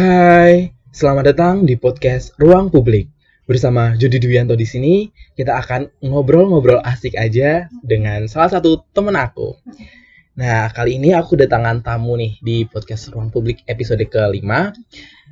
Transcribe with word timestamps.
Hai, 0.00 0.72
selamat 0.96 1.24
datang 1.28 1.68
di 1.68 1.76
podcast 1.76 2.32
Ruang 2.40 2.72
Publik. 2.72 3.12
Bersama 3.44 3.92
Jody 4.00 4.16
Dwianto 4.16 4.56
di 4.56 4.64
sini, 4.64 5.12
kita 5.36 5.60
akan 5.60 5.92
ngobrol-ngobrol 6.00 6.80
asik 6.80 7.20
aja 7.20 7.68
dengan 7.84 8.24
salah 8.24 8.48
satu 8.48 8.80
temen 8.96 9.12
aku. 9.12 9.60
Nah, 10.40 10.72
kali 10.72 10.96
ini 10.96 11.12
aku 11.12 11.36
datangan 11.36 11.84
tamu 11.84 12.16
nih 12.16 12.40
di 12.40 12.64
podcast 12.64 13.12
Ruang 13.12 13.28
Publik 13.28 13.60
episode 13.68 14.00
kelima. 14.08 14.72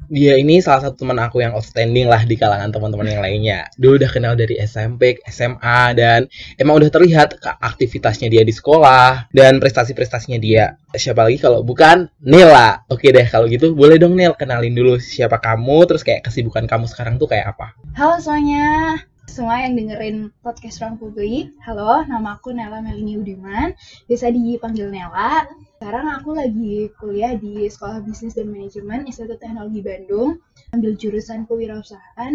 Dia 0.05 0.37
ini 0.37 0.61
salah 0.61 0.85
satu 0.85 1.01
teman 1.01 1.17
aku 1.17 1.41
yang 1.41 1.57
outstanding 1.57 2.13
lah 2.13 2.29
di 2.29 2.37
kalangan 2.37 2.69
teman-teman 2.69 3.17
yang 3.17 3.25
lainnya. 3.25 3.73
Dulu 3.81 3.97
udah 3.97 4.11
kenal 4.13 4.37
dari 4.37 4.61
SMP, 4.61 5.17
SMA, 5.25 5.97
dan 5.97 6.29
emang 6.61 6.77
udah 6.77 6.93
terlihat 6.93 7.41
aktivitasnya 7.41 8.29
dia 8.29 8.45
di 8.45 8.53
sekolah 8.53 9.33
dan 9.33 9.57
prestasi-prestasinya 9.57 10.37
dia. 10.37 10.77
Siapa 10.93 11.25
lagi 11.25 11.41
kalau 11.41 11.65
bukan 11.65 12.13
Nila. 12.21 12.85
Oke 12.93 13.09
deh, 13.09 13.25
kalau 13.33 13.49
gitu 13.49 13.73
boleh 13.73 13.97
dong 13.97 14.13
Nil 14.13 14.37
kenalin 14.37 14.77
dulu 14.77 15.01
siapa 15.01 15.41
kamu, 15.41 15.89
terus 15.89 16.05
kayak 16.05 16.29
kesibukan 16.29 16.69
kamu 16.69 16.85
sekarang 16.85 17.17
tuh 17.17 17.33
kayak 17.33 17.57
apa? 17.57 17.73
Halo 17.97 18.21
semuanya, 18.21 19.01
semua 19.29 19.61
yang 19.61 19.77
dengerin 19.77 20.33
podcast 20.41 20.81
Ruang 20.81 20.97
Publik. 20.97 21.53
Halo, 21.61 22.01
nama 22.09 22.41
aku 22.41 22.57
Nela 22.57 22.81
Melini 22.81 23.21
Udiman, 23.21 23.77
biasa 24.09 24.33
dipanggil 24.33 24.89
Nela. 24.89 25.45
Sekarang 25.77 26.09
aku 26.17 26.33
lagi 26.33 26.89
kuliah 26.97 27.37
di 27.37 27.69
Sekolah 27.69 28.01
Bisnis 28.01 28.33
dan 28.41 28.49
Manajemen 28.49 29.05
Institut 29.05 29.37
Teknologi 29.37 29.85
Bandung, 29.85 30.41
ambil 30.73 30.97
jurusan 30.97 31.45
kewirausahaan. 31.45 32.35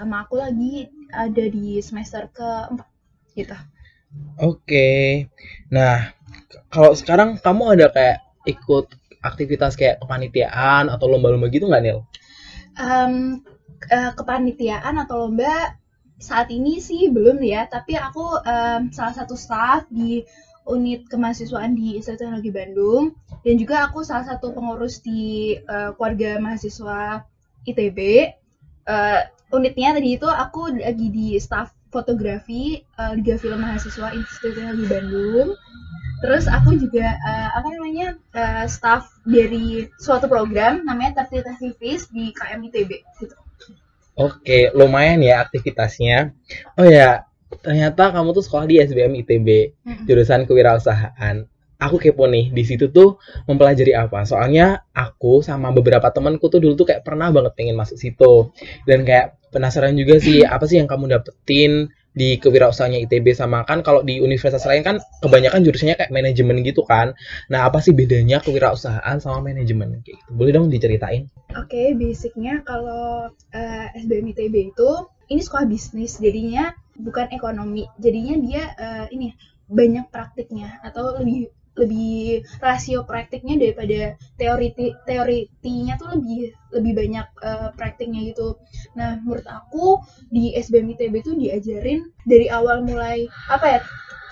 Sama 0.00 0.24
aku 0.24 0.40
lagi 0.40 0.88
ada 1.12 1.44
di 1.44 1.76
semester 1.84 2.32
keempat, 2.32 2.88
gitu. 3.36 3.56
Oke. 4.40 5.28
Nah, 5.68 6.08
kalau 6.72 6.96
sekarang 6.96 7.36
kamu 7.36 7.78
ada 7.78 7.92
kayak 7.92 8.24
ikut 8.48 8.96
aktivitas 9.20 9.76
kayak 9.76 10.00
kepanitiaan 10.00 10.88
atau 10.88 11.04
lomba-lomba 11.04 11.52
gitu 11.52 11.68
nggak, 11.68 11.84
Nil? 11.84 12.00
Um, 12.80 13.44
kepanitiaan 13.92 14.96
atau 15.04 15.28
lomba 15.28 15.83
saat 16.24 16.48
ini 16.48 16.80
sih 16.80 17.12
belum 17.12 17.44
ya, 17.44 17.68
tapi 17.68 18.00
aku 18.00 18.40
um, 18.40 18.88
salah 18.88 19.12
satu 19.12 19.36
staff 19.36 19.84
di 19.92 20.24
unit 20.64 21.04
kemahasiswaan 21.12 21.76
di 21.76 22.00
Institut 22.00 22.24
Teknologi 22.24 22.48
Bandung 22.48 23.12
dan 23.44 23.54
juga 23.60 23.84
aku 23.84 24.00
salah 24.00 24.24
satu 24.24 24.56
pengurus 24.56 25.04
di 25.04 25.52
uh, 25.68 25.92
keluarga 25.92 26.40
mahasiswa 26.40 27.28
ITB. 27.68 27.98
Uh, 28.88 29.28
unitnya 29.52 29.92
tadi 29.92 30.16
itu 30.16 30.28
aku 30.28 30.80
lagi 30.80 31.12
di 31.12 31.36
staff 31.36 31.76
fotografi 31.92 32.80
uh, 32.96 33.12
Liga 33.12 33.36
Film 33.36 33.60
Mahasiswa 33.60 34.16
Institut 34.16 34.56
Teknologi 34.56 34.86
Bandung. 34.88 35.48
Terus 36.24 36.48
aku 36.48 36.80
juga 36.80 37.20
uh, 37.20 37.48
apa 37.60 37.68
namanya 37.68 38.16
uh, 38.32 38.64
staff 38.64 39.12
dari 39.28 39.92
suatu 40.00 40.24
program 40.24 40.80
namanya 40.88 41.20
Civis 41.60 42.08
di 42.08 42.32
KM 42.32 42.64
ITB 42.72 43.04
gitu. 43.20 43.36
Oke, 44.14 44.70
lumayan 44.70 45.18
ya 45.26 45.42
aktivitasnya. 45.42 46.30
Oh 46.78 46.86
ya, 46.86 47.26
ternyata 47.62 48.14
kamu 48.14 48.30
tuh 48.30 48.44
sekolah 48.46 48.66
di 48.70 48.78
SBM 48.78 49.18
ITB 49.26 49.48
jurusan 50.06 50.46
kewirausahaan. 50.46 51.50
Aku 51.82 51.98
kepo 51.98 52.30
nih 52.30 52.54
di 52.54 52.62
situ 52.62 52.94
tuh 52.94 53.18
mempelajari 53.50 53.92
apa? 53.92 54.22
Soalnya 54.22 54.86
aku 54.94 55.42
sama 55.42 55.74
beberapa 55.74 56.06
temanku 56.14 56.46
tuh 56.46 56.62
dulu 56.62 56.78
tuh 56.78 56.86
kayak 56.86 57.02
pernah 57.02 57.34
banget 57.34 57.58
pengen 57.58 57.74
masuk 57.74 57.98
situ. 57.98 58.54
Dan 58.86 59.02
kayak 59.02 59.36
penasaran 59.50 59.98
juga 59.98 60.22
sih 60.22 60.46
apa 60.46 60.64
sih 60.70 60.78
yang 60.78 60.86
kamu 60.86 61.10
dapetin 61.10 61.90
di 62.14 62.38
kewirausahaannya 62.38 63.02
ITB 63.10 63.34
sama 63.34 63.66
kan 63.66 63.82
kalau 63.82 64.06
di 64.06 64.22
universitas 64.22 64.62
lain 64.70 64.86
kan 64.86 64.96
kebanyakan 65.18 65.66
jurusannya 65.66 65.98
kayak 65.98 66.14
manajemen 66.14 66.62
gitu 66.62 66.86
kan. 66.86 67.12
Nah, 67.50 67.66
apa 67.66 67.82
sih 67.82 67.90
bedanya 67.90 68.38
kewirausahaan 68.38 69.18
sama 69.18 69.42
manajemen 69.42 70.00
kayak 70.06 70.22
gitu? 70.22 70.30
Boleh 70.30 70.54
dong 70.54 70.70
diceritain? 70.70 71.26
Oke, 71.58 71.74
okay, 71.74 71.86
basicnya 71.98 72.62
kalau 72.62 73.28
uh, 73.34 73.86
SBM 73.98 74.30
ITB 74.30 74.54
itu 74.72 74.90
ini 75.28 75.40
sekolah 75.42 75.66
bisnis, 75.66 76.22
jadinya 76.22 76.70
bukan 76.94 77.34
ekonomi 77.34 77.90
jadinya 77.98 78.34
dia 78.38 78.64
uh, 78.78 79.06
ini 79.10 79.34
banyak 79.66 80.06
praktiknya 80.14 80.78
atau 80.86 81.18
lebih 81.18 81.50
lebih 81.74 82.46
rasio 82.62 83.02
praktiknya 83.02 83.58
daripada 83.58 84.14
teori 84.38 84.70
teoritinya 85.06 85.94
tuh 85.98 86.18
lebih 86.18 86.54
lebih 86.74 86.92
banyak 86.94 87.26
uh, 87.42 87.68
praktiknya 87.74 88.30
gitu. 88.30 88.58
Nah, 88.94 89.18
menurut 89.22 89.46
aku 89.46 89.98
di 90.30 90.54
SBM 90.54 90.94
ITB 90.94 91.14
tuh 91.22 91.34
diajarin 91.38 92.06
dari 92.26 92.46
awal 92.50 92.86
mulai 92.86 93.26
apa 93.50 93.78
ya 93.78 93.80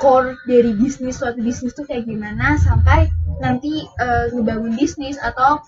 core 0.03 0.35
dari 0.51 0.75
bisnis 0.75 1.23
suatu 1.23 1.39
bisnis 1.39 1.75
tuh 1.79 1.87
kayak 1.87 2.07
gimana 2.07 2.59
sampai 2.59 3.07
nanti 3.39 3.87
uh, 4.03 4.31
ngebangun 4.35 4.75
bisnis 4.75 5.19
atau 5.19 5.63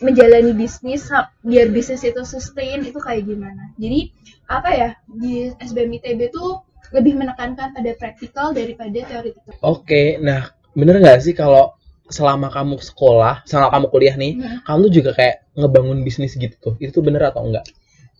menjalani 0.00 0.56
bisnis 0.56 1.12
biar 1.44 1.68
bisnis 1.68 2.00
itu 2.06 2.24
sustain 2.24 2.80
itu 2.80 2.96
kayak 2.96 3.28
gimana 3.28 3.68
jadi 3.76 4.08
apa 4.48 4.70
ya 4.72 4.90
di 5.04 5.52
SBM 5.60 6.00
ITB 6.00 6.32
tuh 6.32 6.64
lebih 6.90 7.14
menekankan 7.14 7.70
pada 7.70 7.90
praktikal 7.94 8.50
daripada 8.50 8.90
teori 8.90 9.30
itu. 9.30 9.50
Oke, 9.62 10.18
nah 10.18 10.50
bener 10.76 11.02
nggak 11.02 11.20
sih 11.22 11.34
kalau 11.34 11.74
selama 12.10 12.50
kamu 12.50 12.82
sekolah, 12.82 13.46
selama 13.46 13.70
kamu 13.70 13.86
kuliah 13.94 14.14
nih, 14.18 14.32
hmm. 14.42 14.66
kamu 14.66 14.78
tuh 14.90 14.92
juga 14.92 15.10
kayak 15.14 15.36
ngebangun 15.54 16.02
bisnis 16.02 16.34
gitu 16.34 16.56
tuh, 16.58 16.74
itu 16.82 16.90
tuh 16.90 17.06
bener 17.06 17.22
atau 17.30 17.46
enggak? 17.46 17.64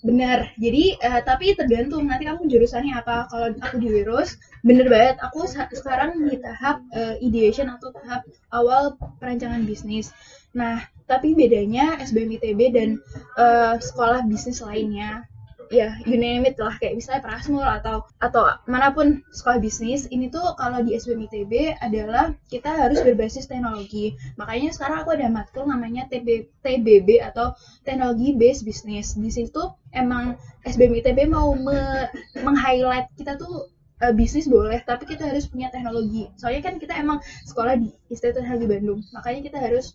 Bener, 0.00 0.48
jadi 0.56 0.96
uh, 0.96 1.20
tapi 1.20 1.52
tergantung 1.52 2.08
nanti 2.08 2.24
kamu 2.24 2.48
jurusannya 2.48 2.96
apa. 2.96 3.28
Kalau 3.28 3.52
aku 3.60 3.76
di 3.76 3.92
Wirus, 3.92 4.40
bener 4.64 4.88
banget. 4.88 5.20
Aku 5.20 5.44
sekarang 5.44 6.24
di 6.24 6.40
tahap 6.40 6.80
uh, 6.96 7.20
ideation 7.20 7.68
atau 7.68 7.92
tahap 7.92 8.24
awal 8.48 8.96
perancangan 9.20 9.60
bisnis. 9.68 10.08
Nah, 10.56 10.80
tapi 11.04 11.36
bedanya 11.36 12.00
SBM 12.00 12.40
ITB 12.40 12.60
dan 12.72 12.88
uh, 13.36 13.76
sekolah 13.76 14.24
bisnis 14.24 14.64
lainnya 14.64 15.28
ya 15.70 15.94
you 16.02 16.18
name 16.18 16.42
it 16.42 16.58
lah. 16.58 16.74
Kayak 16.82 16.98
misalnya 16.98 17.22
Prasmul 17.22 17.62
atau 17.62 18.02
atau 18.18 18.50
mana 18.66 18.90
pun 18.90 19.22
sekolah 19.30 19.62
bisnis 19.62 20.10
ini 20.10 20.26
tuh 20.28 20.42
kalau 20.58 20.82
di 20.82 20.98
SBM 20.98 21.30
ITB 21.30 21.78
adalah 21.78 22.34
kita 22.50 22.68
harus 22.68 22.98
berbasis 23.00 23.46
teknologi. 23.46 24.18
Makanya 24.36 24.74
sekarang 24.74 25.06
aku 25.06 25.14
ada 25.14 25.30
matkul 25.30 25.70
namanya 25.70 26.10
TB, 26.10 26.50
TBB 26.66 27.22
atau 27.22 27.54
teknologi 27.86 28.34
based 28.34 28.66
business. 28.66 29.14
Di 29.14 29.30
situ 29.30 29.62
emang 29.94 30.34
SBM 30.66 31.00
ITB 31.00 31.30
mau 31.30 31.54
me, 31.54 32.10
meng-highlight 32.42 33.06
kita 33.14 33.38
tuh 33.38 33.70
uh, 34.02 34.12
bisnis 34.12 34.50
boleh 34.50 34.82
tapi 34.82 35.06
kita 35.06 35.30
harus 35.30 35.46
punya 35.46 35.70
teknologi. 35.70 36.26
Soalnya 36.34 36.66
kan 36.66 36.74
kita 36.82 36.98
emang 36.98 37.22
sekolah 37.46 37.78
di 37.78 37.94
Institut 38.10 38.42
Teknologi 38.42 38.66
Bandung. 38.66 39.00
Makanya 39.14 39.40
kita 39.46 39.58
harus 39.62 39.94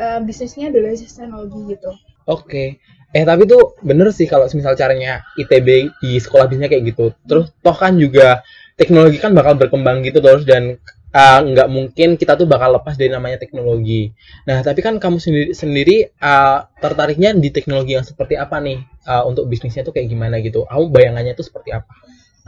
uh, 0.00 0.24
bisnisnya 0.24 0.72
berbasis 0.72 1.12
teknologi 1.12 1.76
gitu. 1.76 1.92
Oke. 2.24 2.48
okay. 2.48 2.68
Eh 3.10 3.26
tapi 3.26 3.42
tuh 3.42 3.74
bener 3.82 4.14
sih 4.14 4.30
kalau 4.30 4.46
misal 4.46 4.78
caranya 4.78 5.26
ITB 5.34 5.90
di 5.98 6.10
sekolah 6.22 6.46
bisnisnya 6.46 6.70
kayak 6.70 6.84
gitu. 6.94 7.10
Terus 7.26 7.50
toh 7.58 7.74
kan 7.74 7.98
juga 7.98 8.46
teknologi 8.78 9.18
kan 9.18 9.34
bakal 9.34 9.58
berkembang 9.58 10.06
gitu 10.06 10.22
terus 10.22 10.46
dan 10.46 10.78
uh, 11.10 11.40
nggak 11.42 11.68
mungkin 11.68 12.14
kita 12.14 12.38
tuh 12.38 12.46
bakal 12.46 12.78
lepas 12.78 12.94
dari 12.94 13.10
namanya 13.10 13.42
teknologi. 13.42 14.14
Nah 14.46 14.62
tapi 14.62 14.80
kan 14.80 15.02
kamu 15.02 15.18
sendiri 15.18 15.50
sendiri 15.52 15.96
uh, 16.22 16.70
tertariknya 16.78 17.34
di 17.34 17.50
teknologi 17.50 17.98
yang 17.98 18.06
seperti 18.06 18.38
apa 18.38 18.62
nih 18.62 18.78
uh, 19.10 19.26
untuk 19.26 19.50
bisnisnya 19.50 19.82
tuh 19.82 19.94
kayak 19.94 20.06
gimana 20.06 20.38
gitu? 20.38 20.62
Kamu 20.70 20.94
bayangannya 20.94 21.34
tuh 21.34 21.46
seperti 21.46 21.74
apa? 21.74 21.90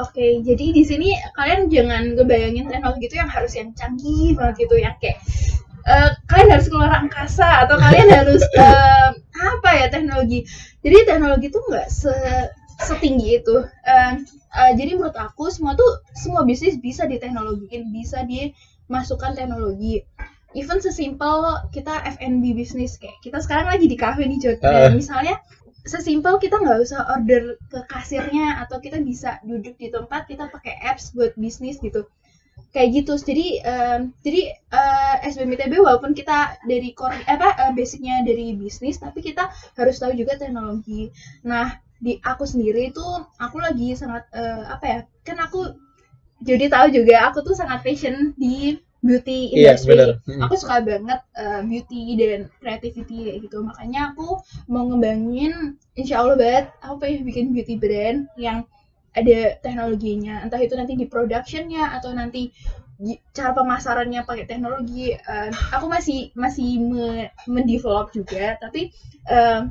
Oke, 0.00 0.18
okay, 0.18 0.30
jadi 0.40 0.72
di 0.72 0.82
sini 0.88 1.12
kalian 1.36 1.68
jangan 1.68 2.16
ngebayangin 2.16 2.64
teknologi 2.72 3.12
itu 3.12 3.16
yang 3.20 3.28
harus 3.28 3.52
yang 3.52 3.76
canggih 3.76 4.32
banget 4.32 4.64
gitu, 4.64 4.80
yang 4.80 4.96
kayak 4.96 5.20
uh, 5.86 6.10
kalian 6.30 6.50
harus 6.58 6.68
keluar 6.70 6.90
angkasa 6.92 7.66
atau 7.66 7.76
kalian 7.78 8.08
harus 8.22 8.42
uh, 8.58 9.10
apa 9.38 9.70
ya 9.76 9.86
teknologi. 9.90 10.46
Jadi 10.82 10.96
teknologi 11.06 11.46
itu 11.50 11.60
nggak 11.60 11.88
se 11.90 12.14
setinggi 12.82 13.38
itu. 13.38 13.56
Uh, 13.86 14.14
uh, 14.54 14.72
jadi 14.74 14.98
menurut 14.98 15.14
aku 15.14 15.50
semua 15.50 15.78
tuh 15.78 16.02
semua 16.14 16.42
bisnis 16.42 16.78
bisa 16.78 17.06
diteknologiin 17.06 17.90
bisa 17.90 18.22
dimasukkan 18.26 19.38
teknologi. 19.38 20.02
Even 20.52 20.84
sesimpel 20.84 21.64
kita 21.72 22.04
F&B 22.20 22.52
bisnis 22.52 23.00
kayak 23.00 23.16
kita 23.24 23.40
sekarang 23.40 23.72
lagi 23.72 23.88
di 23.88 23.96
cafe 23.96 24.28
nih 24.28 24.36
Jod 24.36 24.60
uh. 24.60 24.92
misalnya 24.92 25.40
sesimpel 25.82 26.38
kita 26.38 26.62
nggak 26.62 26.78
usah 26.78 27.08
order 27.10 27.58
ke 27.66 27.80
kasirnya 27.90 28.62
atau 28.62 28.78
kita 28.78 29.02
bisa 29.02 29.42
duduk 29.42 29.74
di 29.80 29.90
tempat 29.90 30.30
kita 30.30 30.46
pakai 30.46 30.78
apps 30.78 31.10
buat 31.16 31.34
bisnis 31.34 31.82
gitu 31.82 32.06
kayak 32.72 32.88
gitu 33.04 33.12
jadi 33.20 33.46
um, 33.68 34.00
jadi 34.24 34.42
uh, 34.72 35.16
SBMITB 35.28 35.76
walaupun 35.84 36.16
kita 36.16 36.56
dari 36.64 36.96
core 36.96 37.20
apa 37.28 37.68
uh, 37.68 37.72
basicnya 37.76 38.24
dari 38.24 38.56
bisnis 38.56 38.96
tapi 38.96 39.20
kita 39.20 39.52
harus 39.76 40.00
tahu 40.00 40.16
juga 40.16 40.40
teknologi 40.40 41.12
nah 41.44 41.76
di 42.02 42.18
aku 42.24 42.42
sendiri 42.48 42.90
itu 42.90 43.06
aku 43.38 43.60
lagi 43.62 43.94
sangat 43.94 44.26
uh, 44.34 44.72
apa 44.72 44.84
ya 44.88 44.98
kan 45.22 45.38
aku 45.38 45.76
jadi 46.42 46.66
tahu 46.66 46.90
juga 46.90 47.30
aku 47.30 47.46
tuh 47.46 47.54
sangat 47.54 47.86
passion 47.86 48.34
di 48.34 48.80
beauty 49.02 49.50
iya, 49.52 49.74
industry. 49.74 49.98
Iya, 49.98 50.18
bener. 50.22 50.42
Aku 50.46 50.54
suka 50.54 50.78
banget 50.82 51.20
uh, 51.34 51.60
beauty 51.66 52.14
dan 52.14 52.46
creativity 52.62 53.18
kayak 53.28 53.38
gitu. 53.50 53.58
Makanya 53.66 54.14
aku 54.14 54.38
mau 54.70 54.86
ngembangin 54.86 55.74
insya 55.98 56.22
Allah 56.22 56.38
banget 56.38 56.66
aku 56.80 57.02
pengen 57.02 57.26
bikin 57.26 57.46
beauty 57.50 57.74
brand 57.76 58.30
yang 58.38 58.62
ada 59.12 59.60
teknologinya 59.60 60.40
entah 60.44 60.60
itu 60.60 60.72
nanti 60.72 60.96
di 60.96 61.04
productionnya 61.04 61.92
atau 62.00 62.16
nanti 62.16 62.48
cara 63.34 63.50
pemasarannya 63.52 64.22
pakai 64.22 64.46
teknologi 64.46 65.12
uh, 65.12 65.50
aku 65.74 65.90
masih 65.90 66.30
masih 66.38 66.78
me 66.78 67.34
mendevelop 67.50 68.14
juga 68.14 68.54
tapi 68.62 68.94
uh, 69.26 69.66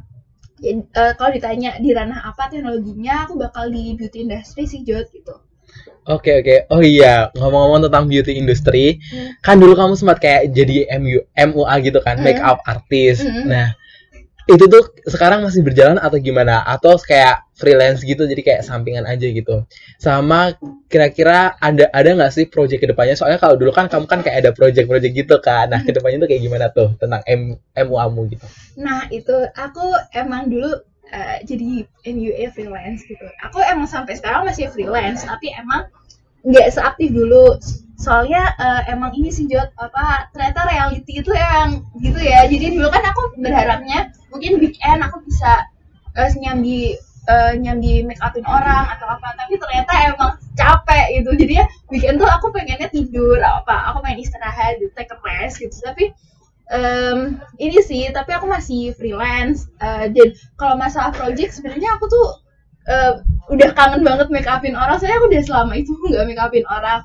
ya, 0.59 0.73
eh, 0.83 1.13
kalau 1.15 1.31
ditanya 1.33 1.79
di 1.79 1.89
ranah 1.95 2.27
apa 2.27 2.51
teknologinya 2.51 3.25
aku 3.25 3.39
bakal 3.39 3.71
di 3.71 3.97
beauty 3.97 4.27
industry 4.27 4.67
sih 4.67 4.83
Jod 4.85 5.09
gitu 5.15 5.35
Oke 6.09 6.41
oke. 6.41 6.55
Oh 6.73 6.81
iya, 6.81 7.29
ngomong-ngomong 7.37 7.85
tentang 7.85 8.09
beauty 8.09 8.33
industry, 8.33 8.97
Hmm. 9.13 9.37
kan 9.37 9.61
dulu 9.61 9.77
kamu 9.77 9.94
sempat 9.94 10.17
kayak 10.17 10.49
jadi 10.49 10.89
MU 10.97 11.21
MUA 11.37 11.75
gitu 11.85 12.01
kan, 12.01 12.17
Hmm. 12.17 12.25
makeup 12.25 12.57
artist. 12.65 13.21
Hmm. 13.21 13.45
Nah, 13.45 13.77
itu 14.49 14.65
tuh 14.65 14.83
sekarang 15.05 15.45
masih 15.45 15.61
berjalan 15.61 16.01
atau 16.01 16.17
gimana? 16.17 16.65
Atau 16.65 16.97
kayak 16.97 17.45
freelance 17.53 18.01
gitu, 18.01 18.25
jadi 18.25 18.41
kayak 18.41 18.61
sampingan 18.65 19.05
aja 19.05 19.29
gitu. 19.29 19.65
Sama 20.01 20.57
kira-kira 20.89 21.53
ada 21.61 21.85
ada 21.93 22.09
nggak 22.17 22.33
sih 22.33 22.45
project 22.49 22.81
ke 22.81 22.88
depannya? 22.89 23.13
Soalnya 23.13 23.38
kalau 23.38 23.55
dulu 23.57 23.69
kan 23.69 23.85
kamu 23.85 24.05
kan 24.09 24.19
kayak 24.25 24.38
ada 24.45 24.51
project-project 24.53 25.13
gitu 25.13 25.35
kan. 25.41 25.69
Nah, 25.69 25.85
ke 25.85 25.93
depannya 25.93 26.25
tuh 26.25 26.29
kayak 26.29 26.41
gimana 26.41 26.65
tuh 26.73 26.97
tentang 26.97 27.21
M 27.29 27.57
MUA-mu 27.77 28.21
gitu? 28.33 28.45
Nah 28.81 29.05
itu 29.13 29.35
aku 29.53 29.93
emang 30.17 30.49
dulu 30.49 30.73
eh, 31.11 31.37
jadi 31.45 31.85
MUA 32.09 32.55
freelance 32.55 33.05
gitu. 33.05 33.27
Aku 33.45 33.61
emang 33.61 33.85
sampai 33.85 34.17
sekarang 34.17 34.47
masih 34.47 34.71
freelance, 34.73 35.27
tapi 35.27 35.53
emang 35.53 35.85
nggak 36.45 36.67
seaktif 36.73 37.09
dulu. 37.13 37.57
Soalnya 38.01 38.41
eh, 38.57 38.81
emang 38.93 39.13
ini 39.13 39.29
sih 39.29 39.45
Jod, 39.45 39.69
apa 39.77 40.31
ternyata 40.33 40.65
reality 40.65 41.21
itu 41.21 41.31
yang 41.33 41.85
gitu 42.01 42.17
ya. 42.17 42.49
Jadi 42.49 42.65
dulu 42.77 42.89
kan 42.89 43.03
aku 43.05 43.21
berharapnya 43.38 44.09
mungkin 44.33 44.57
weekend 44.57 45.05
aku 45.05 45.21
bisa 45.21 45.69
eh, 46.17 46.31
nyambi 46.41 46.97
eh, 47.29 47.53
nyambi 47.61 48.01
make 48.01 48.21
upin 48.25 48.41
orang 48.49 48.89
atau 48.97 49.05
apa, 49.05 49.38
tapi 49.38 49.53
ternyata 49.61 49.93
emang 50.09 50.31
capek 50.57 51.05
gitu. 51.21 51.29
Jadi 51.38 51.53
ya 51.61 51.65
weekend 51.93 52.17
tuh 52.17 52.29
aku 52.29 52.49
pengennya 52.49 52.89
tidur 52.89 53.37
apa, 53.41 53.94
aku 53.94 54.01
main 54.01 54.17
istirahat, 54.17 54.81
gitu, 54.81 54.89
take 54.97 55.13
a 55.13 55.17
rest 55.21 55.61
gitu. 55.61 55.77
Tapi 55.85 56.09
Em, 56.71 57.35
ini 57.59 57.83
sih 57.83 58.07
tapi 58.15 58.31
aku 58.31 58.47
masih 58.47 58.95
freelance 58.95 59.67
Eh, 59.83 60.07
dan 60.15 60.27
kalau 60.55 60.79
masalah 60.79 61.11
project 61.11 61.51
sebenarnya 61.59 61.99
aku 61.99 62.07
tuh 62.07 62.27
eh, 62.88 63.13
udah 63.51 63.69
kangen 63.75 64.01
banget 64.01 64.28
make 64.31 64.48
upin 64.48 64.78
orang 64.78 64.98
saya 64.98 65.18
aku 65.19 65.28
udah 65.28 65.44
selama 65.44 65.74
itu 65.78 65.92
nggak 66.10 66.25
make 66.25 66.42
upin 66.42 66.66
orang 66.69 67.01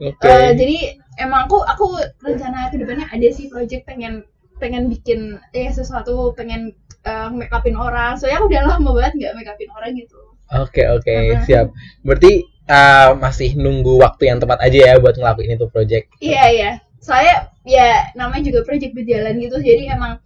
Oke. 0.00 0.24
Eh, 0.24 0.54
jadi 0.56 0.78
emang 1.20 1.44
aku 1.50 1.60
aku 1.66 1.98
rencana 2.24 2.70
ke 2.72 2.80
depannya 2.80 3.04
ada 3.10 3.28
sih 3.34 3.50
project 3.50 3.84
pengen 3.84 4.24
pengen 4.62 4.88
bikin 4.88 5.36
eh 5.52 5.68
sesuatu 5.68 6.32
pengen 6.32 6.72
eh, 7.04 7.28
make 7.28 7.52
upin 7.52 7.76
orang 7.76 8.16
soalnya 8.16 8.40
aku 8.40 8.48
udah 8.48 8.62
lama 8.64 8.90
banget 8.96 9.12
nggak 9.18 9.32
make 9.36 9.50
upin 9.50 9.70
orang 9.76 9.92
gitu 9.98 10.30
Oke 10.50 10.82
oke 10.90 11.14
Apa? 11.14 11.46
siap. 11.46 11.66
Berarti 12.02 12.42
uh, 12.66 13.14
masih 13.14 13.54
nunggu 13.54 14.02
waktu 14.02 14.34
yang 14.34 14.42
tepat 14.42 14.58
aja 14.58 14.78
ya 14.90 14.94
buat 14.98 15.14
ngelakuin 15.14 15.54
itu 15.54 15.66
project. 15.70 16.10
Iya 16.18 16.44
iya. 16.50 16.70
Soalnya 16.98 17.54
ya 17.62 18.10
namanya 18.18 18.50
juga 18.50 18.66
project 18.66 18.92
berjalan 18.98 19.38
gitu. 19.38 19.62
Jadi 19.62 19.86
emang 19.86 20.18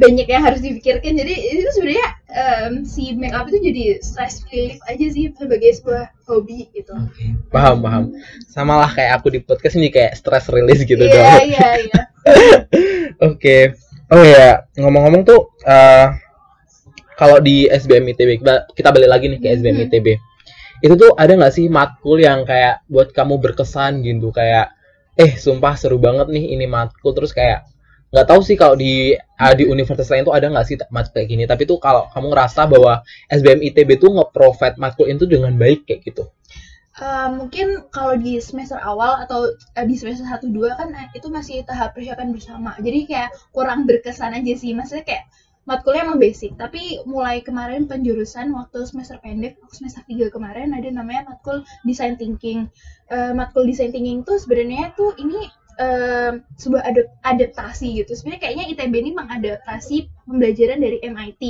banyak 0.00 0.26
yang 0.26 0.42
harus 0.42 0.64
dipikirkan. 0.64 1.12
Jadi 1.12 1.34
itu 1.60 1.68
sebenarnya 1.76 2.06
em, 2.32 2.72
si 2.82 3.12
make 3.12 3.36
up 3.36 3.44
itu 3.46 3.60
jadi 3.60 3.82
stress 4.00 4.40
relief 4.48 4.80
aja 4.88 5.06
sih 5.06 5.28
sebagai 5.36 5.70
sebuah 5.76 6.08
hobi 6.24 6.72
gitu. 6.72 6.96
Paham 7.52 7.84
paham. 7.84 8.04
Sama 8.48 8.80
lah 8.80 8.88
kayak 8.88 9.20
aku 9.20 9.28
di 9.28 9.44
podcast 9.44 9.76
ini 9.76 9.92
kayak 9.92 10.16
stress 10.16 10.48
release 10.48 10.82
gitu 10.82 10.98
Iya 10.98 11.12
dong. 11.12 11.44
iya 11.44 11.68
iya. 11.84 12.00
Oke. 13.28 13.76
Oh 14.10 14.24
ya, 14.24 14.66
ngomong-ngomong 14.74 15.22
tuh 15.22 15.54
eh 15.62 16.08
kalau 17.14 17.36
di 17.38 17.68
SBM 17.68 18.16
ITB 18.16 18.40
kita, 18.72 18.88
balik 18.90 19.10
lagi 19.12 19.28
nih 19.28 19.38
ke 19.38 19.48
SBM 19.54 19.76
Mhm. 19.76 19.84
ITB. 19.86 20.06
Itu 20.80 20.94
tuh 20.96 21.12
ada 21.14 21.36
nggak 21.36 21.52
sih 21.52 21.68
matkul 21.68 22.16
yang 22.18 22.48
kayak 22.48 22.80
buat 22.88 23.12
kamu 23.12 23.36
berkesan 23.38 24.00
gitu 24.00 24.32
kayak 24.32 24.72
eh 25.14 25.36
sumpah 25.36 25.76
seru 25.76 26.00
banget 26.00 26.32
nih 26.32 26.56
ini 26.56 26.64
matkul 26.64 27.12
terus 27.12 27.36
kayak 27.36 27.68
nggak 28.10 28.26
tahu 28.26 28.40
sih 28.42 28.58
kalau 28.58 28.74
di 28.74 29.14
ah, 29.38 29.54
di 29.54 29.64
universitas 29.70 30.10
lain 30.10 30.26
tuh 30.26 30.34
ada 30.34 30.50
nggak 30.50 30.66
sih 30.66 30.76
matkul 30.90 31.22
kayak 31.22 31.28
gini 31.30 31.44
tapi 31.46 31.62
tuh 31.62 31.78
kalau 31.78 32.10
kamu 32.10 32.34
ngerasa 32.34 32.66
bahwa 32.66 33.06
SBM 33.30 33.62
ITB 33.70 34.02
tuh 34.02 34.10
nge-provide 34.18 34.76
matkul 34.82 35.06
itu 35.06 35.30
dengan 35.30 35.54
baik 35.54 35.86
kayak 35.86 36.02
gitu 36.02 36.26
Eh, 37.00 37.28
mungkin 37.32 37.88
kalau 37.88 38.18
di 38.20 38.36
semester 38.44 38.76
awal 38.76 39.24
atau 39.24 39.56
eh, 39.78 39.86
di 39.88 39.96
semester 39.96 40.26
1 40.28 40.52
2 40.52 40.76
kan 40.76 40.88
eh, 40.92 41.08
itu 41.16 41.32
masih 41.32 41.64
tahap 41.64 41.96
persiapan 41.96 42.28
bersama. 42.28 42.76
Jadi 42.76 43.08
kayak 43.08 43.30
kurang 43.56 43.88
berkesan 43.88 44.36
aja 44.36 44.52
sih. 44.52 44.76
Maksudnya 44.76 45.08
kayak 45.08 45.24
matkulnya 45.64 46.04
emang 46.04 46.20
basic, 46.20 46.60
tapi 46.60 47.00
mulai 47.08 47.40
kemarin 47.40 47.88
penjurusan 47.88 48.52
waktu 48.52 48.84
semester 48.84 49.16
pendek, 49.24 49.56
waktu 49.64 49.74
semester 49.80 50.02
3 50.04 50.28
kemarin 50.34 50.76
ada 50.76 50.88
namanya 50.92 51.32
matkul 51.32 51.64
design 51.88 52.20
thinking. 52.20 52.68
Eh, 53.08 53.32
matkul 53.32 53.64
design 53.64 53.96
thinking 53.96 54.20
tuh 54.20 54.36
sebenarnya 54.36 54.92
tuh 54.92 55.16
ini 55.16 55.48
eh, 55.80 56.30
sebuah 56.60 56.82
adap- 56.84 57.12
adaptasi 57.24 58.04
gitu. 58.04 58.12
Sebenarnya 58.16 58.40
kayaknya 58.44 58.64
ITB 58.70 58.94
ini 59.00 59.10
mengadaptasi 59.16 59.96
pembelajaran 60.28 60.78
dari 60.84 60.96
MIT, 61.02 61.42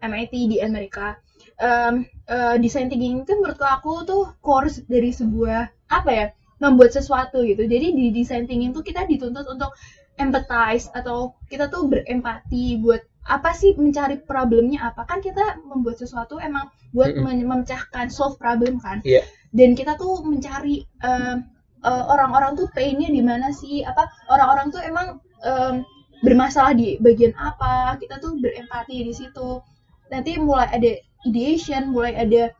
MIT 0.00 0.34
di 0.52 0.56
Amerika. 0.62 1.18
Eh, 1.58 2.56
design 2.62 2.86
thinking 2.88 3.26
itu 3.26 3.32
menurut 3.38 3.58
aku 3.60 4.06
tuh 4.06 4.22
course 4.40 4.80
dari 4.86 5.10
sebuah 5.10 5.68
apa 5.90 6.10
ya 6.10 6.26
membuat 6.62 6.94
sesuatu 6.94 7.42
gitu 7.42 7.66
jadi 7.66 7.90
di 7.92 8.14
design 8.14 8.46
thinking 8.46 8.70
tuh 8.70 8.80
kita 8.80 9.02
dituntut 9.04 9.42
untuk 9.50 9.74
empathize 10.16 10.86
atau 10.94 11.34
kita 11.50 11.66
tuh 11.66 11.82
berempati 11.90 12.78
buat 12.78 13.02
apa 13.26 13.50
sih 13.54 13.74
mencari 13.74 14.18
problemnya 14.22 14.86
apa 14.90 15.02
kan 15.06 15.18
kita 15.22 15.58
membuat 15.66 15.98
sesuatu 15.98 16.38
emang 16.38 16.66
buat 16.94 17.14
Mm-mm. 17.14 17.22
men- 17.26 17.46
memecahkan 17.46 18.06
solve 18.10 18.38
problem 18.38 18.78
kan 18.78 19.02
Iya. 19.02 19.22
dan 19.54 19.74
kita 19.78 19.94
tuh 19.98 20.22
mencari 20.26 20.82
em, 21.02 21.36
eh, 21.88 22.04
orang-orang 22.12 22.52
tuh 22.58 22.66
painnya 22.76 23.08
di 23.10 23.22
mana 23.24 23.48
sih? 23.54 23.82
Apa 23.84 24.02
orang-orang 24.32 24.66
tuh 24.74 24.80
emang 24.82 25.06
em, 25.44 25.74
bermasalah 26.24 26.72
di 26.78 26.96
bagian 27.02 27.34
apa? 27.38 27.98
Kita 28.00 28.18
tuh 28.22 28.38
berempati 28.42 28.96
di 29.08 29.12
situ. 29.14 29.60
Nanti 30.12 30.36
mulai 30.38 30.68
ada 30.70 30.92
ideation 31.28 31.94
mulai 31.94 32.12
ada 32.18 32.50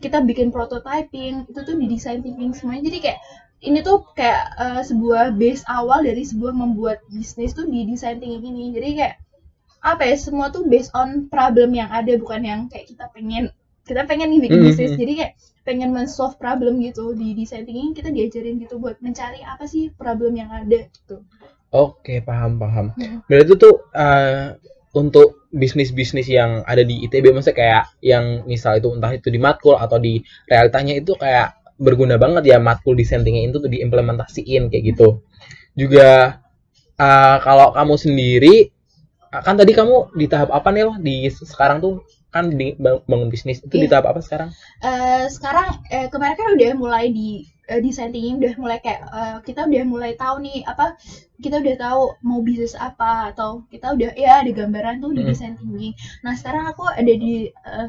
kita 0.00 0.18
bikin 0.24 0.48
prototyping 0.54 1.46
itu 1.50 1.60
tuh 1.68 1.76
di 1.78 1.86
design 1.90 2.20
thinking 2.24 2.52
semuanya. 2.56 2.88
Jadi 2.90 2.98
kayak 3.04 3.20
ini 3.62 3.78
tuh 3.86 4.02
kayak 4.18 4.42
eh, 4.58 4.82
sebuah 4.88 5.38
base 5.38 5.62
awal 5.70 6.02
dari 6.02 6.22
sebuah 6.26 6.52
membuat 6.54 6.98
bisnis 7.12 7.54
tuh 7.54 7.66
di 7.68 7.86
design 7.86 8.18
thinking 8.22 8.42
ini. 8.52 8.64
Jadi 8.74 8.88
kayak 8.98 9.14
apa 9.82 10.02
ya 10.06 10.14
semua 10.14 10.46
tuh 10.54 10.62
based 10.70 10.94
on 10.94 11.26
problem 11.26 11.74
yang 11.74 11.90
ada 11.90 12.14
bukan 12.14 12.42
yang 12.46 12.60
kayak 12.70 12.86
kita 12.90 13.04
pengen 13.14 13.50
kita 13.82 14.06
pengen 14.06 14.30
nih 14.30 14.40
bikin 14.46 14.60
Mhm. 14.62 14.66
bisnis. 14.70 14.92
Jadi 14.94 15.12
kayak 15.18 15.32
pengen 15.62 15.94
men-solve 15.94 16.34
problem 16.38 16.82
gitu 16.82 17.14
di 17.14 17.38
design 17.38 17.62
thinking 17.62 17.94
kita 17.94 18.10
diajarin 18.10 18.58
gitu 18.58 18.82
buat 18.82 18.98
mencari 18.98 19.42
apa 19.46 19.66
sih 19.66 19.94
problem 19.94 20.34
yang 20.34 20.50
ada 20.50 20.90
gitu 20.90 21.22
Oke, 21.72 22.20
paham 22.20 22.60
paham. 22.60 22.92
Hmm. 23.00 23.24
Berarti 23.24 23.56
tuh 23.56 23.88
eh, 23.96 24.60
untuk 24.92 25.48
bisnis-bisnis 25.48 26.28
yang 26.28 26.60
ada 26.68 26.84
di 26.84 27.00
ITB 27.08 27.32
maksudnya 27.32 27.56
kayak 27.56 27.84
yang 28.04 28.44
misal 28.44 28.76
itu 28.76 28.92
entah 28.92 29.16
itu 29.16 29.32
di 29.32 29.40
matkul 29.40 29.80
atau 29.80 29.96
di 29.96 30.20
realitanya 30.44 30.92
itu 30.92 31.16
kayak 31.16 31.56
berguna 31.80 32.20
banget 32.20 32.44
ya 32.52 32.60
matkul 32.60 32.92
dissentingnya 32.92 33.48
itu 33.48 33.56
tuh 33.56 33.72
diimplementasiin 33.72 34.68
kayak 34.68 34.84
gitu. 34.92 35.24
Juga 35.72 36.44
eh, 37.00 37.36
kalau 37.40 37.72
kamu 37.72 37.94
sendiri 37.96 38.68
kan 39.32 39.56
tadi 39.56 39.72
kamu 39.72 40.12
di 40.12 40.28
tahap 40.28 40.52
apa 40.52 40.68
nih 40.76 40.92
di 41.00 41.32
sekarang 41.32 41.80
tuh 41.80 42.04
kan 42.34 42.44
di 42.60 42.66
bang- 42.84 43.04
bangun 43.10 43.28
bisnis 43.34 43.58
itu 43.66 43.76
di 43.82 43.86
Iya. 43.86 43.92
tahap 43.92 44.06
apa 44.12 44.20
sekarang? 44.26 44.50
Eh, 44.88 45.24
sekarang 45.36 45.68
eh, 45.96 46.06
kemarin 46.12 46.36
kan 46.40 46.48
udah 46.56 46.70
mulai 46.82 47.06
di 47.18 47.28
eh, 47.70 47.80
design 47.84 48.10
thinking 48.14 48.36
udah 48.42 48.54
mulai 48.62 48.78
kayak 48.84 49.00
eh, 49.18 49.36
kita 49.46 49.60
udah 49.68 49.84
mulai 49.92 50.12
tahu 50.22 50.36
nih 50.46 50.58
apa 50.72 50.86
kita 51.44 51.56
udah 51.62 51.76
tahu 51.84 52.02
mau 52.28 52.40
bisnis 52.46 52.74
apa 52.88 53.30
atau 53.34 53.50
kita 53.72 53.86
udah 53.96 54.10
ya 54.24 54.32
ada 54.42 54.50
gambaran 54.58 54.96
tuh 55.04 55.10
di 55.16 55.22
Mm. 55.22 55.28
design 55.30 55.54
thinking. 55.60 55.94
Nah 56.24 56.32
sekarang 56.38 56.64
aku 56.72 56.84
ada 56.90 57.12
di 57.24 57.32
eh, 57.50 57.88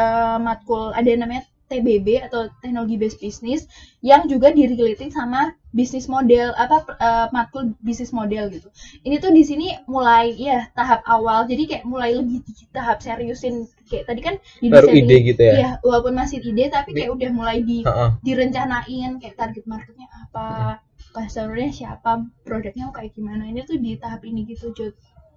eh, 0.00 0.36
matkul 0.46 0.84
ada 0.98 1.10
namanya 1.22 1.42
TBB 1.72 2.28
atau 2.28 2.52
teknologi 2.60 3.00
based 3.00 3.24
business 3.24 3.64
yang 4.04 4.28
juga 4.28 4.52
direlated 4.52 5.08
sama 5.08 5.56
bisnis 5.72 6.04
model 6.04 6.52
apa 6.52 6.84
eh, 7.00 7.26
matkul 7.32 7.72
bisnis 7.80 8.12
model 8.12 8.52
gitu. 8.52 8.68
Ini 9.08 9.16
tuh 9.24 9.32
di 9.32 9.40
sini 9.40 9.72
mulai 9.88 10.36
ya 10.36 10.68
tahap 10.76 11.00
awal 11.08 11.48
jadi 11.48 11.64
kayak 11.64 11.84
mulai 11.88 12.12
lebih 12.12 12.44
di 12.44 12.52
tahap 12.68 13.00
seriusin 13.00 13.64
kayak 13.88 14.04
tadi 14.04 14.20
kan 14.20 14.34
di 14.60 14.68
Baru 14.68 14.92
ide 14.92 15.16
gitu 15.32 15.40
ya? 15.40 15.52
Iya, 15.56 15.70
walaupun 15.80 16.12
masih 16.12 16.44
ide 16.44 16.68
tapi 16.68 16.92
kayak 16.92 17.16
udah 17.16 17.30
mulai 17.32 17.64
di 17.64 17.80
Heeh. 17.88 18.10
direncanain 18.20 19.16
kayak 19.16 19.36
target 19.40 19.64
marketnya 19.64 20.08
apa, 20.12 20.80
customernya 21.16 21.72
siapa, 21.72 22.28
produknya 22.44 22.92
kayak 22.92 23.16
gimana. 23.16 23.48
Ini 23.48 23.64
tuh 23.64 23.80
di 23.80 23.96
tahap 23.96 24.24
ini 24.28 24.44
gitu, 24.44 24.72
Jod. 24.76 24.92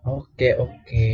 Oke, 0.06 0.54
oke. 0.54 1.08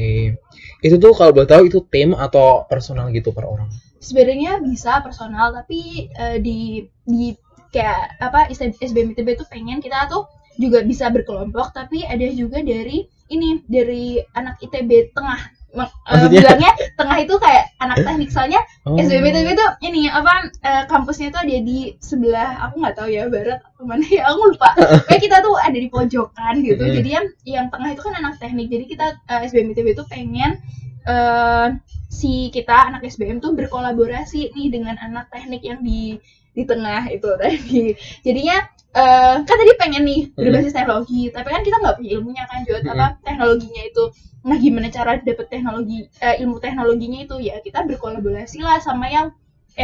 Itu 0.84 0.96
tuh 1.00 1.16
kalau 1.16 1.32
boleh 1.32 1.48
tahu 1.48 1.72
itu 1.72 1.80
tim 1.88 2.12
atau 2.12 2.68
personal 2.68 3.08
gitu 3.16 3.32
per 3.32 3.48
orang? 3.48 3.72
Sebenarnya 4.02 4.58
bisa 4.66 5.00
personal 5.06 5.54
tapi 5.54 6.10
eh, 6.12 6.38
di 6.42 6.84
di 7.06 7.38
kayak 7.72 8.20
apa 8.20 8.52
SBM 8.52 9.16
ITB 9.16 9.40
tuh 9.40 9.48
pengen 9.48 9.80
kita 9.80 10.10
tuh 10.12 10.28
juga 10.60 10.84
bisa 10.84 11.08
berkelompok 11.08 11.72
tapi 11.72 12.04
ada 12.04 12.28
juga 12.36 12.60
dari 12.60 13.08
ini 13.32 13.64
dari 13.64 14.20
anak 14.36 14.60
ITB 14.60 15.16
tengah 15.16 15.40
eh, 15.40 15.80
Maksudnya? 15.80 16.28
bilangnya 16.28 16.72
tengah 17.00 17.18
itu 17.24 17.36
kayak 17.40 17.72
anak 17.80 18.04
teknik. 18.04 18.28
Soalnya 18.28 18.60
Oh. 18.82 18.98
SBM 18.98 19.30
ITB 19.30 19.54
tuh 19.56 19.70
ini 19.86 20.10
apa 20.10 20.50
eh, 20.66 20.84
kampusnya 20.90 21.30
tuh 21.32 21.46
ada 21.46 21.58
di 21.62 21.94
sebelah 22.02 22.66
aku 22.68 22.82
nggak 22.82 22.96
tahu 22.98 23.08
ya 23.14 23.30
barat 23.30 23.62
atau 23.62 23.86
mana 23.86 24.02
ya 24.10 24.26
aku 24.28 24.52
lupa. 24.52 24.74
Kayak 25.08 25.22
kita 25.22 25.38
tuh 25.46 25.54
ada 25.62 25.78
di 25.78 25.86
pojokan 25.88 26.54
gitu. 26.66 26.82
Jadi 26.82 27.10
yang 27.14 27.26
yang 27.46 27.66
tengah 27.70 27.94
itu 27.94 28.02
kan 28.02 28.18
anak 28.18 28.42
teknik. 28.42 28.68
Jadi 28.74 28.86
kita 28.90 29.06
eh, 29.30 29.46
SBM 29.48 29.72
ITB 29.78 29.88
tuh 29.96 30.10
pengen 30.10 30.58
eh, 31.06 31.68
si 32.12 32.52
kita 32.56 32.76
anak 32.92 33.02
SBM 33.08 33.40
tuh 33.46 33.52
berkolaborasi 33.60 34.52
nih 34.56 34.68
dengan 34.76 34.96
anak 35.00 35.26
teknik 35.34 35.62
yang 35.70 35.80
di 35.88 36.20
di 36.58 36.64
tengah 36.68 37.08
itu 37.16 37.28
tadi. 37.42 37.96
Jadinya 38.28 38.58
eh, 39.02 39.36
kan 39.48 39.56
tadi 39.62 39.74
pengen 39.82 40.04
nih 40.10 40.22
Hmm. 40.36 40.44
berbasis 40.44 40.74
teknologi 40.76 41.22
tapi 41.36 41.48
kan 41.54 41.62
kita 41.68 41.78
nggak 41.82 41.96
punya 42.00 42.12
ilmunya 42.20 42.44
kan 42.52 42.60
Jod 42.68 42.84
Hmm. 42.84 42.92
apa 42.94 43.06
teknologinya 43.26 43.84
itu 43.92 44.04
nah 44.42 44.58
gimana 44.58 44.88
cara 44.90 45.12
dapet 45.22 45.48
teknologi 45.54 46.00
eh, 46.26 46.36
ilmu 46.42 46.58
teknologinya 46.66 47.20
itu? 47.26 47.36
Ya 47.48 47.56
kita 47.66 47.80
berkolaborasi 47.90 48.58
lah 48.68 48.78
sama 48.88 49.06
yang 49.16 49.28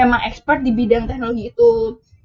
emang 0.03 0.21
expert 0.29 0.59
di 0.67 0.71
bidang 0.79 1.05
teknologi 1.09 1.43
itu 1.53 1.69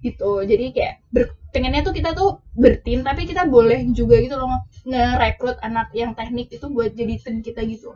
gitu. 0.03 0.33
Jadi 0.51 0.65
kayak 0.77 0.95
ber- 1.15 1.37
pengennya 1.55 1.83
tuh 1.87 1.95
kita 1.99 2.11
tuh 2.19 2.31
bertim 2.59 2.99
tapi 3.07 3.23
kita 3.31 3.43
boleh 3.47 3.81
juga 3.99 4.17
gitu 4.25 4.35
loh 4.41 4.49
nge- 4.51 4.65
ngerekrut 4.91 5.57
anak 5.63 5.89
yang 5.95 6.11
teknik 6.19 6.49
itu 6.57 6.67
buat 6.73 6.91
jadi 6.97 7.15
tim 7.23 7.37
kita 7.47 7.61
gitu 7.69 7.93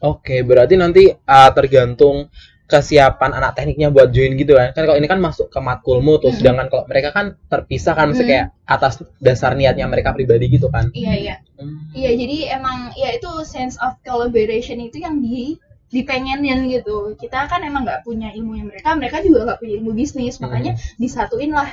Oke, 0.00 0.40
berarti 0.40 0.74
nanti 0.80 1.12
uh, 1.12 1.50
tergantung 1.52 2.32
kesiapan 2.64 3.34
anak 3.34 3.58
tekniknya 3.58 3.90
buat 3.90 4.14
join 4.14 4.38
gitu 4.38 4.54
kan. 4.54 4.70
Kan 4.70 4.86
kalau 4.86 4.94
ini 4.94 5.10
kan 5.10 5.18
masuk 5.18 5.50
ke 5.50 5.58
matkulmu 5.58 6.22
tuh, 6.22 6.30
Hmm. 6.30 6.38
sedangkan 6.38 6.66
kalau 6.70 6.84
mereka 6.86 7.10
kan 7.10 7.34
terpisah 7.50 7.98
kan 7.98 8.14
Hmm. 8.14 8.22
kayak 8.22 8.54
atas 8.64 9.02
dasar 9.18 9.58
niatnya 9.58 9.90
mereka 9.90 10.14
pribadi 10.14 10.46
gitu 10.46 10.70
kan. 10.70 10.88
iya 10.94 11.14
iya 11.18 11.36
Hmm. 11.58 11.92
Iya, 11.92 12.10
jadi 12.16 12.56
emang 12.56 12.94
ya 12.96 13.12
itu 13.12 13.28
sense 13.44 13.76
of 13.82 13.98
collaboration 14.00 14.80
itu 14.80 15.02
yang 15.02 15.20
di 15.20 15.58
dipengenin 15.90 16.70
gitu. 16.70 17.18
Kita 17.18 17.50
kan 17.50 17.60
emang 17.66 17.82
nggak 17.82 18.06
punya 18.06 18.30
ilmunya 18.32 18.64
mereka, 18.70 18.94
mereka 18.94 19.18
juga 19.20 19.44
nggak 19.44 19.58
punya 19.60 19.74
ilmu 19.82 19.90
bisnis, 19.92 20.38
Hmm. 20.38 20.46
makanya 20.48 20.78
disatuin 20.96 21.50
lah 21.50 21.68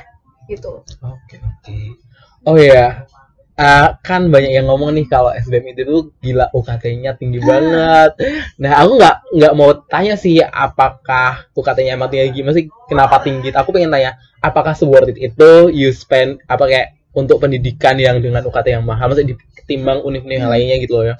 gitu. 0.49 0.81
Oke, 1.05 1.35
oke. 1.37 1.77
Oh 2.43 2.57
iya. 2.57 3.05
Uh, 3.57 3.89
kan 4.05 4.29
banyak 4.29 4.53
yang 4.53 4.69
ngomong 4.69 4.93
nih 4.93 5.09
kalau 5.09 5.33
SBM 5.33 5.73
itu 5.73 5.81
tuh 5.81 6.01
gila 6.21 6.45
UKT-nya 6.53 7.17
tinggi 7.17 7.41
Ah. 7.41 7.45
banget. 7.49 8.11
Nah, 8.61 8.85
aku 8.85 9.01
nggak 9.01 9.15
nggak 9.33 9.53
mau 9.57 9.73
tanya 9.89 10.13
sih 10.13 10.37
apakah 10.45 11.49
UKT-nya 11.57 11.97
emang 11.97 12.13
tinggi, 12.13 12.45
masih 12.45 12.69
kenapa 12.85 13.17
tinggi. 13.25 13.49
Aku 13.49 13.73
pengen 13.73 13.89
tanya, 13.89 14.21
apakah 14.45 14.77
worth 14.85 15.09
it 15.09 15.17
itu 15.17 15.73
you 15.73 15.89
spend 15.89 16.37
apa 16.45 16.69
kayak 16.69 16.87
untuk 17.17 17.41
pendidikan 17.41 17.97
yang 17.97 18.21
dengan 18.21 18.45
UKT 18.45 18.77
yang 18.77 18.85
mahal, 18.85 19.09
maksudnya 19.09 19.33
ditimbang 19.33 20.05
univ-univ 20.05 20.45
Hmm. 20.45 20.53
lainnya 20.53 20.77
gitu 20.77 21.01
loh 21.01 21.05
ya. 21.09 21.15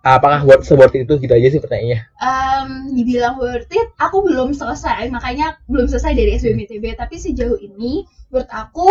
Apakah 0.00 0.48
worth 0.48 0.64
worth 0.72 0.96
it 0.96 1.04
itu 1.04 1.20
gitu 1.20 1.36
aja 1.36 1.48
sih 1.52 1.60
pertanyaannya. 1.60 2.00
Em, 2.16 2.68
dibilang 2.96 3.36
worth 3.36 3.68
it, 3.68 3.92
aku 4.00 4.24
belum 4.24 4.56
selesai, 4.56 5.12
makanya 5.12 5.60
belum 5.68 5.84
selesai 5.84 6.16
dari 6.16 6.32
SBMPTB. 6.32 6.96
Tapi 6.96 7.20
sejauh 7.20 7.60
ini, 7.60 8.08
menurut 8.32 8.48
aku 8.48 8.88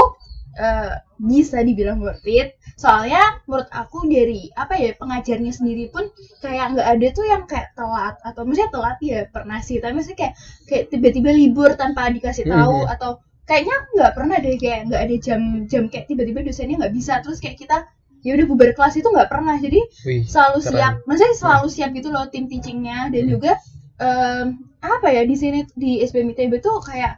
eh, 0.56 0.94
bisa 1.18 1.60
dibilang 1.66 2.00
worth 2.00 2.24
it. 2.24 2.56
Soalnya 2.78 3.42
menurut 3.50 3.68
aku 3.74 4.06
dari 4.06 4.48
apa 4.54 4.78
ya 4.78 4.94
pengajarnya 4.96 5.50
sendiri 5.52 5.90
pun 5.90 6.08
kayak 6.40 6.78
nggak 6.78 6.88
ada 6.88 7.08
tuh 7.12 7.26
yang 7.26 7.44
kayak 7.50 7.74
telat 7.74 8.16
atau 8.22 8.46
maksudnya 8.46 8.70
telat 8.70 8.98
ya 9.02 9.20
pernah 9.30 9.60
sih, 9.60 9.82
tapi 9.82 9.98
maksudnya 9.98 10.18
kayak 10.18 10.34
kayak 10.70 10.84
tiba-tiba 10.94 11.30
libur 11.34 11.74
tanpa 11.74 12.08
dikasih 12.14 12.46
tahu 12.46 12.86
Mhm. 12.86 12.94
atau 12.94 13.12
kayaknya 13.50 13.76
nggak 13.98 14.12
pernah 14.14 14.38
deh 14.38 14.56
kayak 14.56 14.80
nggak 14.92 15.02
ada 15.08 15.16
jam-jam 15.18 15.84
kayak 15.90 16.06
tiba-tiba 16.06 16.40
dosennya 16.46 16.76
nggak 16.86 16.94
bisa 16.94 17.14
terus 17.24 17.40
kayak 17.40 17.58
kita 17.58 17.78
ya 18.26 18.34
udah 18.36 18.46
bubar 18.50 18.70
kelas 18.76 18.98
itu 19.00 19.08
nggak 19.08 19.30
pernah 19.32 19.56
jadi 19.56 19.80
Wih. 20.04 20.22
selalu 20.28 20.60
Keren. 20.60 20.72
siap 20.74 20.94
maksudnya 21.08 21.36
selalu 21.38 21.68
siap 21.72 21.90
gitu 21.96 22.10
loh 22.12 22.26
tim 22.28 22.46
teachingnya 22.46 23.08
dan 23.14 23.24
Hmm. 23.26 23.32
juga 23.32 23.52
em, 23.98 24.48
apa 24.84 25.08
ya 25.10 25.24
di 25.26 25.34
sini 25.34 25.66
di 25.74 26.02
SBMITB 26.04 26.60
tuh 26.60 26.78
kayak 26.84 27.18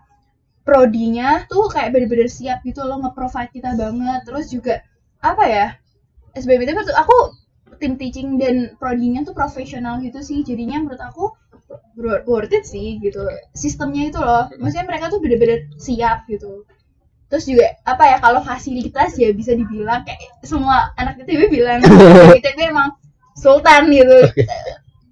prodinya 0.67 1.45
tuh 1.49 1.67
kayak 1.71 1.95
bener-bener 1.95 2.29
siap 2.29 2.61
gitu 2.67 2.83
loh 2.85 3.01
nge-provide 3.03 3.51
kita 3.53 3.75
banget. 3.75 4.19
Terus 4.27 4.45
juga 4.51 4.75
apa 5.19 5.43
ya 5.49 5.65
SBMITB 6.37 6.79
tuh 6.87 6.95
aku 6.95 7.15
tim 7.79 7.95
teaching 7.95 8.35
dan 8.41 8.75
prodinya 8.77 9.23
tuh 9.27 9.33
profesional 9.35 9.99
gitu 10.03 10.19
sih. 10.21 10.41
Jadinya 10.45 10.83
menurut 10.83 11.01
aku 11.01 11.23
wor- 11.97 12.23
worth 12.25 12.53
it 12.53 12.65
sih 12.65 12.97
gitu 13.01 13.25
sistemnya 13.53 14.09
itu 14.09 14.19
loh. 14.21 14.49
Maksudnya 14.61 14.85
mereka 14.87 15.11
tuh 15.13 15.19
bener-bener 15.23 15.69
siap 15.79 16.25
gitu. 16.29 16.65
Terus 17.29 17.45
juga 17.45 17.67
apa 17.85 18.03
ya 18.09 18.17
kalau 18.17 18.41
fasilitas 18.41 19.13
ya 19.21 19.29
bisa 19.33 19.53
dibilang 19.53 20.01
kayak 20.01 20.41
semua 20.41 20.89
anak 20.97 21.21
ITB 21.21 21.41
bilang 21.53 21.79
ITB 22.37 22.59
emang 22.73 22.97
sultan 23.37 23.89
gitu. 23.93 24.17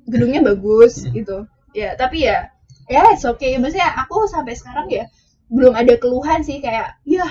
Gedungnya 0.08 0.42
bagus 0.44 1.04
gitu. 1.08 1.46
Ya 1.76 1.94
tapi 1.94 2.26
ya 2.26 2.50
ya 2.90 3.14
it's 3.14 3.28
okay. 3.28 3.60
Maksudnya 3.62 3.92
aku 4.02 4.26
sampai 4.32 4.56
sekarang 4.58 4.88
ya 4.90 5.06
belum 5.48 5.74
ada 5.74 5.96
keluhan 5.96 6.44
sih 6.44 6.60
kayak 6.60 7.00
ya 7.08 7.24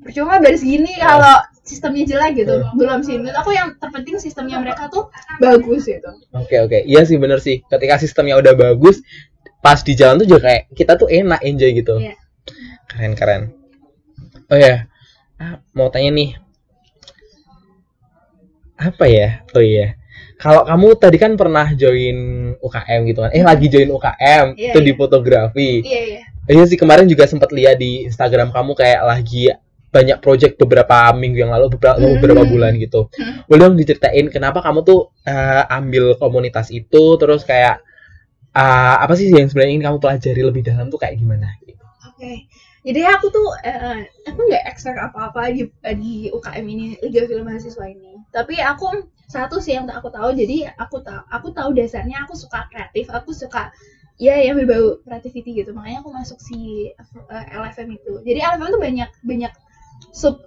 percuma 0.00 0.38
bayar 0.38 0.56
segini 0.56 0.92
kalau 0.96 1.36
sistemnya 1.66 2.06
jelek 2.06 2.46
gitu 2.46 2.62
belum 2.78 3.02
sih 3.02 3.18
menurut 3.18 3.36
aku 3.36 3.50
yang 3.50 3.74
terpenting 3.76 4.16
sistemnya 4.22 4.62
mereka 4.62 4.86
tuh 4.86 5.10
bagus 5.42 5.84
gitu 5.90 6.06
Oke 6.30 6.62
oke, 6.62 6.78
iya 6.86 7.02
sih 7.02 7.16
bener 7.18 7.42
sih. 7.42 7.64
Ketika 7.66 7.98
sistemnya 7.98 8.38
udah 8.38 8.54
bagus, 8.54 9.02
pas 9.64 9.80
di 9.82 9.96
jalan 9.96 10.20
tuh 10.22 10.28
juga 10.30 10.52
kayak 10.52 10.62
kita 10.76 10.94
tuh 10.94 11.08
enak 11.10 11.40
enjoy 11.42 11.70
gitu. 11.74 11.96
Iya. 11.98 12.14
Keren 12.86 13.12
keren. 13.18 13.42
Oh 14.46 14.54
ya, 14.54 14.86
ah, 15.42 15.58
mau 15.74 15.90
tanya 15.90 16.14
nih, 16.14 16.38
apa 18.78 19.04
ya? 19.10 19.42
Oh 19.56 19.64
iya, 19.64 19.96
kalau 20.38 20.62
kamu 20.62 20.86
tadi 21.00 21.16
kan 21.18 21.34
pernah 21.34 21.72
join 21.74 22.16
UKM 22.60 23.00
gitu 23.10 23.20
kan? 23.26 23.30
Eh 23.34 23.42
lagi 23.42 23.66
join 23.66 23.90
UKM 23.90 24.54
Iya, 24.54 24.70
itu 24.70 24.78
di 24.84 24.92
iya. 24.94 24.98
fotografi. 25.00 25.70
iya 25.82 26.02
iya 26.14 26.24
Iya 26.46 26.62
sih 26.70 26.78
kemarin 26.78 27.10
juga 27.10 27.26
sempat 27.26 27.50
lihat 27.50 27.76
di 27.82 28.06
Instagram 28.06 28.54
kamu 28.54 28.72
kayak 28.78 29.02
lagi 29.02 29.50
banyak 29.90 30.18
project 30.20 30.60
beberapa 30.60 31.08
minggu 31.16 31.40
yang 31.40 31.52
lalu 31.54 31.72
beberapa 31.74 31.96
Hmm. 31.98 32.20
beberapa 32.20 32.42
bulan 32.46 32.76
gitu. 32.76 33.08
Hmm. 33.16 33.42
Boleh 33.48 33.60
dong 33.66 33.74
diceritain 33.80 34.26
kenapa 34.30 34.62
kamu 34.62 34.84
tuh 34.86 35.10
eh, 35.26 35.62
ambil 35.72 36.14
komunitas 36.20 36.68
itu 36.70 37.16
terus 37.18 37.42
kayak 37.42 37.80
eh, 38.54 38.96
apa 39.02 39.12
sih 39.18 39.32
yang 39.32 39.48
sebenarnya 39.50 39.72
ingin 39.74 39.84
kamu 39.90 39.98
pelajari 40.02 40.42
lebih 40.44 40.62
dalam 40.66 40.86
tuh 40.92 41.00
kayak 41.00 41.16
gimana 41.18 41.48
gitu. 41.64 41.82
Oke, 42.12 42.46
jadi 42.86 43.00
aku 43.16 43.26
tuh 43.32 43.48
eh, 43.64 44.06
aku 44.28 44.40
nggak 44.46 44.64
expect 44.70 45.00
apa-apa 45.00 45.50
di 45.50 45.66
di 45.98 46.14
UKM 46.30 46.64
ini 46.64 46.84
Liga 47.02 47.26
Film 47.26 47.44
Mahasiswa 47.48 47.84
ini. 47.88 48.20
Tapi 48.30 48.60
aku 48.60 49.10
satu 49.26 49.58
sih 49.58 49.74
yang 49.74 49.90
aku 49.90 50.06
tahu, 50.12 50.30
jadi 50.38 50.70
aku 50.78 51.02
tahu 51.02 51.20
aku 51.32 51.48
tahu 51.50 51.74
dasarnya 51.74 52.22
aku 52.28 52.38
suka 52.38 52.68
kreatif, 52.70 53.10
aku 53.10 53.34
suka 53.34 53.74
ya 54.16 54.34
yang 54.40 54.56
berbau 54.56 55.00
creativity 55.04 55.60
gitu. 55.60 55.70
Makanya 55.76 56.00
aku 56.00 56.10
masuk 56.12 56.38
si 56.40 56.90
eh, 56.90 57.44
LFM 57.52 57.88
itu. 57.94 58.12
Jadi 58.24 58.38
LFM 58.40 58.68
tuh 58.72 58.80
banyak 58.80 59.10
banyak 59.22 59.52
sub 60.12 60.40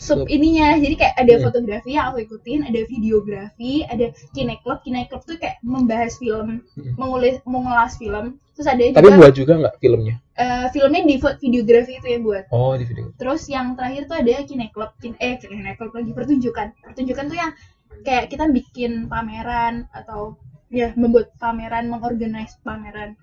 sub 0.00 0.24
ininya. 0.26 0.80
Jadi 0.80 0.94
kayak 0.96 1.14
ada 1.20 1.34
Hmm. 1.36 1.44
fotografi 1.44 1.90
yang 1.92 2.08
aku 2.08 2.24
ikutin, 2.24 2.64
ada 2.64 2.80
videografi, 2.88 3.84
ada 3.84 4.06
kine 4.32 4.56
club. 4.64 4.80
Kine 4.80 5.04
club 5.06 5.22
tuh 5.28 5.36
kayak 5.36 5.60
membahas 5.60 6.16
film, 6.16 6.64
Hmm. 6.72 6.92
mengulis 6.96 7.36
mengulas 7.44 8.00
film. 8.00 8.40
Terus 8.56 8.68
ada 8.68 8.80
Tapi 8.92 9.08
juga 9.08 9.16
buat 9.20 9.34
juga 9.36 9.52
nggak 9.60 9.76
filmnya? 9.80 10.14
eh, 10.36 10.66
filmnya 10.72 11.04
di 11.04 11.16
videografi 11.20 11.92
itu 12.00 12.08
yang 12.08 12.24
buat. 12.24 12.44
Oh 12.48 12.72
di 12.72 12.88
video. 12.88 13.12
Terus 13.20 13.44
yang 13.46 13.76
terakhir 13.76 14.08
tuh 14.08 14.16
ada 14.16 14.40
kine 14.40 14.72
club, 14.72 14.90
kin 14.96 15.12
eh 15.20 15.36
kine 15.36 15.76
club 15.76 15.92
lagi 15.92 16.12
pertunjukan. 16.16 16.66
Pertunjukan 16.80 17.24
tuh 17.28 17.36
yang 17.36 17.52
kayak 18.00 18.32
kita 18.32 18.48
bikin 18.48 19.04
pameran 19.04 19.84
atau 19.92 20.40
ya 20.70 20.94
membuat 20.94 21.34
pameran, 21.42 21.90
mengorganize 21.90 22.56
pameran. 22.62 23.18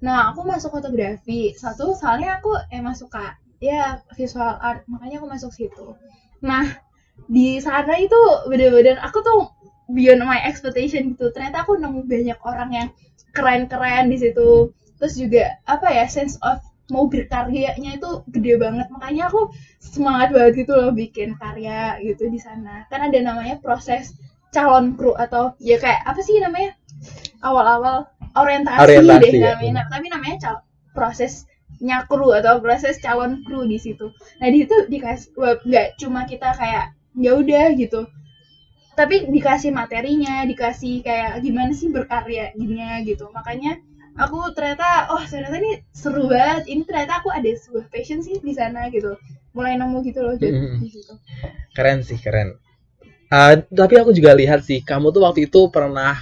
Nah, 0.00 0.30
aku 0.30 0.46
masuk 0.46 0.70
fotografi. 0.78 1.52
Satu 1.58 1.92
soalnya 1.98 2.38
aku 2.38 2.54
emang 2.70 2.94
suka 2.94 3.34
ya 3.58 3.98
visual 4.14 4.54
art, 4.60 4.86
makanya 4.86 5.18
aku 5.20 5.28
masuk 5.28 5.50
situ. 5.50 5.98
Nah, 6.44 6.64
di 7.26 7.58
sana 7.58 7.98
itu 7.98 8.16
bener-bener 8.46 8.96
aku 9.02 9.18
tuh 9.24 9.50
beyond 9.90 10.22
my 10.22 10.40
expectation 10.46 11.14
gitu. 11.14 11.32
Ternyata 11.34 11.66
aku 11.66 11.74
nemu 11.78 12.06
banyak 12.06 12.38
orang 12.46 12.70
yang 12.70 12.88
keren-keren 13.34 14.06
di 14.12 14.16
situ. 14.22 14.70
Terus 14.96 15.14
juga 15.18 15.58
apa 15.66 15.92
ya 15.92 16.06
sense 16.08 16.38
of 16.40 16.62
mau 16.86 17.10
berkaryanya 17.10 17.98
itu 17.98 18.22
gede 18.30 18.54
banget. 18.62 18.86
Makanya 18.94 19.32
aku 19.32 19.50
semangat 19.82 20.30
banget 20.30 20.52
gitu 20.66 20.72
loh 20.76 20.90
bikin 20.94 21.34
karya 21.40 21.98
gitu 22.04 22.30
di 22.30 22.38
sana. 22.38 22.86
Kan 22.86 23.10
ada 23.10 23.18
namanya 23.18 23.58
proses 23.58 24.14
calon 24.56 24.96
kru 24.96 25.12
atau 25.24 25.52
ya 25.60 25.76
kayak 25.76 26.00
apa 26.08 26.20
sih 26.24 26.40
namanya? 26.40 26.72
Awal-awal 27.44 28.08
orientasi, 28.32 28.80
Orientasi, 28.80 29.28
deh 29.36 29.40
ya, 29.44 29.52
namanya. 29.60 29.84
Tapi 29.92 30.06
namanya 30.08 30.36
cal- 30.40 30.64
prosesnya 30.96 31.98
kru 32.08 32.32
atau 32.32 32.54
proses 32.64 32.96
calon 33.04 33.44
kru 33.44 33.68
di 33.68 33.76
situ. 33.76 34.08
Nah 34.40 34.48
di 34.48 34.64
situ 34.64 34.76
dikasih 34.88 35.28
nggak 35.68 35.86
cuma 36.00 36.24
kita 36.24 36.56
kayak 36.56 36.96
ya 37.16 37.32
udah 37.36 37.72
gitu 37.76 38.08
tapi 38.96 39.28
dikasih 39.28 39.72
materinya 39.76 40.44
dikasih 40.48 41.04
kayak 41.04 41.44
gimana 41.44 41.72
sih 41.76 41.92
berkarya 41.92 42.52
gini 42.56 42.80
gitu 43.04 43.28
makanya 43.36 43.76
aku 44.16 44.52
ternyata 44.56 45.12
oh 45.12 45.20
ternyata 45.20 45.56
ini 45.60 45.72
seru 45.92 46.24
banget 46.32 46.64
ini 46.72 46.82
ternyata 46.88 47.20
aku 47.20 47.28
ada 47.28 47.44
sebuah 47.44 47.92
passion 47.92 48.24
sih 48.24 48.40
di 48.40 48.52
sana 48.56 48.88
gitu 48.88 49.20
mulai 49.52 49.76
nemu 49.76 50.00
gitu 50.08 50.20
loh 50.24 50.34
Jod, 50.40 50.48
Mm-mm. 50.52 50.80
di 50.80 50.88
situ 50.88 51.12
Keren 51.76 52.00
sih 52.00 52.16
keren. 52.16 52.56
Eh, 53.26 53.54
tapi 53.74 53.94
aku 53.98 54.14
juga 54.14 54.30
lihat 54.38 54.62
sih 54.62 54.80
kamu 54.86 55.10
tuh 55.10 55.26
waktu 55.26 55.50
itu 55.50 55.66
pernah 55.70 56.14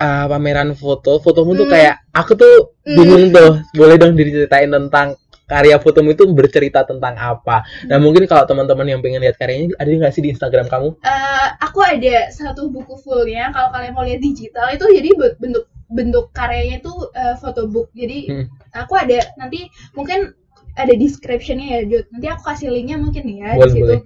eh, 0.00 0.26
pameran 0.28 0.72
foto. 0.76 1.20
Fotomu 1.20 1.52
tuh 1.56 1.68
Hmm. 1.68 1.74
kayak 1.76 1.94
aku 2.12 2.32
tuh 2.36 2.54
Hmm. 2.84 2.96
bingung 2.96 3.24
tuh. 3.32 3.60
Boleh 3.76 3.96
dong 4.00 4.16
diceritain 4.16 4.68
tentang 4.68 5.16
karya 5.44 5.76
fotomu 5.82 6.14
itu 6.14 6.24
bercerita 6.30 6.86
tentang 6.86 7.18
apa. 7.18 7.66
Nah 7.90 7.98
mungkin 7.98 8.22
kalau 8.30 8.46
teman-teman 8.46 8.86
yang 8.86 9.00
pengen 9.02 9.18
lihat 9.18 9.34
karyanya 9.34 9.74
ada 9.82 9.90
nggak 9.90 10.14
sih 10.14 10.22
di 10.22 10.30
Instagram 10.30 10.70
kamu? 10.70 10.88
Eh, 11.02 11.46
aku 11.58 11.82
ada 11.82 12.30
satu 12.30 12.70
buku 12.70 12.94
fullnya 13.02 13.50
kalau 13.50 13.74
kalian 13.74 13.92
mau 13.96 14.06
lihat 14.06 14.22
digital 14.22 14.70
itu 14.70 14.86
jadi 14.94 15.10
be- 15.18 15.36
bentuk 15.42 15.66
bentuk 15.90 16.30
karyanya 16.30 16.78
itu 16.78 16.92
eh, 17.18 17.34
photobook 17.42 17.90
jadi 17.92 18.18
Hmm. 18.30 18.46
aku 18.70 18.94
ada 18.94 19.26
nanti 19.36 19.66
mungkin 19.98 20.32
ada 20.78 20.94
descriptionnya 20.94 21.66
ya 21.66 21.80
Jod 21.82 22.06
nanti 22.14 22.26
aku 22.30 22.42
kasih 22.46 22.70
linknya 22.70 23.02
mungkin 23.02 23.26
ya 23.26 23.58
Boleh, 23.58 23.66
di 23.66 23.70
situ 23.74 23.84
boleh. 23.90 24.00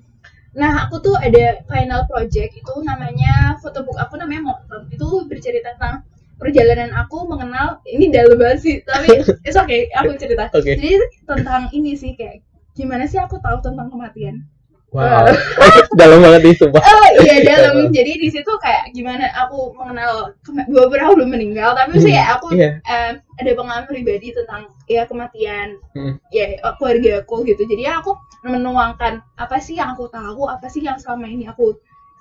Nah 0.55 0.87
aku 0.87 1.03
tuh 1.03 1.19
ada 1.19 1.61
final 1.67 2.07
project 2.07 2.55
itu 2.55 2.73
namanya 2.87 3.59
photobook 3.59 3.99
aku 3.99 4.15
namanya 4.15 4.55
Motem 4.55 4.87
itu 4.91 5.07
bercerita 5.27 5.75
tentang 5.75 6.07
perjalanan 6.39 6.95
aku 6.95 7.27
mengenal 7.27 7.83
ini 7.87 8.11
dalam 8.11 8.39
banget 8.39 8.59
sih 8.63 8.77
tapi 8.87 9.23
it's 9.47 9.59
okay 9.59 9.91
aku 9.95 10.15
cerita. 10.19 10.51
Oke. 10.57 10.75
jadi 10.79 10.99
tentang 11.27 11.71
ini 11.75 11.99
sih 11.99 12.15
kayak 12.15 12.43
gimana 12.75 13.07
sih 13.07 13.19
aku 13.19 13.39
tahu 13.39 13.63
tentang 13.63 13.91
kematian 13.91 14.47
Wow, 14.95 15.27
dalam 15.99 16.23
banget 16.23 16.41
nih 16.47 16.55
sumpah. 16.55 16.79
Oh 16.79 17.07
iya 17.19 17.43
dalam. 17.51 17.91
Jadi 17.91 18.13
di 18.15 18.29
situ 18.31 18.47
kayak 18.63 18.95
gimana 18.95 19.27
aku 19.35 19.75
mengenal 19.75 20.31
beberapa 20.71 21.19
belum 21.19 21.35
meninggal 21.35 21.75
tapi 21.75 21.99
Hmm, 21.99 22.31
aku 22.31 22.55
iya. 22.55 22.79
eh, 22.87 23.19
ada 23.19 23.51
pengalaman 23.59 23.91
pribadi 23.91 24.31
tentang 24.31 24.71
ya 24.87 25.03
kematian 25.05 25.83
Hmm. 25.99 26.15
ya 26.31 26.47
keluarga 26.79 27.27
aku 27.27 27.43
gitu. 27.43 27.67
Jadi 27.67 27.91
aku 27.91 28.15
menuangkan 28.47 29.19
apa 29.35 29.59
sih 29.59 29.75
yang 29.75 29.99
aku 29.99 30.07
tahu 30.07 30.47
apa 30.47 30.71
sih 30.71 30.87
yang 30.87 30.95
selama 31.03 31.27
ini 31.27 31.51
aku 31.51 31.75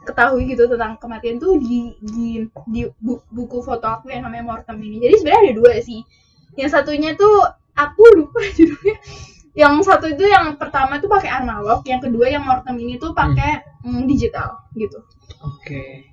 ketahui 0.04 0.50
gitu 0.50 0.66
tentang 0.66 0.98
kematian 0.98 1.38
tuh 1.38 1.62
di 1.62 1.94
di 2.02 2.42
di 2.68 2.82
bu- 3.00 3.24
buku 3.30 3.62
foto 3.62 3.86
aku 3.86 4.10
yang 4.10 4.26
namanya 4.26 4.50
Mortem 4.50 4.82
ini. 4.82 4.98
Jadi 4.98 5.22
sebenarnya 5.22 5.42
ada 5.46 5.56
dua 5.56 5.74
sih. 5.78 6.02
Yang 6.58 6.70
satunya 6.74 7.14
tuh 7.14 7.46
aku 7.78 8.02
lupa 8.18 8.42
judulnya 8.58 8.98
yang 9.54 9.78
satu 9.80 10.08
itu 10.08 10.26
yang 10.26 10.54
pertama 10.56 10.98
tuh 10.98 11.06
pakai 11.08 11.30
analog 11.32 11.82
yang 11.84 12.00
kedua 12.00 12.26
yang 12.26 12.42
Mortem 12.42 12.74
ini 12.76 12.98
tuh 12.98 13.14
pakai 13.14 13.62
mm, 13.82 14.06
digital 14.06 14.66
gitu 14.74 14.98
Oke. 15.40 16.10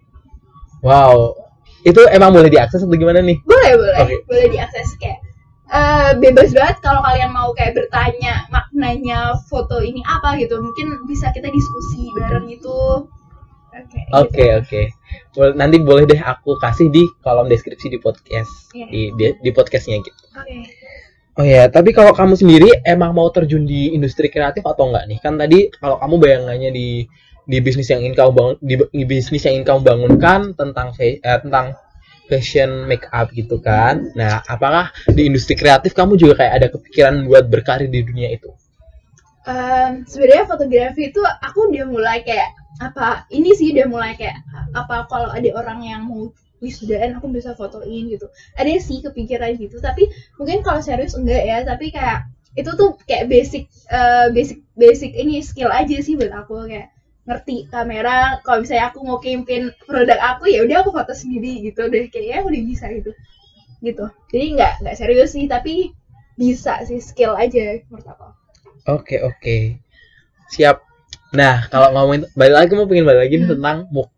Wow, 0.80 1.36
itu 1.82 2.00
emang 2.08 2.30
boleh 2.30 2.48
diakses 2.48 2.80
atau 2.80 2.92
gimana 2.92 3.20
nih? 3.20 3.36
boleh 3.42 3.72
boleh 3.74 3.98
Oke. 4.02 4.16
boleh 4.26 4.46
diakses 4.48 4.96
kayak 4.96 5.20
eh, 5.66 6.10
bebas 6.16 6.50
banget 6.50 6.76
kalau 6.80 7.00
kalian 7.00 7.30
mau 7.30 7.52
kayak 7.52 7.72
bertanya 7.74 8.44
maknanya 8.48 9.36
foto 9.42 9.78
ini 9.78 10.00
apa 10.02 10.36
gitu 10.36 10.56
mungkin 10.56 11.04
bisa 11.04 11.28
kita 11.30 11.48
diskusi 11.48 12.08
bareng 12.12 12.48
itu 12.48 13.06
oke 13.70 14.00
Oke 14.12 14.44
oke. 14.56 14.80
Boleh- 15.30 15.54
Nanti 15.54 15.78
boleh 15.78 16.02
deh 16.02 16.18
aku 16.18 16.58
kasih 16.58 16.88
di 16.88 17.06
kolom 17.20 17.46
deskripsi 17.46 17.86
di 17.88 17.98
podcast 17.98 18.50
Iya. 18.72 18.86
di, 18.86 19.00
di 19.14 19.26
di 19.38 19.50
podcastnya 19.50 19.96
gitu. 19.98 20.22
oke 20.32 20.58
Oh 21.38 21.46
ya, 21.46 21.70
tapi 21.70 21.94
kalau 21.94 22.10
kamu 22.10 22.34
sendiri 22.34 22.82
emang 22.82 23.14
mau 23.14 23.30
terjun 23.30 23.62
di 23.62 23.94
industri 23.94 24.26
kreatif 24.26 24.66
atau 24.66 24.90
enggak 24.90 25.06
nih? 25.06 25.18
Kan 25.22 25.38
tadi 25.38 25.70
kalau 25.78 25.96
kamu 26.02 26.14
bayangannya 26.18 26.70
di 26.74 26.88
di 27.46 27.58
bisnis 27.62 27.90
yang 27.90 28.02
ingin 28.02 28.14
kamu 28.18 28.30
bangun 28.34 28.54
di, 28.62 28.74
di 28.90 29.04
bisnis 29.06 29.42
yang 29.46 29.62
ingin 29.62 29.66
kamu 29.66 29.80
bangunkan 29.86 30.40
tentang 30.58 30.94
eh, 30.98 31.22
tentang 31.22 31.78
fashion 32.30 32.86
make 32.86 33.06
up 33.10 33.30
gitu 33.34 33.58
kan. 33.58 34.10
Nah, 34.14 34.42
apakah 34.46 34.94
di 35.10 35.26
industri 35.26 35.58
kreatif 35.58 35.94
kamu 35.94 36.14
juga 36.14 36.42
kayak 36.42 36.52
ada 36.62 36.66
kepikiran 36.70 37.26
buat 37.26 37.50
berkarir 37.50 37.90
di 37.90 38.06
dunia 38.06 38.30
itu? 38.30 38.50
Em, 39.50 40.06
sebenarnya 40.06 40.46
fotografi 40.46 41.10
itu 41.10 41.18
aku 41.24 41.74
udah 41.74 41.84
mulai 41.90 42.22
kayak 42.22 42.54
apa 42.78 43.26
ini 43.34 43.50
sih 43.52 43.74
udah 43.74 43.86
mulai 43.90 44.12
kayak 44.14 44.40
apa 44.72 45.10
kalau 45.10 45.28
ada 45.28 45.50
orang 45.58 45.80
yang 45.84 46.02
mau 46.06 46.30
wisudaan 46.60 47.16
aku 47.16 47.26
bisa 47.32 47.56
fotoin 47.56 48.06
gitu. 48.12 48.28
Ada 48.54 48.78
sih 48.80 49.00
kepikiran 49.00 49.56
gitu 49.56 49.80
tapi 49.80 50.06
mungkin 50.36 50.60
kalau 50.60 50.80
serius 50.84 51.16
enggak 51.16 51.42
ya 51.44 51.64
tapi 51.64 51.90
kayak 51.90 52.28
itu 52.54 52.70
tuh 52.74 52.98
kayak 53.06 53.30
basic 53.30 53.66
eh, 53.90 54.28
basic 54.30 54.60
basic 54.76 55.12
ini 55.16 55.40
skill 55.40 55.72
aja 55.72 55.96
sih 56.02 56.14
buat 56.14 56.30
aku 56.30 56.68
kayak 56.68 56.92
ngerti 57.24 57.70
kamera. 57.70 58.42
Kalau 58.42 58.64
misalnya 58.64 58.90
aku 58.90 59.06
mau 59.06 59.18
campaign 59.22 59.70
produk 59.86 60.18
aku 60.18 60.50
ya 60.50 60.66
udah 60.66 60.82
aku 60.82 60.90
foto 60.90 61.12
sendiri 61.14 61.62
gitu 61.64 61.86
deh. 61.88 62.10
Kayaknya 62.12 62.46
udah 62.46 62.60
bisa 62.62 62.86
gitu 62.90 63.12
gitu. 63.80 64.04
Jadi 64.28 64.46
nggak 64.60 64.72
nggak 64.84 64.96
serius 64.96 65.32
sih 65.32 65.48
tapi 65.48 65.94
bisa 66.36 66.80
sih 66.84 67.00
skill 67.00 67.36
aja 67.36 67.80
menurut 67.88 68.06
aku. 68.08 68.28
Oke 68.88 69.20
oke. 69.20 69.80
Siap. 70.50 70.89
Nah, 71.30 71.70
kalau 71.70 71.94
ngomongin 71.94 72.26
balik 72.34 72.54
lagi 72.58 72.72
mau 72.74 72.86
pengen 72.90 73.06
balik 73.06 73.20
lagi 73.30 73.36
Hmm. 73.38 73.48
tentang 73.54 73.76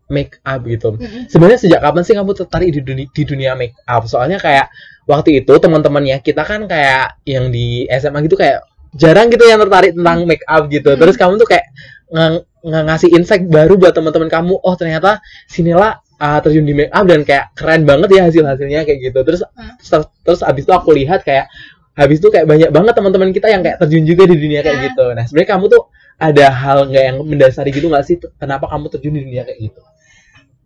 make 0.09 0.41
up 0.41 0.61
gitu. 0.65 0.97
Mm-mm. 0.97 1.29
Sebenarnya 1.29 1.59
sejak 1.61 1.79
kapan 1.81 2.01
sih 2.01 2.13
kamu 2.17 2.31
tertarik 2.33 2.69
di 2.73 2.81
dunia, 2.81 3.05
di 3.09 3.23
dunia 3.23 3.51
make 3.53 3.77
up? 3.85 4.05
Soalnya 4.05 4.41
kayak 4.41 4.69
waktu 5.05 5.43
itu 5.43 5.53
teman-temannya 5.53 6.17
kita 6.19 6.41
kan 6.41 6.65
kayak 6.65 7.21
yang 7.29 7.53
di 7.53 7.85
SMA 7.87 8.25
gitu 8.25 8.33
kayak 8.33 8.65
jarang 8.93 9.29
gitu 9.29 9.45
yang 9.45 9.61
tertarik 9.61 9.93
tentang 9.93 10.25
make 10.25 10.41
up 10.45 10.65
gitu. 10.67 10.93
Hmm. 10.93 10.99
Terus 11.01 11.13
kamu 11.13 11.37
tuh 11.37 11.47
kayak 11.49 11.65
nge- 12.09 12.41
nge- 12.65 12.85
ngasih 12.89 13.09
insight 13.13 13.43
baru 13.45 13.77
buat 13.77 13.93
teman-teman 13.93 14.29
kamu. 14.29 14.53
Oh, 14.61 14.73
ternyata 14.73 15.21
Sinila 15.45 15.93
uh, 16.17 16.39
terjun 16.41 16.65
di 16.65 16.73
make 16.73 16.89
up 16.89 17.05
dan 17.05 17.21
kayak 17.21 17.53
keren 17.53 17.85
banget 17.85 18.09
ya 18.09 18.21
hasil-hasilnya 18.25 18.89
kayak 18.89 18.99
gitu. 19.13 19.19
Terus 19.21 19.41
Hmm. 19.53 19.77
terus, 19.77 20.05
terus 20.25 20.41
abis 20.41 20.65
itu 20.65 20.73
aku 20.73 20.89
lihat 20.97 21.21
kayak 21.21 21.45
habis 21.93 22.17
itu 22.17 22.33
kayak 22.33 22.49
banyak 22.49 22.73
banget 22.73 22.93
teman-teman 22.97 23.29
kita 23.29 23.53
yang 23.53 23.61
kayak 23.61 23.77
terjun 23.77 24.01
juga 24.01 24.25
di 24.25 24.33
dunia 24.33 24.65
kayak 24.65 24.77
Hmm. 24.81 24.85
gitu. 24.89 25.05
Nah, 25.13 25.23
sebenarnya 25.29 25.49
kamu 25.53 25.65
tuh 25.69 25.83
ada 26.19 26.45
hal 26.51 26.89
nggak 26.89 27.03
yang 27.03 27.17
mendasari 27.23 27.69
gitu 27.73 27.87
nggak 27.89 28.05
sih? 28.05 28.15
Kenapa 28.41 28.69
kamu 28.69 28.89
terjun 28.91 29.13
di 29.17 29.21
dunia 29.25 29.43
kayak 29.45 29.59
gitu? 29.71 29.81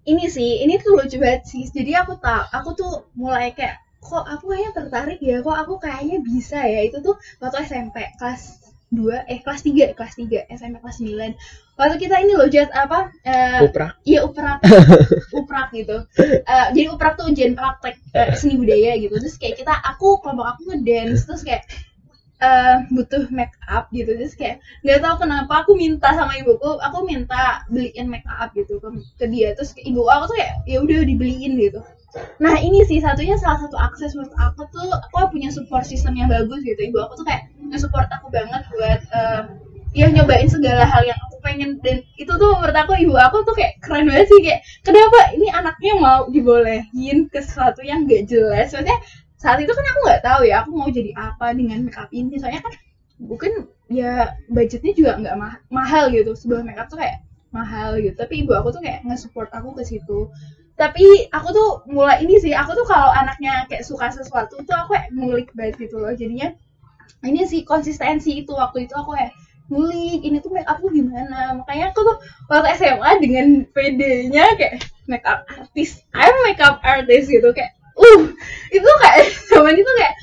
ini 0.08 0.32
sih 0.32 0.64
ini 0.64 0.80
tuh 0.80 0.96
lucu 0.96 1.20
banget 1.20 1.44
sih. 1.52 1.68
Jadi 1.68 1.92
aku 1.92 2.16
tahu 2.24 2.44
aku 2.56 2.70
tuh 2.80 2.92
mulai 3.20 3.52
kayak 3.52 3.84
kok 4.00 4.24
aku 4.24 4.56
kayaknya 4.56 4.72
tertarik 4.72 5.20
ya? 5.20 5.44
Kok 5.44 5.58
aku 5.68 5.74
kayaknya 5.84 6.24
bisa 6.24 6.64
ya? 6.64 6.80
Itu 6.88 7.04
tuh 7.04 7.20
waktu 7.44 7.68
SMP 7.68 8.08
kelas 8.16 8.72
2 8.88 9.28
eh 9.28 9.40
kelas 9.44 9.62
3 9.68 10.00
kelas 10.00 10.14
3 10.16 10.48
SMP 10.48 10.76
kelas 10.80 10.98
9 11.04 11.36
waktu 11.76 11.96
kita 12.00 12.16
ini 12.24 12.40
loh 12.40 12.48
Jat 12.48 12.72
apa 12.72 13.12
eh, 13.28 13.60
Uprak. 13.68 14.00
iya 14.08 14.24
uprak. 14.24 14.64
Uprak 15.44 15.76
gitu. 15.76 16.08
Eh, 16.24 16.68
jadi 16.72 16.88
uprak 16.96 17.20
tuh 17.20 17.28
ujian 17.28 17.52
praktek 17.60 18.00
eh, 18.16 18.32
seni 18.40 18.56
budaya 18.56 18.96
gitu. 18.96 19.12
Terus 19.20 19.36
kayak 19.36 19.60
kita 19.60 19.76
aku 19.76 20.24
kelompok 20.24 20.56
aku 20.56 20.72
ngedance 20.72 21.28
terus 21.28 21.44
kayak 21.44 21.68
eh, 22.42 22.76
butuh 22.94 23.30
make 23.34 23.56
up 23.66 23.90
gitu. 23.90 24.14
Terus 24.14 24.34
kayak 24.38 24.62
nggak 24.86 25.00
tahu 25.02 25.16
kenapa 25.26 25.54
aku 25.66 25.72
minta 25.74 26.14
sama 26.14 26.38
ibuku 26.38 26.78
aku 26.82 27.06
minta 27.06 27.66
beliin 27.70 28.08
make 28.10 28.28
up 28.30 28.54
gitu 28.54 28.78
ke, 28.78 28.90
ke 29.18 29.26
dia. 29.30 29.54
Terus 29.58 29.74
kayak 29.74 29.88
ibu 29.90 30.02
aku 30.06 30.24
tuh 30.34 30.36
kayak 30.38 30.54
ya 30.70 30.78
udah 30.82 31.00
dibeliin 31.06 31.54
gitu. 31.58 31.82
Nah 32.42 32.56
ini 32.58 32.82
sih 32.88 33.04
satunya 33.04 33.36
salah 33.38 33.60
satu 33.62 33.78
akses 33.78 34.16
menurut 34.18 34.34
aku 34.40 34.66
tuh 34.74 34.90
aku 34.90 35.34
punya 35.34 35.50
support 35.54 35.86
system 35.86 36.18
yang 36.18 36.30
bagus 36.30 36.62
gitu. 36.64 36.78
Ibu 36.78 36.98
aku 37.10 37.14
tuh 37.20 37.26
kayak 37.28 37.50
nge-support 37.68 38.08
aku 38.10 38.28
banget 38.32 38.64
buat 38.74 39.02
eh, 39.12 39.42
ya 39.98 40.08
nyobain 40.14 40.48
segala 40.48 40.86
hal 40.86 41.04
yang 41.04 41.20
aku 41.30 41.38
pengen. 41.42 41.82
Dan 41.82 42.06
itu 42.22 42.30
tuh 42.30 42.50
menurut 42.58 42.78
aku 42.78 42.94
ibu 43.02 43.14
aku 43.18 43.44
tuh 43.44 43.54
kayak 43.58 43.82
keren 43.82 44.08
banget 44.10 44.30
sih. 44.30 44.40
Kayak 44.46 44.62
kenapa 44.86 45.20
ini 45.36 45.48
anaknya 45.52 45.94
mau 45.98 46.22
dibolehin 46.30 47.28
ke 47.30 47.40
sesuatu 47.42 47.82
yang 47.84 48.06
gak 48.06 48.30
jelas? 48.30 48.72
Maksudnya 48.72 48.98
saat 49.38 49.58
itu 49.62 49.70
kan 49.70 49.86
aku 49.86 50.00
nggak 50.10 50.22
tahu 50.26 50.42
ya 50.50 50.56
aku 50.66 50.70
mau 50.74 50.90
jadi 50.90 51.12
apa 51.14 51.54
dengan 51.54 51.86
makeup 51.86 52.10
ini. 52.10 52.42
Soalnya 52.42 52.62
kan 52.66 52.74
mungkin 53.22 53.70
ya 53.90 54.34
budgetnya 54.50 54.94
juga 54.98 55.12
nggak 55.22 55.36
ma- 55.38 55.62
mahal 55.70 56.10
gitu. 56.10 56.34
Sebuah 56.34 56.66
makeup 56.66 56.90
tuh 56.90 56.98
kayak 57.02 57.22
mahal 57.54 58.02
gitu. 58.02 58.18
Tapi 58.18 58.44
ibu 58.44 58.52
aku 58.58 58.74
tuh 58.76 58.82
kayak 58.82 59.06
nge-support 59.06 59.50
aku 59.54 59.78
ke 59.78 59.84
situ. 59.86 60.30
Tapi 60.78 61.30
aku 61.34 61.48
tuh 61.54 61.70
mulai 61.90 62.22
ini 62.26 62.38
sih 62.38 62.54
aku 62.54 62.74
tuh 62.78 62.86
kalau 62.86 63.10
anaknya 63.14 63.66
kayak 63.70 63.86
suka 63.86 64.10
sesuatu 64.14 64.58
tuh 64.62 64.76
aku 64.78 64.94
kayak 64.98 65.10
ngulik 65.14 65.50
banget 65.54 65.78
gitu 65.86 66.02
loh. 66.02 66.14
Jadinya 66.14 66.54
ini 67.22 67.46
sih 67.46 67.62
konsistensi 67.62 68.42
itu. 68.42 68.52
Waktu 68.58 68.90
itu 68.90 68.94
aku 68.98 69.14
kayak 69.14 69.34
ngulik 69.70 70.22
ini 70.26 70.38
tuh 70.42 70.50
make 70.50 70.66
up 70.66 70.82
tuh 70.82 70.90
gimana? 70.90 71.54
Makanya 71.62 71.94
aku 71.94 72.02
tuh 72.06 72.18
waktu 72.50 72.74
SMA 72.78 73.12
dengan 73.22 73.46
PD-nya 73.70 74.58
kayak 74.58 74.82
make 75.06 75.26
up 75.30 75.46
artist 75.46 76.02
I'm 76.18 76.34
makeup 76.46 76.82
artist 76.82 77.30
gitu. 77.30 77.54
Kayak 77.54 77.77
uh 77.98 78.22
itu 78.70 78.90
kayak 79.02 79.18
zaman 79.52 79.74
itu 79.76 79.92
kayak 79.98 80.14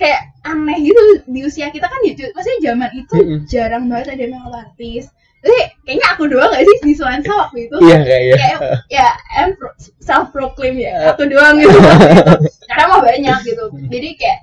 kayak 0.00 0.20
aneh 0.42 0.78
gitu 0.80 1.00
di 1.28 1.40
usia 1.44 1.68
kita 1.68 1.84
kan 1.84 2.00
ya 2.00 2.12
maksudnya 2.32 2.60
zaman 2.72 2.90
itu 2.96 3.16
Mm-mm. 3.16 3.38
jarang 3.44 3.84
banget 3.86 4.16
ada 4.16 4.24
makeup 4.32 4.56
artist 4.56 5.12
jadi 5.40 5.72
kayaknya 5.88 6.06
aku 6.12 6.22
doang 6.28 6.52
gak 6.52 6.64
sih 6.68 6.76
di 6.84 6.92
Suansa 6.92 7.32
waktu 7.32 7.64
itu? 7.64 7.76
Iya 7.80 7.98
kayaknya. 8.04 8.36
kayak 8.36 8.58
ya 8.92 9.08
pro- 9.56 9.72
self 9.96 10.36
proclaim 10.36 10.76
ya 10.76 11.16
aku 11.16 11.24
doang 11.32 11.56
gitu. 11.56 11.72
Karena 12.68 12.84
mah 12.92 13.00
banyak 13.00 13.38
gitu. 13.48 13.64
Jadi 13.88 14.08
kayak 14.20 14.38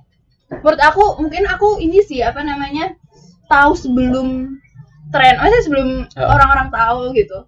menurut 0.57 0.81
aku 0.81 1.21
mungkin 1.21 1.45
aku 1.45 1.77
ini 1.85 2.01
sih 2.01 2.25
apa 2.25 2.41
namanya 2.41 2.97
tahu 3.45 3.77
sebelum 3.77 4.57
tren 5.13 5.37
maksudnya 5.37 5.63
sebelum 5.69 5.87
Oh. 6.17 6.27
orang-orang 6.33 6.73
tahu 6.73 7.13
gitu. 7.13 7.45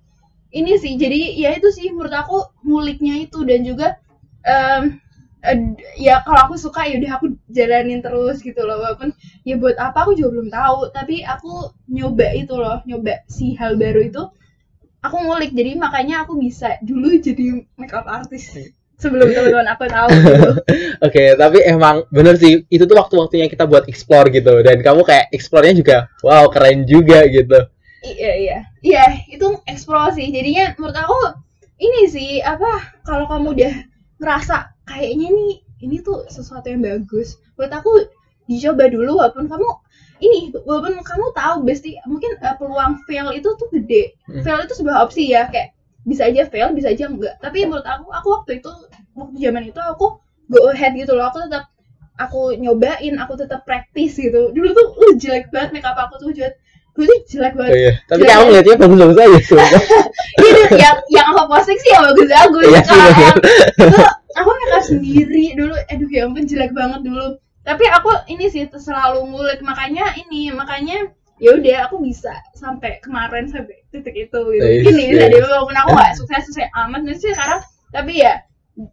Ini 0.53 0.77
sih 0.77 0.93
jadi 1.01 1.17
ya 1.33 1.49
itu 1.57 1.73
sih 1.73 1.89
menurut 1.89 2.13
aku 2.13 2.53
nguliknya 2.61 3.17
itu. 3.17 3.41
Dan 3.49 3.65
juga 3.65 3.97
em, 4.45 5.01
eh, 5.43 5.57
ya 5.99 6.19
kalau 6.27 6.51
aku 6.51 6.55
suka 6.59 6.83
ya 6.87 6.99
udah 6.99 7.11
aku 7.19 7.25
jalanin 7.47 8.03
terus 8.03 8.43
gitu 8.43 8.59
loh 8.67 8.79
walaupun 8.83 9.15
ya 9.47 9.55
buat 9.55 9.79
apa 9.79 10.07
aku 10.07 10.19
juga 10.19 10.29
belum 10.39 10.49
tahu. 10.51 10.79
Tapi 10.91 11.23
aku 11.23 11.71
nyoba 11.91 12.27
itu 12.35 12.53
loh 12.55 12.79
nyoba 12.83 13.23
si 13.31 13.55
hal 13.55 13.79
baru 13.79 14.01
itu 14.03 14.23
aku 15.03 15.15
ngulik. 15.23 15.51
Jadi 15.55 15.79
makanya 15.79 16.27
aku 16.27 16.39
bisa 16.39 16.75
dulu 16.83 17.15
jadi 17.19 17.63
makeup 17.79 18.07
artist 18.07 18.75
sebelum 18.99 19.31
teman-teman 19.35 19.67
aku 19.71 19.83
tahu 19.87 20.07
gitu. 20.11 20.51
Oke, 21.07 21.23
tapi 21.39 21.57
emang 21.63 22.03
bener 22.11 22.35
sih 22.35 22.67
itu 22.67 22.83
tuh 22.83 22.99
waktu-waktunya 22.99 23.47
kita 23.47 23.63
buat 23.63 23.87
explore 23.87 24.27
gitu. 24.35 24.59
Dan 24.59 24.83
kamu 24.83 25.07
kayak 25.07 25.31
explore-nya 25.31 25.73
juga 25.75 25.97
wow 26.21 26.51
keren 26.51 26.83
juga 26.83 27.23
gitu. 27.31 27.59
Iya 28.03 28.31
iya. 28.35 28.57
Iya 28.79 29.05
itu 29.31 29.47
eksplorasi 29.67 30.31
jadinya 30.31 30.75
menurut 30.75 30.95
aku 30.99 31.19
ini 31.79 32.11
sih 32.11 32.43
apa 32.43 32.99
kalau 33.07 33.27
kamu 33.27 33.55
udah 33.55 33.73
ngerasa 34.19 34.78
kayaknya 34.89 35.29
nih 35.29 35.53
ini 35.79 36.01
tuh 36.01 36.25
sesuatu 36.27 36.65
yang 36.65 36.81
bagus 36.81 37.37
menurut 37.55 37.71
aku 37.71 37.91
dicoba 38.45 38.89
dulu 38.89 39.21
walaupun 39.21 39.45
kamu 39.45 39.67
ini 40.19 40.51
walaupun 40.65 40.99
kamu 40.99 41.25
tahu 41.31 41.55
pasti 41.63 41.95
mungkin 42.03 42.35
uh, 42.41 42.57
peluang 42.57 42.99
fail 43.05 43.29
itu 43.31 43.47
tuh 43.55 43.69
gede 43.69 44.17
Hmm. 44.25 44.41
fail 44.41 44.59
itu 44.61 44.73
sebuah 44.75 45.05
opsi 45.05 45.29
ya 45.29 45.47
kayak 45.47 45.71
bisa 46.03 46.25
aja 46.25 46.49
fail 46.49 46.73
bisa 46.73 46.89
aja 46.89 47.05
enggak 47.05 47.37
tapi 47.39 47.63
menurut 47.63 47.85
aku 47.85 48.09
aku 48.09 48.27
waktu 48.33 48.51
itu 48.59 48.71
waktu 49.13 49.35
zaman 49.37 49.63
itu 49.65 49.77
aku 49.77 50.17
go 50.49 50.59
ahead 50.69 50.97
gitu 50.97 51.13
loh 51.13 51.29
aku 51.29 51.45
tetap 51.45 51.69
aku 52.17 52.57
nyobain 52.57 53.15
aku 53.15 53.37
tetap 53.37 53.63
praktis 53.63 54.17
gitu 54.17 54.49
dulu 54.51 54.69
tuh 54.73 54.87
uh, 54.97 55.13
jelek 55.15 55.47
banget 55.49 55.69
make 55.71 55.85
up 55.85 55.95
aku 55.95 56.17
tuh 56.19 56.33
jelek 56.33 56.57
gue 56.89 57.05
tuh 57.05 57.19
jelek 57.31 57.53
Oh 57.55 57.63
banget 57.63 57.75
iya. 57.79 57.91
Tapi 58.05 58.19
Jelek. 58.19 58.31
kamu 58.33 58.43
ngeliatnya 58.43 58.75
bagus-bagus 58.75 59.17
aja. 59.47 59.79
Iya, 60.39 60.65
yang 60.75 60.97
yang 61.07 61.25
aku 61.31 61.41
posting 61.47 61.79
sih 61.79 61.89
yang 61.93 62.03
bagus-bagus 62.03 62.63
Iya, 62.65 62.81
kalau 62.83 63.07
iya. 63.07 63.29
itu 63.79 63.97
aku 64.37 64.49
make 64.49 64.73
up 64.75 64.83
sendiri 64.85 65.45
dulu. 65.55 65.73
Aduh 65.89 66.09
ya 66.09 66.27
ampun 66.27 66.45
jelek 66.45 66.73
banget 66.75 67.01
dulu. 67.05 67.37
Tapi 67.65 67.85
aku 67.89 68.09
ini 68.29 68.49
sih 68.49 68.65
selalu 68.69 69.29
ngulik. 69.29 69.59
Makanya 69.61 70.13
ini 70.17 70.53
makanya 70.53 71.09
ya 71.39 71.55
udah 71.55 71.87
aku 71.87 72.03
bisa 72.03 72.35
sampai 72.53 72.99
kemarin 72.99 73.47
sampai 73.47 73.79
titik 73.89 74.13
itu 74.13 74.39
gitu. 74.53 74.65
Yes, 74.65 74.83
mungkin 74.83 74.93
nih 74.99 75.07
bisa 75.15 75.25
yes. 75.25 75.31
deh 75.31 75.41
walaupun 75.47 75.75
aku 75.79 75.89
gak 75.95 76.13
sukses 76.19 76.43
sukses 76.51 76.67
amat 76.85 77.01
nih 77.07 77.15
sih 77.15 77.31
sekarang. 77.31 77.61
Tapi 77.89 78.13
ya 78.21 78.33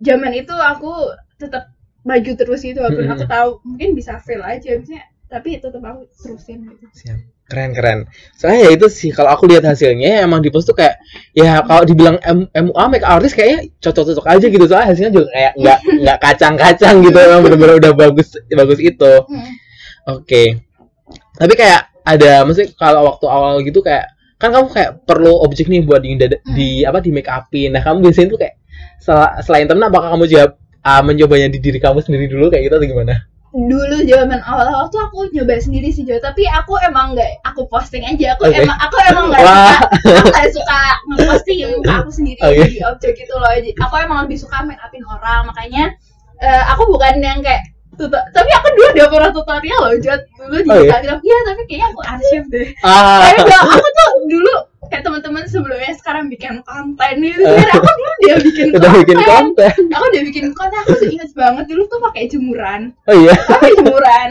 zaman 0.02 0.32
itu 0.32 0.54
aku 0.54 1.12
tetap 1.36 1.74
maju 2.06 2.32
terus 2.38 2.62
gitu 2.62 2.78
walaupun 2.78 3.10
Mm-mm. 3.10 3.18
aku 3.18 3.24
tahu 3.26 3.48
mungkin 3.66 3.98
bisa 3.98 4.22
fail 4.22 4.40
aja 4.46 4.78
misalnya 4.78 5.04
tapi 5.26 5.58
tetap 5.58 5.82
aku 5.82 6.06
terusin 6.22 6.70
gitu. 6.70 6.86
Siap. 6.94 7.18
Keren 7.46 7.70
keren. 7.78 7.98
Soalnya 8.34 8.66
ya 8.66 8.70
itu 8.74 8.86
sih 8.90 9.14
kalau 9.14 9.30
aku 9.30 9.46
lihat 9.46 9.62
hasilnya 9.62 10.18
ya 10.18 10.18
emang 10.26 10.42
di 10.42 10.50
post 10.50 10.66
tuh 10.66 10.74
kayak 10.74 10.98
ya 11.30 11.62
kalau 11.62 11.86
dibilang 11.86 12.18
M 12.26 12.50
MUA 12.50 12.84
make 12.90 13.06
artist 13.06 13.38
kayaknya 13.38 13.70
cocok-cocok 13.78 14.26
aja 14.26 14.46
gitu 14.50 14.64
soalnya 14.66 14.88
hasilnya 14.90 15.12
juga 15.14 15.26
kayak 15.30 15.52
nggak 15.54 15.78
nggak 16.02 16.18
kacang-kacang 16.18 16.94
gitu 17.06 17.18
emang 17.22 17.40
bener-bener 17.46 17.74
udah 17.78 17.92
bagus 17.94 18.34
bagus 18.50 18.78
itu. 18.82 19.12
Hmm. 19.30 19.50
Oke. 20.10 20.66
Tapi 21.38 21.54
kayak 21.54 21.94
ada 22.02 22.42
maksudnya 22.42 22.74
kalau 22.74 23.14
waktu 23.14 23.26
awal 23.30 23.62
gitu 23.62 23.78
kayak 23.78 24.10
kan 24.36 24.52
kamu 24.52 24.68
kayak 24.68 24.90
perlu 25.08 25.32
objek 25.42 25.70
nih 25.70 25.80
buat 25.86 26.04
di, 26.04 26.18
di 26.52 26.68
apa 26.82 27.00
di 27.00 27.10
make 27.14 27.30
upin. 27.30 27.72
Nah, 27.72 27.80
kamu 27.80 28.04
biasanya 28.04 28.28
tuh 28.36 28.38
kayak 28.42 28.54
sel- 29.00 29.34
selain 29.46 29.64
temen 29.64 29.86
apakah 29.88 30.12
kamu 30.12 30.28
juga 30.28 30.44
uh, 30.84 31.02
mencobanya 31.02 31.48
di 31.48 31.58
diri 31.58 31.78
kamu 31.80 32.04
sendiri 32.04 32.28
dulu 32.28 32.52
kayak 32.52 32.68
gitu 32.68 32.74
atau 32.76 32.88
gimana? 32.88 33.14
Dulu 33.58 34.04
zaman 34.04 34.40
awal-awal 34.42 34.86
tuh 34.86 35.00
aku 35.00 35.32
nyoba 35.32 35.56
sendiri 35.56 35.88
sih 35.88 36.02
Jo. 36.02 36.16
Tapi 36.18 36.44
aku 36.44 36.76
emang 36.82 37.12
nggak 37.12 37.40
aku 37.42 37.64
posting 37.66 38.04
aja. 38.04 38.36
Aku 38.36 38.44
Oke. 38.44 38.60
emang 38.60 38.76
aku 38.76 38.96
emang 39.02 39.24
nggak 39.28 39.40
suka 39.40 39.74
aku 40.12 40.28
nggak 40.28 40.48
suka 40.52 40.80
ngeposting. 41.08 41.58
Aku 41.96 42.10
sendiri 42.10 42.40
Oke. 42.40 42.64
di 42.68 42.80
objek 42.82 43.12
gitu 43.16 43.34
loh. 43.34 43.48
Jadi, 43.48 43.72
aku 43.74 43.94
emang 43.96 44.18
lebih 44.22 44.36
suka 44.36 44.60
make 44.62 44.78
upin 44.78 45.00
orang. 45.02 45.48
Makanya 45.48 45.96
eh, 46.36 46.62
aku 46.68 46.84
bukan 46.86 47.16
yang 47.18 47.40
kayak 47.40 47.64
tuto- 47.96 48.28
tapi 48.30 48.52
aku 48.52 48.68
dulu 48.70 48.88
udah 48.92 49.08
pernah 49.08 49.30
tutorial 49.32 49.80
loh 49.80 49.96
Jod 49.96 50.20
dulu 50.36 50.56
di 50.58 50.68
Oh, 50.68 50.76
iya? 50.76 50.80
Instagram. 50.84 51.18
Iya 51.18 51.36
tapi 51.42 51.60
kayaknya 51.64 51.86
aku 51.88 52.00
arsip 52.04 52.42
deh. 52.52 52.68
Ah. 52.84 53.24
tapi 53.32 53.52
aku 53.56 53.72
tuh 53.80 54.10
dulu 54.28 54.54
kayak 54.86 55.02
teman-teman 55.02 55.44
sebelumnya 55.44 55.92
sekarang 55.94 56.26
bikin 56.26 56.60
konten 56.62 57.14
gitu. 57.18 57.40
Sebenarnya 57.40 57.74
aku 57.74 57.90
dulu 57.90 58.12
dia 58.20 58.34
bikin 58.38 58.66
Udah 58.72 58.90
bikin 58.94 59.18
konten. 59.20 59.72
aku 59.88 60.04
udah 60.06 60.22
bikin 60.24 60.46
konten 60.52 60.78
aku 60.80 60.92
tuh 60.94 61.08
inget 61.08 61.30
banget. 61.32 61.64
Dulu 61.66 61.82
tuh 61.86 62.00
pakai 62.02 62.24
jemuran. 62.26 62.80
Oh 63.04 63.14
iya. 63.14 63.34
apa 63.34 63.66
jemuran. 63.72 64.30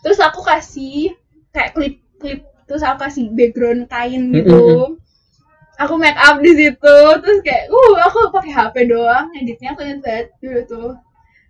Terus 0.00 0.18
aku 0.18 0.40
kasih 0.40 1.12
kayak 1.50 1.72
klip 1.72 1.94
klip 2.16 2.40
terus 2.64 2.80
aku 2.80 2.98
kasih 3.02 3.30
background 3.30 3.86
kain 3.86 4.30
gitu. 4.30 4.96
Aku 5.76 5.94
make 5.94 6.16
up 6.16 6.40
di 6.40 6.50
situ. 6.50 6.96
Terus 7.20 7.38
kayak 7.40 7.68
uh 7.68 7.92
aku 8.02 8.18
pakai 8.30 8.50
HP 8.50 8.74
doang 8.86 9.28
editnya 9.34 9.72
aku 9.72 9.80
inget 9.82 10.00
banget 10.00 10.26
dulu 10.38 10.60
tuh. 10.64 10.90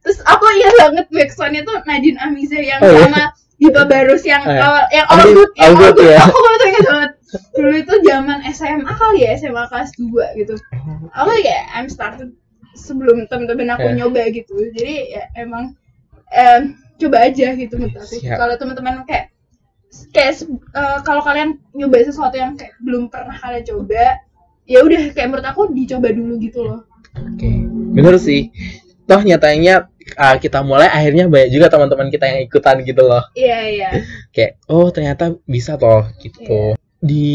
Terus 0.02 0.18
aku 0.22 0.44
ingat 0.52 0.74
banget 0.80 1.06
backsoundnya 1.08 1.62
tuh 1.62 1.78
Nadine 1.82 2.18
Amiza 2.18 2.58
yang 2.58 2.78
Oh, 2.78 2.86
iya. 2.86 3.02
sama 3.04 3.22
Dipa 3.56 3.82
Barus 3.84 4.20
yang 4.20 4.44
Eh, 4.44 4.60
awal 4.60 4.84
yang 4.90 5.06
All 5.08 5.24
Good- 5.24 5.54
yang 5.56 5.64
All 5.64 5.76
good 5.80 5.96
ya. 5.98 6.20
aku 6.20 6.36
tuh 6.36 6.66
inget 6.68 6.84
banget 6.84 7.10
dulu 7.52 7.74
itu 7.74 7.94
zaman 8.02 8.38
SMA 8.48 8.86
kali 8.88 9.26
ya 9.26 9.34
SMA 9.34 9.66
kelas 9.66 9.90
2 9.98 10.38
gitu 10.38 10.54
aku 11.10 11.30
kayak 11.36 11.64
I'm 11.74 11.90
started 11.90 12.30
sebelum 12.72 13.26
temen-temen 13.26 13.66
aku 13.72 13.88
Eh. 13.88 13.94
nyoba 13.94 14.30
gitu 14.30 14.54
jadi 14.70 14.94
ya 15.10 15.22
emang 15.34 15.74
em, 16.28 16.76
coba 16.96 17.26
aja 17.26 17.52
gitu 17.52 17.74
menurut 17.76 17.96
aku 17.96 18.14
kalau 18.22 18.54
teman-teman 18.54 19.02
kayak 19.04 19.32
kayak 20.12 20.44
eh, 20.72 20.98
kalau 21.02 21.20
kalian 21.20 21.56
nyoba 21.72 22.04
sesuatu 22.04 22.36
yang 22.36 22.54
kayak 22.54 22.76
belum 22.78 23.08
pernah 23.08 23.34
kalian 23.34 23.64
coba 23.64 24.20
ya 24.64 24.82
udah 24.82 25.02
kayak 25.10 25.28
menurut 25.28 25.46
aku 25.46 25.72
dicoba 25.72 26.10
dulu 26.10 26.36
gitu 26.38 26.60
loh 26.62 26.80
Oke, 27.16 27.48
bener 27.96 28.20
sih. 28.20 28.52
Toh 29.08 29.24
nyatanya 29.24 29.88
uh, 30.20 30.36
kita 30.36 30.60
mulai 30.60 30.84
akhirnya 30.84 31.32
banyak 31.32 31.48
juga 31.48 31.72
teman-teman 31.72 32.12
kita 32.12 32.28
yang 32.28 32.44
ikutan 32.44 32.84
gitu 32.84 33.00
loh. 33.00 33.24
iya 33.32 33.58
iya 33.64 33.88
Kayak 34.36 34.60
oh 34.68 34.92
ternyata 34.92 35.32
bisa 35.48 35.80
toh 35.80 36.04
gitu. 36.20 36.75
Di 37.00 37.28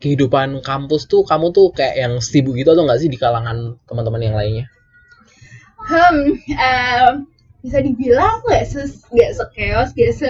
kehidupan 0.00 0.64
kampus 0.64 1.08
tuh 1.08 1.24
kamu 1.24 1.52
tuh 1.52 1.72
kayak 1.76 1.96
yang 1.96 2.14
sibuk 2.20 2.56
gitu 2.56 2.72
atau 2.72 2.84
nggak 2.84 3.00
sih 3.00 3.10
di 3.12 3.18
kalangan 3.20 3.76
teman-teman 3.88 4.20
yang 4.24 4.36
lainnya? 4.36 4.66
hmm 5.80 6.36
em, 6.54 7.14
bisa 7.60 7.80
dibilang 7.80 8.40
nggak 8.44 8.64
se 8.68 8.80
nggak 9.12 9.32
sekeos 9.36 9.90
nggak 9.96 10.12
se 10.12 10.28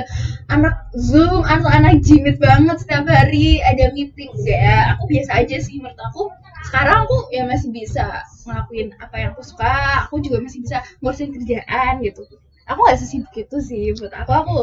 anak 0.51 0.89
zoom 0.95 1.43
atau 1.47 1.69
anak 1.71 2.03
jimit 2.03 2.39
banget 2.39 2.79
setiap 2.83 3.07
hari 3.07 3.63
ada 3.63 3.91
meeting 3.95 4.31
enggak 4.35 4.61
ya? 4.63 4.79
Aku 4.95 5.07
biasa 5.11 5.31
aja 5.43 5.57
sih 5.63 5.79
menurut 5.79 5.99
aku. 6.11 6.31
Sekarang 6.67 7.07
aku 7.07 7.31
ya 7.35 7.47
masih 7.47 7.71
bisa 7.75 8.27
ngelakuin 8.47 8.95
apa 8.99 9.15
yang 9.19 9.31
aku 9.35 9.43
suka 9.43 10.07
aku 10.07 10.23
juga 10.23 10.43
masih 10.43 10.63
bisa 10.63 10.83
ngurusin 11.03 11.31
kerjaan 11.35 12.03
gitu. 12.03 12.27
Aku 12.71 12.79
nggak 12.87 12.99
sesibuk 12.99 13.35
itu 13.35 13.57
sih 13.63 13.95
menurut 13.95 14.15
aku. 14.15 14.31
Aku 14.35 14.57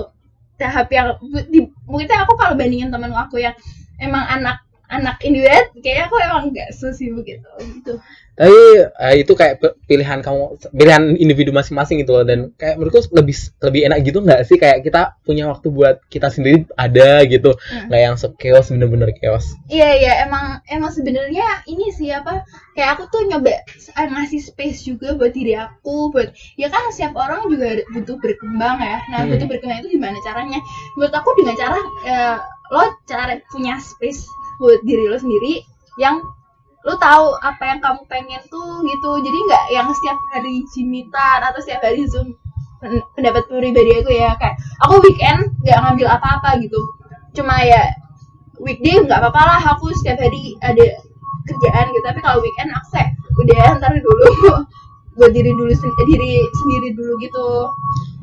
tahap 0.57 0.89
yang 0.89 1.15
di, 1.53 1.69
mungkin 1.85 2.09
aku 2.09 2.33
kalau 2.35 2.57
bandingin 2.57 2.89
temen 2.89 3.13
aku 3.13 3.37
yang 3.37 3.53
emang 3.99 4.23
anak 4.27 4.57
anak 4.87 5.19
individu 5.19 5.51
kayaknya 5.83 6.07
aku 6.07 6.15
emang 6.23 6.43
nggak 6.55 6.69
sesibuk 6.71 7.27
itu 7.27 7.43
gitu 7.59 7.99
Tapi 8.37 8.53
uh, 9.01 9.15
itu 9.17 9.33
kayak 9.33 9.57
pilihan 9.89 10.21
kamu, 10.21 10.61
pilihan 10.69 11.17
individu 11.17 11.49
masing-masing 11.49 12.05
gitu 12.05 12.13
loh 12.13 12.21
dan 12.21 12.53
kayak 12.53 12.77
menurutku 12.77 13.09
lebih 13.09 13.33
lebih 13.65 13.89
enak 13.89 14.05
gitu 14.05 14.21
nggak 14.21 14.45
sih 14.45 14.61
kayak 14.61 14.85
kita 14.85 15.17
punya 15.25 15.49
waktu 15.49 15.73
buat 15.73 16.05
kita 16.05 16.29
sendiri 16.29 16.69
ada 16.77 17.25
gitu, 17.25 17.57
Hmm. 17.57 17.89
nggak 17.89 17.97
yang 17.97 18.13
chaos 18.37 18.69
bener-bener 18.69 19.09
chaos. 19.17 19.57
Iya 19.73 19.89
iya 19.97 20.13
emang 20.29 20.61
emang 20.69 20.93
sebenarnya 20.93 21.65
ini 21.65 21.89
sih 21.89 22.13
apa 22.13 22.45
kayak 22.77 23.01
aku 23.01 23.09
tuh 23.09 23.25
nyoba 23.25 23.57
eh, 23.97 24.05
ngasih 24.05 24.41
space 24.53 24.85
juga 24.85 25.17
buat 25.17 25.33
diri 25.33 25.57
aku 25.57 26.13
buat 26.13 26.29
ya 26.61 26.69
kan 26.69 26.93
setiap 26.93 27.17
orang 27.17 27.41
juga 27.49 27.81
butuh 27.89 28.21
berkembang 28.21 28.77
ya 28.77 29.01
nah 29.09 29.25
Hmm. 29.25 29.33
butuh 29.33 29.49
berkembang 29.49 29.81
itu 29.81 29.97
gimana 29.97 30.13
caranya 30.21 30.61
menurut 30.93 31.09
aku 31.09 31.33
dengan 31.41 31.57
cara 31.57 31.77
eh, 32.05 32.37
lo 32.73 32.83
cara 33.07 33.39
punya 33.51 33.79
space 33.79 34.27
buat 34.59 34.81
diri 34.83 35.07
lo 35.07 35.17
sendiri 35.17 35.63
yang 36.01 36.19
lo 36.87 36.95
tahu 36.95 37.35
apa 37.43 37.63
yang 37.67 37.79
kamu 37.83 38.01
pengen 38.07 38.41
tuh 38.47 38.79
gitu. 38.87 39.11
Jadi 39.19 39.37
nggak 39.37 39.65
yang 39.75 39.87
setiap 39.91 40.17
hari 40.31 40.63
jimitan 40.71 41.43
atau 41.43 41.59
setiap 41.59 41.83
hari 41.83 42.07
zoom 42.07 42.31
pen- 42.79 43.03
pendapat 43.11 43.43
pribadi 43.51 43.99
aku 43.99 44.11
ya 44.13 44.31
kayak 44.39 44.55
aku 44.87 45.03
weekend 45.03 45.51
nggak 45.67 45.79
ngambil 45.83 46.07
apa-apa 46.15 46.55
gitu. 46.63 46.79
Cuma 47.35 47.59
ya 47.59 47.91
weekday 48.63 49.03
nggak 49.03 49.19
apa-apa 49.19 49.41
lah 49.43 49.59
aku 49.75 49.91
setiap 49.99 50.23
hari 50.23 50.55
ada 50.63 50.85
kerjaan 51.43 51.85
gitu. 51.91 52.03
Tapi 52.07 52.19
kalau 52.23 52.39
weekend 52.39 52.71
aku 52.71 52.87
kayak 52.95 53.11
udah 53.37 53.65
ntar 53.83 53.91
dulu 53.99 54.27
buat 55.19 55.31
diri 55.33 55.51
dulu 55.51 55.73
sen- 55.75 55.97
diri 56.07 56.39
sendiri 56.63 56.95
dulu 56.95 57.13
gitu. 57.19 57.47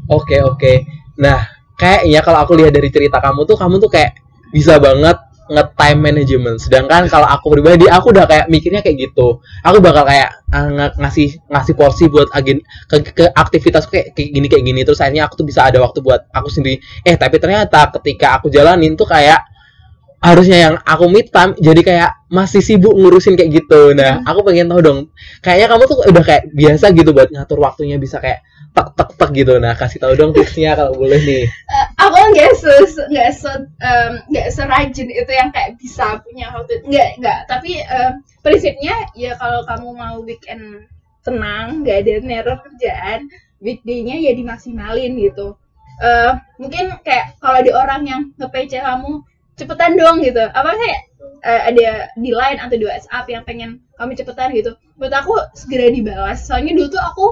Oke 0.08 0.40
oke. 0.40 0.88
Nah 1.20 1.52
kayaknya 1.76 2.24
kalau 2.24 2.48
aku 2.48 2.56
lihat 2.56 2.72
dari 2.72 2.88
cerita 2.88 3.20
kamu 3.20 3.44
tuh 3.44 3.60
kamu 3.60 3.76
tuh 3.76 3.92
kayak 3.92 4.23
bisa 4.54 4.78
banget 4.78 5.18
nge-time 5.44 6.00
management. 6.00 6.56
Sedangkan 6.62 7.04
kalau 7.10 7.28
aku 7.28 7.52
pribadi 7.52 7.84
aku 7.84 8.16
udah 8.16 8.24
kayak 8.24 8.46
mikirnya 8.48 8.80
kayak 8.80 9.10
gitu. 9.10 9.44
Aku 9.60 9.82
bakal 9.84 10.08
kayak 10.08 10.40
uh, 10.48 10.88
ngasih 10.96 11.36
ngasih 11.52 11.74
porsi 11.76 12.08
buat 12.08 12.32
agen 12.32 12.64
ke, 12.88 12.96
ke 13.12 13.24
aktivitasku 13.28 13.90
kayak, 13.92 14.16
kayak 14.16 14.30
gini 14.32 14.46
kayak 14.48 14.64
gini 14.64 14.80
terus 14.86 15.04
akhirnya 15.04 15.28
aku 15.28 15.44
tuh 15.44 15.46
bisa 15.50 15.68
ada 15.68 15.82
waktu 15.84 16.00
buat 16.00 16.30
aku 16.32 16.48
sendiri. 16.48 16.80
Eh 17.04 17.18
tapi 17.20 17.36
ternyata 17.36 17.92
ketika 18.00 18.40
aku 18.40 18.48
jalanin 18.48 18.96
tuh 18.96 19.04
kayak 19.04 19.44
harusnya 20.24 20.56
yang 20.56 20.74
aku 20.80 21.04
meet 21.12 21.28
time 21.28 21.52
jadi 21.60 21.80
kayak 21.84 22.10
masih 22.32 22.64
sibuk 22.64 22.96
ngurusin 22.96 23.36
kayak 23.36 23.60
gitu. 23.60 23.92
Nah, 23.92 24.24
aku 24.24 24.40
pengen 24.48 24.72
tahu 24.72 24.80
dong. 24.80 24.98
Kayaknya 25.44 25.66
kamu 25.76 25.82
tuh 25.84 25.98
udah 26.08 26.24
kayak 26.24 26.42
biasa 26.56 26.84
gitu 26.96 27.12
buat 27.12 27.28
ngatur 27.28 27.60
waktunya 27.60 28.00
bisa 28.00 28.16
kayak 28.16 28.40
tek 28.74 29.30
gitu. 29.34 29.56
Nah, 29.62 29.74
kasih 29.78 30.02
tahu 30.02 30.14
dong 30.18 30.34
tipsnya 30.34 30.74
kalau 30.74 30.94
boleh 30.98 31.18
nih. 31.22 31.44
Eh, 31.46 31.86
aku 31.98 32.18
nggak 32.34 32.52
se 32.58 32.72
nggak 33.10 33.30
se 33.34 33.50
nggak 34.30 34.48
serajin 34.50 35.08
itu 35.08 35.32
yang 35.32 35.50
kayak 35.54 35.78
bisa 35.78 36.18
punya 36.22 36.50
waktu 36.54 36.82
nggak 36.86 37.08
nggak. 37.22 37.38
Tapi 37.46 37.82
em, 37.82 38.12
prinsipnya 38.42 38.94
ya 39.14 39.38
kalau 39.38 39.62
kamu 39.66 39.88
mau 39.94 40.16
weekend 40.22 40.90
tenang 41.24 41.82
nggak 41.82 42.04
ada 42.04 42.14
neror 42.20 42.58
kerjaan 42.60 43.32
weekday-nya 43.64 44.20
ya 44.20 44.32
dimaksimalin 44.36 45.16
gitu. 45.16 45.56
Eh 46.02 46.32
mungkin 46.58 46.98
kayak 47.06 47.38
kalau 47.38 47.62
ada 47.62 47.72
orang 47.74 48.02
yang 48.04 48.22
nge-PC 48.36 48.82
kamu 48.82 49.22
cepetan 49.54 49.94
dong 49.94 50.20
gitu. 50.20 50.42
Apa 50.50 50.74
sih? 50.76 50.94
Eh, 51.44 51.60
ada 51.72 52.08
di 52.16 52.32
line 52.32 52.58
atau 52.60 52.76
di 52.76 52.84
WhatsApp 52.88 53.28
yang 53.28 53.44
pengen 53.46 53.70
kami 53.96 54.18
cepetan 54.18 54.50
gitu. 54.52 54.74
Buat 54.98 55.12
aku 55.24 55.34
segera 55.54 55.88
dibalas. 55.92 56.44
Soalnya 56.44 56.74
dulu 56.74 56.88
tuh 56.92 57.02
aku 57.02 57.26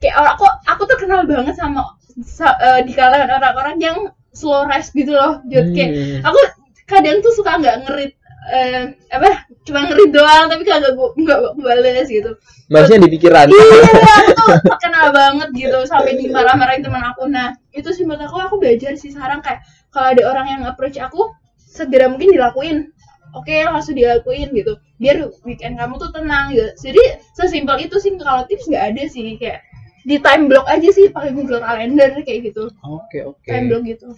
kayak 0.00 0.16
orang 0.16 0.32
aku 0.34 0.44
aku 0.66 0.82
tuh 0.84 0.98
kenal 0.98 1.22
banget 1.24 1.54
sama 1.54 1.84
sa- 2.20 2.56
eh, 2.58 2.80
di 2.82 2.92
kalangan 2.92 3.30
orang-orang 3.30 3.76
yang 3.78 3.96
slow 4.32 4.64
rise 4.64 4.90
gitu 4.90 5.12
loh 5.12 5.38
Jod. 5.46 5.72
kayak 5.72 5.90
Hmm. 5.92 6.20
aku 6.24 6.38
kadang 6.84 7.20
tuh 7.20 7.30
suka 7.30 7.56
nggak 7.56 7.84
ngerit 7.84 8.12
eh, 8.48 8.82
apa 9.08 9.44
cuma 9.62 9.84
ngerit 9.84 10.10
doang 10.10 10.48
tapi 10.48 10.64
kagak 10.64 10.96
gua 10.96 11.12
nggak 11.14 11.38
gua 11.38 11.52
bales 11.76 12.08
gitu 12.08 12.32
Maksudnya 12.70 13.02
di 13.02 13.10
pikiran. 13.12 13.46
iya 13.46 13.82
aku 14.22 14.32
tuh 14.32 14.48
terkenal 14.64 15.10
banget 15.10 15.48
gitu 15.52 15.78
sampai 15.84 16.14
dimarah-marahin 16.16 16.80
teman 16.80 17.02
aku 17.04 17.26
nah 17.26 17.50
itu 17.70 17.90
sih 17.90 18.02
menurut 18.02 18.24
aku 18.24 18.36
aku 18.40 18.54
belajar 18.56 18.94
sih 18.94 19.10
sekarang 19.10 19.38
kayak 19.40 19.60
kalau 19.90 20.14
ada 20.14 20.22
orang 20.24 20.46
yang 20.48 20.62
approach 20.64 20.96
aku 20.96 21.34
segera 21.60 22.06
mungkin 22.06 22.30
dilakuin 22.30 22.88
oke 23.30 23.50
langsung 23.66 23.94
dilakuin 23.94 24.50
gitu 24.50 24.74
biar 24.96 25.16
weekend 25.42 25.76
kamu 25.76 25.98
tuh 25.98 26.10
tenang 26.10 26.50
gitu 26.50 26.66
jadi 26.80 27.02
sesimpel 27.32 27.78
itu 27.78 27.96
sih 27.96 28.14
kalau 28.16 28.42
tips 28.46 28.66
nggak 28.66 28.84
ada 28.90 29.02
sih 29.06 29.34
kayak 29.36 29.62
di 30.02 30.16
time 30.16 30.46
block 30.46 30.66
aja 30.66 30.88
sih 30.88 31.08
pakai 31.08 31.30
Google 31.30 31.60
Calendar 31.60 32.10
kayak 32.18 32.40
gitu 32.46 32.72
Oke, 32.80 33.20
oke. 33.22 33.44
time 33.44 33.68
block 33.68 33.84
gitu 33.84 34.08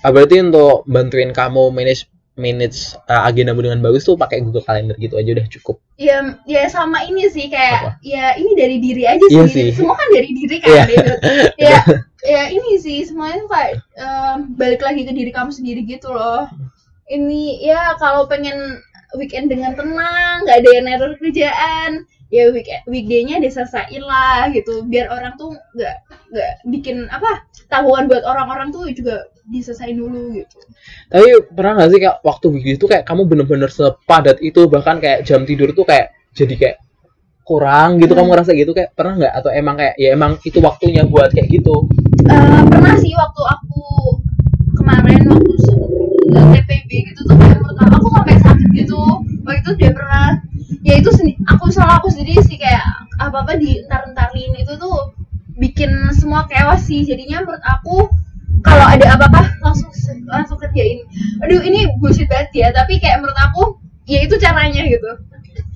Ah, 0.00 0.10
berarti 0.10 0.42
untuk 0.42 0.82
bantuin 0.84 1.30
kamu 1.30 1.70
manage 1.70 2.10
manage 2.34 2.98
uh, 3.06 3.22
agendamu 3.22 3.60
dengan 3.60 3.78
bagus 3.78 4.02
tuh 4.02 4.16
pakai 4.16 4.40
Google 4.40 4.60
Calendar 4.60 4.96
gitu 4.96 5.14
aja 5.14 5.30
udah 5.30 5.46
cukup. 5.48 5.76
ya 5.94 6.16
ya 6.42 6.66
sama 6.66 7.04
ini 7.04 7.28
sih 7.28 7.46
kayak 7.46 7.78
Apa? 7.78 7.90
ya 8.02 8.34
ini 8.34 8.50
dari 8.56 8.76
diri 8.80 9.04
aja 9.04 9.22
Iya 9.22 9.44
sih. 9.46 9.70
sih. 9.70 9.78
semua 9.78 9.94
kan 9.94 10.08
dari 10.10 10.30
diri 10.32 10.56
kan 10.58 10.68
Iya. 10.68 10.82
David. 10.82 11.18
ya 11.68 11.78
ya 12.24 12.42
ini 12.48 12.70
sih 12.76 13.04
semuanya 13.04 13.36
tuh 13.38 13.50
kayak 13.52 13.72
em, 13.94 14.38
balik 14.56 14.80
lagi 14.80 15.04
ke 15.04 15.12
diri 15.12 15.30
kamu 15.30 15.52
sendiri 15.52 15.84
gitu 15.84 16.08
loh 16.08 16.48
ini 17.06 17.60
ya 17.60 17.94
kalau 17.94 18.24
pengen 18.24 18.80
weekend 19.14 19.46
dengan 19.46 19.76
tenang 19.76 20.42
nggak 20.42 20.56
ada 20.56 20.70
yang 20.72 20.86
error 20.88 21.12
kerjaan 21.14 22.08
ya 22.32 22.48
weekend 22.48 22.80
weekday-nya 22.88 23.36
diselesain 23.44 24.00
lah 24.00 24.48
gitu. 24.50 24.82
Biar 24.88 25.12
orang 25.12 25.36
tuh 25.36 25.52
nggak 25.76 25.96
nggak 26.32 26.52
bikin 26.72 27.04
apa 27.12 27.44
tanggungan 27.68 28.08
buat 28.08 28.24
orang-orang 28.24 28.72
tuh 28.72 28.88
juga 28.96 29.28
diselesain 29.52 30.00
dulu 30.00 30.32
gitu. 30.32 30.56
Tapi 31.12 31.52
pernah 31.52 31.76
nggak 31.76 31.90
sih 31.92 32.00
kayak 32.00 32.16
waktu 32.24 32.46
weekday 32.48 32.74
itu 32.80 32.86
kayak 32.88 33.04
kamu 33.04 33.28
bener-bener 33.28 33.68
sepadat 33.68 34.40
itu 34.40 34.64
bahkan 34.66 34.96
kayak 34.96 35.28
jam 35.28 35.44
tidur 35.44 35.76
tuh 35.76 35.84
kayak 35.84 36.16
jadi 36.32 36.54
kayak 36.56 36.76
kurang 37.44 38.00
gitu 38.00 38.16
Hmm. 38.16 38.24
kamu 38.24 38.28
ngerasa 38.32 38.50
gitu? 38.56 38.72
Kayak 38.72 38.96
pernah 38.96 39.14
nggak? 39.20 39.32
Atau 39.36 39.50
emang 39.52 39.74
kayak 39.76 39.94
ya 40.00 40.08
emang 40.16 40.40
itu 40.40 40.58
waktunya 40.64 41.04
buat 41.04 41.28
kayak 41.36 41.52
gitu? 41.52 41.84
Eh, 42.32 42.62
pernah 42.70 42.94
sih 42.96 43.12
waktu 43.12 43.42
aku 43.44 43.82
kemarin 44.80 45.20
waktu 45.28 45.52
TPB 46.32 46.90
gitu 47.12 47.20
tuh 47.28 47.36
kayak 47.36 47.60
menurut 47.60 47.92
aku 47.92 48.08
sampai 48.08 48.34
sakit 48.40 48.68
gitu. 48.72 49.00
Waktu 49.44 49.58
itu 49.58 49.70
dia 49.76 49.90
pernah 49.92 50.38
ya 50.80 50.96
itu 50.96 51.10
sendi- 51.12 51.36
aku 51.44 51.68
salah 51.68 52.00
aku 52.00 52.08
sendiri 52.08 52.40
sih 52.42 52.56
kayak 52.56 52.80
apa 53.16 53.44
apa 53.44 53.52
di 53.54 53.76
entar 53.78 54.08
entarin 54.08 54.56
itu 54.56 54.72
tuh 54.76 55.12
bikin 55.54 55.90
semua 56.16 56.48
chaos 56.48 56.82
sih. 56.82 57.04
Jadinya 57.04 57.44
menurut 57.44 57.60
aku 57.60 58.08
kalau 58.62 58.86
ada 58.86 59.14
apa-apa 59.14 59.60
langsung 59.60 59.92
se- 59.92 60.24
langsung 60.24 60.56
kerjain. 60.56 61.04
Aduh 61.42 61.60
ini 61.60 61.90
bullshit 61.98 62.26
banget 62.26 62.50
ya 62.54 62.68
tapi 62.70 62.96
kayak 62.96 63.20
menurut 63.20 63.36
aku 63.36 63.62
ya 64.06 64.24
itu 64.24 64.34
caranya 64.36 64.82
gitu. 64.82 65.08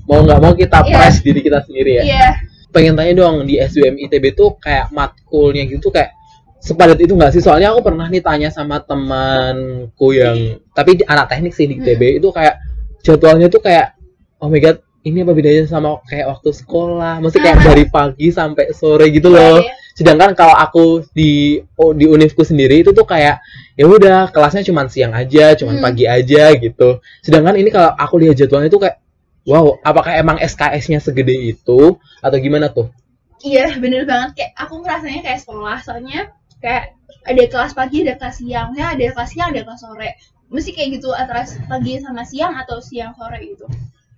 Mau 0.07 0.23
nggak 0.23 0.39
mau 0.39 0.55
kita 0.55 0.87
Iya. 0.87 0.95
press 0.97 1.19
diri 1.21 1.41
kita 1.43 1.61
sendiri 1.67 1.91
ya? 1.99 2.03
Iya. 2.07 2.27
Pengen 2.71 2.95
tanya 2.95 3.13
dong 3.17 3.45
di 3.45 3.59
SBM 3.59 3.99
ITB 3.99 4.33
tuh 4.33 4.55
kayak 4.57 4.89
matkulnya 4.91 5.67
gitu 5.67 5.89
kayak 5.89 6.15
sepadat 6.59 6.99
itu 6.99 7.13
nggak 7.13 7.35
sih? 7.35 7.43
Soalnya 7.43 7.75
aku 7.75 7.83
pernah 7.83 8.07
nih 8.07 8.23
tanya 8.23 8.49
sama 8.49 8.79
temanku 8.81 10.15
yang 10.15 10.63
tapi 10.73 10.99
di- 10.99 11.07
anak 11.07 11.27
teknik 11.27 11.53
sih 11.53 11.67
di 11.67 11.79
ITB 11.79 12.23
itu 12.23 12.29
kayak 12.31 12.59
jadwalnya 13.03 13.47
tuh 13.47 13.59
kayak 13.59 13.95
oh 14.39 14.47
my 14.47 14.59
god 14.59 14.79
ini 15.07 15.23
apa 15.23 15.33
bedanya 15.33 15.65
sama 15.71 16.03
kayak 16.11 16.27
waktu 16.35 16.51
sekolah? 16.51 17.23
Mesti 17.23 17.39
kayak 17.39 17.59
Ah. 17.63 17.65
dari 17.71 17.85
pagi 17.87 18.29
sampai 18.35 18.75
sore 18.75 19.07
gitu 19.15 19.31
loh. 19.31 19.63
Iya, 19.63 19.71
iya. 19.71 19.75
sedangkan 19.97 20.37
kalau 20.37 20.53
aku 20.53 21.09
di 21.17 21.57
oh, 21.81 21.97
di 21.97 22.05
univku 22.05 22.45
sendiri 22.45 22.85
itu 22.85 22.93
tuh 22.93 23.09
kayak 23.09 23.41
ya 23.81 23.85
udah 23.89 24.29
kelasnya 24.29 24.61
cuma 24.69 24.85
siang 24.93 25.17
aja 25.17 25.57
cuma 25.57 25.73
Hmm. 25.73 25.81
pagi 25.81 26.05
aja 26.05 26.53
gitu. 26.53 27.01
Sedangkan 27.25 27.57
ini 27.57 27.73
kalau 27.73 27.97
aku 27.97 28.21
lihat 28.21 28.37
jadwalnya 28.37 28.69
tuh 28.69 28.83
kayak 28.85 29.01
wow 29.49 29.79
apakah 29.81 30.13
emang 30.13 30.37
SKS-nya 30.37 31.01
segede 31.01 31.33
itu 31.33 31.97
atau 32.21 32.37
gimana 32.37 32.69
tuh? 32.69 32.93
Iya 33.41 33.73
bener 33.81 34.05
banget. 34.05 34.37
Kayak 34.37 34.53
aku 34.59 34.85
ngerasanya 34.85 35.21
kayak 35.25 35.41
sekolah 35.41 35.79
soalnya 35.81 36.21
kayak 36.61 36.93
ada 37.25 37.43
kelas 37.49 37.73
pagi 37.73 38.05
ada 38.05 38.21
kelas 38.21 38.37
siang 38.43 38.77
ya 38.77 38.93
ada 38.93 39.01
kelas 39.17 39.31
siang 39.33 39.49
ada 39.55 39.65
kelas 39.65 39.81
sore. 39.81 40.11
Mesti 40.53 40.71
kayak 40.77 40.89
gitu 41.01 41.09
antara 41.17 41.49
pagi 41.73 41.97
sama 42.05 42.21
siang 42.29 42.53
atau 42.53 42.85
siang 42.85 43.17
sore 43.17 43.41
gitu 43.41 43.65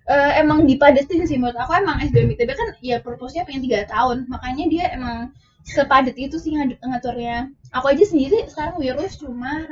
Eh, 0.09 0.31
emang 0.41 0.65
dipadatin 0.65 1.21
sih 1.29 1.37
menurut 1.37 1.53
aku 1.53 1.77
emang 1.77 2.01
SBM 2.01 2.33
ITB 2.33 2.49
kan 2.57 2.73
ya 2.81 2.97
purpose-nya 2.97 3.45
pengen 3.45 3.61
tiga 3.61 3.85
tahun. 3.85 4.25
Makanya 4.25 4.65
dia 4.65 4.85
emang 4.89 5.29
sepadat 5.61 6.17
itu 6.17 6.41
sih 6.41 6.57
ngaturnya. 6.57 7.53
Aku 7.77 7.93
aja 7.93 8.01
sendiri 8.01 8.41
sekarang 8.49 8.81
wirus 8.81 9.21
cuma 9.21 9.69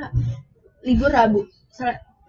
libur 0.86 1.10
Rabu. 1.10 1.50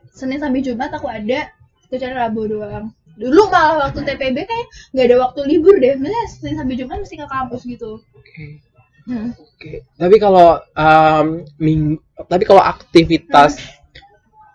Senin 0.10 0.42
sampai 0.42 0.66
Jumat 0.66 0.90
aku 0.90 1.06
ada 1.06 1.54
kecuali 1.86 2.16
Rabu 2.18 2.42
doang. 2.50 2.90
Dulu 3.14 3.52
malah 3.54 3.86
waktu 3.86 4.02
TPB 4.02 4.38
kayak 4.42 4.66
nggak 4.90 5.06
ada 5.06 5.18
waktu 5.30 5.40
libur 5.46 5.78
deh. 5.78 5.94
Maksudnya 5.94 6.24
Senin 6.34 6.56
sampai 6.58 6.76
Jumat 6.82 6.98
mesti 7.06 7.14
ke 7.14 7.30
kampus 7.30 7.62
gitu. 7.70 8.02
Oke. 8.18 8.58
Hmm. 9.06 9.34
Oke, 9.38 9.86
tapi 9.98 10.18
kalau 10.18 10.58
um, 10.74 11.42
ming- 11.58 12.02
tapi 12.26 12.46
kalau 12.46 12.62
aktivitas 12.62 13.58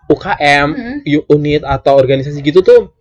UKM, 0.07 0.67
Hmm. 0.75 0.97
unit 1.03 1.63
atau 1.63 1.95
organisasi 1.95 2.39
gitu 2.39 2.59
tuh 2.59 2.91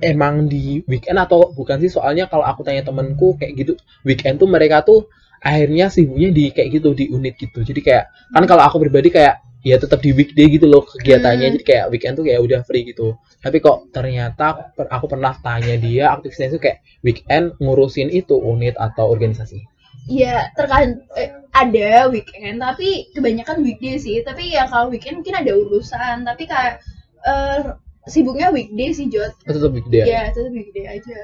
emang 0.00 0.46
di 0.46 0.82
weekend 0.86 1.18
atau 1.18 1.50
bukan 1.52 1.78
sih? 1.82 1.90
Soalnya 1.92 2.30
kalau 2.30 2.44
aku 2.46 2.62
tanya 2.66 2.86
temenku 2.86 3.34
kayak 3.38 3.52
gitu, 3.58 3.72
weekend 4.06 4.38
tuh 4.42 4.48
mereka 4.50 4.82
tuh 4.82 5.06
akhirnya 5.38 5.86
sibuknya 5.90 6.34
di 6.34 6.50
kayak 6.50 6.80
gitu 6.80 6.94
di 6.94 7.10
unit 7.10 7.38
gitu. 7.38 7.62
Jadi 7.62 7.80
kayak 7.82 8.10
kan 8.34 8.44
kalau 8.46 8.62
aku 8.66 8.82
pribadi 8.82 9.10
kayak 9.14 9.42
ya 9.66 9.74
tetap 9.76 9.98
di 9.98 10.14
weekday 10.14 10.46
gitu 10.50 10.66
loh 10.70 10.86
kegiatannya. 10.86 11.46
Hmm. 11.50 11.54
Jadi 11.58 11.64
kayak 11.66 11.86
weekend 11.90 12.14
tuh 12.18 12.24
kayak 12.26 12.40
udah 12.42 12.60
free 12.66 12.84
gitu. 12.86 13.18
Tapi 13.38 13.56
kok 13.62 13.90
ternyata 13.94 14.74
per- 14.74 14.90
aku 14.90 15.06
pernah 15.06 15.34
tanya 15.38 15.74
dia 15.78 16.14
aktivitasnya 16.14 16.48
itu 16.54 16.60
kayak 16.62 16.78
weekend 17.02 17.54
ngurusin 17.62 18.10
itu 18.10 18.34
unit 18.38 18.74
atau 18.78 19.10
organisasi. 19.10 19.62
Iya 20.08 20.48
terkadang 20.56 21.04
eh, 21.20 21.36
ada 21.52 22.08
weekend 22.08 22.64
tapi 22.64 23.12
kebanyakan 23.12 23.60
weekday 23.60 24.00
sih 24.00 24.24
tapi 24.24 24.56
ya 24.56 24.64
kalau 24.64 24.88
weekend 24.88 25.20
mungkin 25.20 25.36
ada 25.36 25.52
urusan 25.52 26.24
tapi 26.24 26.48
kayak 26.48 26.80
eh, 27.28 27.76
sibuknya 28.08 28.48
weekday 28.48 28.90
sih 28.90 29.06
Jod 29.06 29.32
Oh, 29.44 29.52
tetap 29.52 29.70
weekday. 29.70 30.04
ya 30.04 30.28
tetap 30.28 30.50
weekday 30.50 30.88
aja 30.88 31.18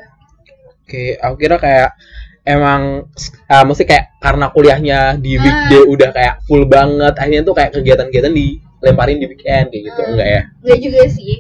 Oke, 0.85 1.17
aku 1.17 1.35
kira 1.39 1.57
kayak 1.57 1.97
emang 2.45 3.09
uh, 3.49 3.65
mesti 3.65 3.83
kayak 3.83 4.21
karena 4.21 4.53
kuliahnya 4.53 4.99
di 5.17 5.35
Ah. 5.35 5.41
weekday 5.41 5.83
udah 5.83 6.11
kayak 6.13 6.35
full 6.45 6.69
banget, 6.69 7.17
akhirnya 7.17 7.41
tuh 7.41 7.57
kayak 7.57 7.73
kegiatan-kegiatan 7.73 8.31
dilemparin 8.31 9.17
di 9.17 9.27
weekend 9.27 9.73
kayak 9.73 9.83
gitu, 9.83 9.97
Hmm. 9.99 10.11
enggak 10.13 10.29
ya? 10.29 10.43
Enggak 10.61 10.79
juga 10.79 11.03
sih 11.09 11.35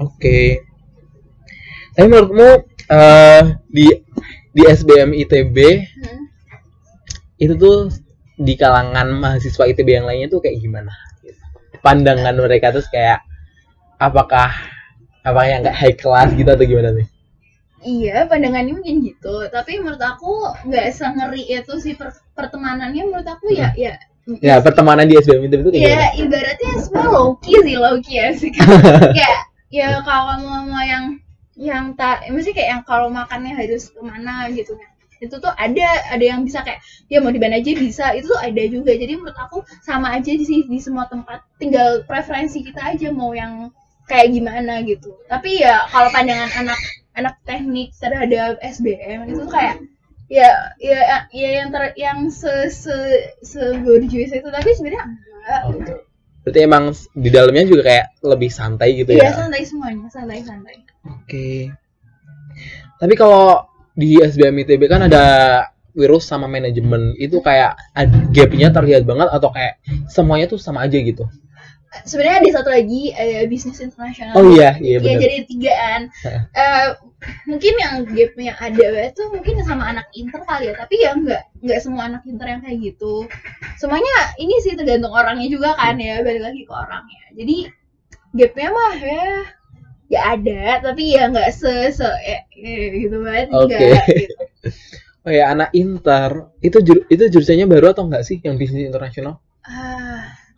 Oke. 0.00 0.64
Tapi 1.92 2.06
menurutmu 2.08 2.48
uh, 2.88 3.42
di 3.68 3.86
di 4.50 4.62
SBM 4.64 5.12
ITB 5.14 5.56
Hmm. 6.00 6.24
itu 7.36 7.52
tuh 7.54 7.92
di 8.34 8.56
kalangan 8.56 9.12
mahasiswa 9.12 9.68
ITB 9.68 9.88
yang 9.92 10.08
lainnya 10.08 10.32
tuh 10.32 10.40
kayak 10.40 10.56
gimana? 10.56 10.88
Pandangan 11.80 12.32
mereka 12.34 12.72
terus 12.72 12.88
kayak 12.88 13.20
apakah 14.00 14.48
apakah 15.20 15.46
yang 15.46 15.60
nggak 15.60 15.76
high 15.76 15.96
class 15.96 16.32
gitu 16.32 16.48
atau 16.48 16.64
gimana 16.64 16.90
nih? 16.96 17.06
Iya, 17.80 18.28
pandangannya 18.28 18.76
mungkin 18.76 19.00
gitu. 19.04 19.48
Tapi 19.48 19.80
menurut 19.80 20.00
aku 20.00 20.52
nggak 20.68 20.92
sengeri 20.92 21.48
itu 21.48 21.74
sih 21.80 21.94
per- 21.96 22.20
pertemanannya 22.36 23.08
menurut 23.08 23.28
aku 23.28 23.52
ya 23.52 23.72
ya. 23.76 23.96
Ya 24.44 24.60
pertemanan 24.60 25.08
di 25.08 25.16
SBM 25.16 25.48
itu 25.48 25.56
kayak 25.72 25.74
gimana? 25.80 25.96
ya 25.96 26.04
ibaratnya 26.20 26.72
semua 26.84 27.06
low 27.08 27.28
key 27.40 27.56
sih 27.64 27.76
low 27.80 27.96
key 28.04 28.20
ya 28.20 28.28
sih. 28.36 28.52
Kayak 29.16 29.38
ya 29.72 29.88
kalau 30.04 30.34
mau 30.44 30.60
mau 30.68 30.84
yang 30.84 31.18
yang 31.56 31.96
tak 31.96 32.28
mesti 32.28 32.52
kayak 32.52 32.68
yang 32.78 32.82
kalau 32.84 33.08
makannya 33.08 33.56
harus 33.56 33.88
ke 33.90 34.00
mana 34.04 34.46
gitu 34.52 34.76
kan. 34.76 34.90
Itu 35.20 35.40
tuh 35.40 35.52
ada 35.56 35.88
ada 36.12 36.24
yang 36.24 36.44
bisa 36.44 36.60
kayak 36.64 36.84
ya 37.08 37.18
mau 37.24 37.32
di 37.32 37.40
mana 37.40 37.58
aja 37.58 37.72
bisa. 37.74 38.12
Itu 38.12 38.36
tuh 38.36 38.40
ada 38.40 38.62
juga. 38.68 38.92
Jadi 38.92 39.12
menurut 39.18 39.36
aku 39.40 39.64
sama 39.82 40.14
aja 40.14 40.30
sih 40.30 40.68
di 40.68 40.78
semua 40.78 41.08
tempat. 41.08 41.40
Tinggal 41.56 42.04
preferensi 42.04 42.60
kita 42.60 42.92
aja 42.92 43.08
mau 43.10 43.32
yang 43.32 43.72
kayak 44.10 44.34
gimana 44.34 44.82
gitu 44.82 45.14
tapi 45.30 45.62
ya 45.62 45.86
kalau 45.86 46.10
pandangan 46.10 46.50
anak 46.58 46.80
anak 47.14 47.34
teknik 47.46 47.94
terhadap 47.94 48.58
SBM 48.58 49.30
itu 49.30 49.46
kayak 49.46 49.78
ya 50.30 50.74
ya 50.78 51.26
ya 51.30 51.48
yang 51.62 51.68
ter 51.70 51.94
yang 51.94 52.18
se 52.30 52.70
se 52.70 52.94
se 53.42 53.62
gorgeous 53.82 54.34
itu 54.34 54.48
tapi 54.50 54.70
sebenarnya 54.74 55.02
enggak 55.06 55.62
Oke. 55.70 55.92
Berarti 56.40 56.60
emang 56.64 56.84
di 57.12 57.28
dalamnya 57.28 57.68
juga 57.68 57.82
kayak 57.84 58.06
lebih 58.24 58.48
santai 58.48 58.96
gitu 58.96 59.12
Iya 59.12 59.28
ya? 59.28 59.32
santai 59.36 59.62
semuanya 59.66 60.06
santai 60.08 60.40
santai 60.40 60.80
Oke. 61.04 61.68
Tapi 62.96 63.14
kalau 63.16 63.64
di 63.92 64.20
SBM 64.20 64.64
ITB 64.64 64.82
kan 64.88 65.04
ada 65.04 65.24
virus 65.92 66.24
sama 66.30 66.46
manajemen 66.46 67.12
itu 67.18 67.42
kayak 67.42 67.74
gapnya 68.30 68.70
terlihat 68.70 69.02
banget 69.02 69.28
atau 69.34 69.50
kayak 69.50 69.82
semuanya 70.06 70.46
tuh 70.46 70.56
sama 70.56 70.86
aja 70.86 70.96
gitu 70.96 71.26
sebenarnya 72.06 72.38
ada 72.46 72.50
satu 72.62 72.70
lagi 72.70 73.10
ada 73.12 73.50
bisnis 73.50 73.82
internasional 73.82 74.38
oh 74.38 74.46
iya 74.54 74.78
iya 74.78 75.02
benar 75.02 75.20
jadi 75.20 75.36
tigaan. 75.46 76.00
Heeh. 76.24 76.42
Eh 76.60 76.88
mungkin 77.44 77.74
yang 77.76 77.94
gap 78.16 78.32
yang 78.40 78.56
ada 78.56 79.12
itu 79.12 79.22
mungkin 79.28 79.60
sama 79.60 79.92
anak 79.92 80.08
inter 80.16 80.40
kali 80.40 80.72
ya, 80.72 80.74
tapi 80.78 81.04
ya 81.04 81.12
nggak 81.12 81.42
nggak 81.60 81.80
semua 81.84 82.08
anak 82.08 82.24
inter 82.24 82.48
yang 82.48 82.64
kayak 82.64 82.80
gitu. 82.80 83.28
Semuanya 83.76 84.32
ini 84.40 84.56
sih 84.64 84.72
tergantung 84.72 85.12
orangnya 85.12 85.44
juga 85.52 85.76
kan 85.76 86.00
ya, 86.00 86.24
balik 86.24 86.40
lagi 86.40 86.64
ke 86.64 86.72
orangnya. 86.72 87.22
Jadi 87.36 87.56
gapnya 88.32 88.68
mah 88.72 88.94
ya 88.96 89.28
ya 90.10 90.20
ada, 90.32 90.64
tapi 90.80 91.12
ya 91.12 91.28
nggak 91.28 91.50
se 91.52 91.92
se 91.92 92.08
eh, 92.24 92.40
eh, 92.56 92.88
gitu 93.04 93.20
banget 93.20 93.52
Oke. 93.52 93.76
enggak 93.76 94.04
gitu. 94.16 94.34
oh 95.28 95.32
ya 95.32 95.52
anak 95.52 95.70
inter 95.76 96.48
itu 96.64 96.78
jur- 96.80 97.06
itu 97.12 97.24
jurusannya 97.28 97.68
baru 97.68 97.92
atau 97.92 98.08
enggak 98.08 98.24
sih 98.24 98.40
yang 98.40 98.56
bisnis 98.56 98.88
internasional 98.88 99.44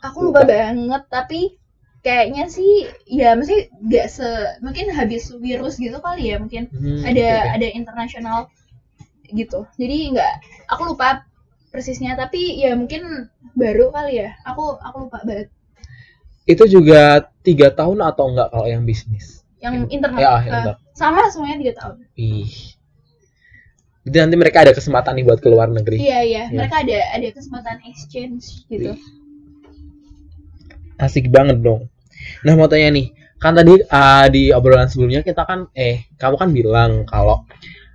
aku 0.02 0.18
lupa. 0.28 0.42
banget 0.44 1.02
tapi 1.08 1.40
kayaknya 2.02 2.50
sih 2.50 2.90
ya 3.06 3.38
mesti 3.38 3.70
nggak 3.78 4.06
se 4.06 4.26
mungkin 4.58 4.90
habis 4.90 5.30
virus 5.32 5.78
gitu 5.78 6.02
kali 6.02 6.34
ya 6.34 6.42
mungkin 6.42 6.66
Hmm, 6.68 7.06
ada 7.06 7.28
oke. 7.40 7.50
ada 7.54 7.66
internasional 7.70 8.38
gitu. 9.30 9.64
Jadi 9.78 9.96
nggak 10.12 10.34
aku 10.68 10.92
lupa 10.92 11.22
persisnya 11.70 12.12
tapi 12.14 12.58
ya 12.58 12.74
mungkin 12.74 13.30
baru 13.54 13.88
kali 13.88 14.18
ya. 14.18 14.34
Aku 14.44 14.76
aku 14.76 15.06
lupa 15.06 15.22
banget. 15.22 15.48
Itu 16.44 16.66
juga 16.66 17.30
tiga 17.40 17.70
tahun 17.70 18.02
atau 18.02 18.34
enggak 18.34 18.50
kalau 18.50 18.66
yang 18.66 18.82
bisnis? 18.82 19.46
Yang 19.62 19.86
internet 19.88 20.18
Ya, 20.18 20.42
internet. 20.42 20.76
sama 20.92 21.30
semuanya 21.30 21.62
tiga 21.62 21.74
tahun. 21.78 21.96
Ih. 22.18 22.50
Jadi 24.02 24.16
nanti 24.18 24.34
mereka 24.34 24.66
ada 24.66 24.74
kesempatan 24.74 25.14
nih 25.14 25.24
buat 25.24 25.38
ke 25.38 25.46
luar 25.46 25.70
negeri. 25.70 26.02
Iya 26.02 26.20
iya. 26.26 26.42
Iya. 26.50 26.58
mereka 26.58 26.82
ada 26.82 26.98
ada 27.14 27.28
kesempatan 27.30 27.78
exchange 27.86 28.66
gitu 28.66 28.98
asik 31.02 31.26
banget 31.28 31.58
dong 31.58 31.90
nah 32.46 32.54
mau 32.54 32.70
tanya 32.70 32.94
nih 32.94 33.10
kan 33.36 33.52
tadi 33.52 33.74
uh, 33.74 34.26
di 34.30 34.54
obrolan 34.54 34.86
sebelumnya 34.86 35.26
kita 35.26 35.42
kan 35.42 35.66
eh 35.74 36.06
kamu 36.14 36.34
kan 36.38 36.48
bilang 36.54 36.90
kalau 37.02 37.42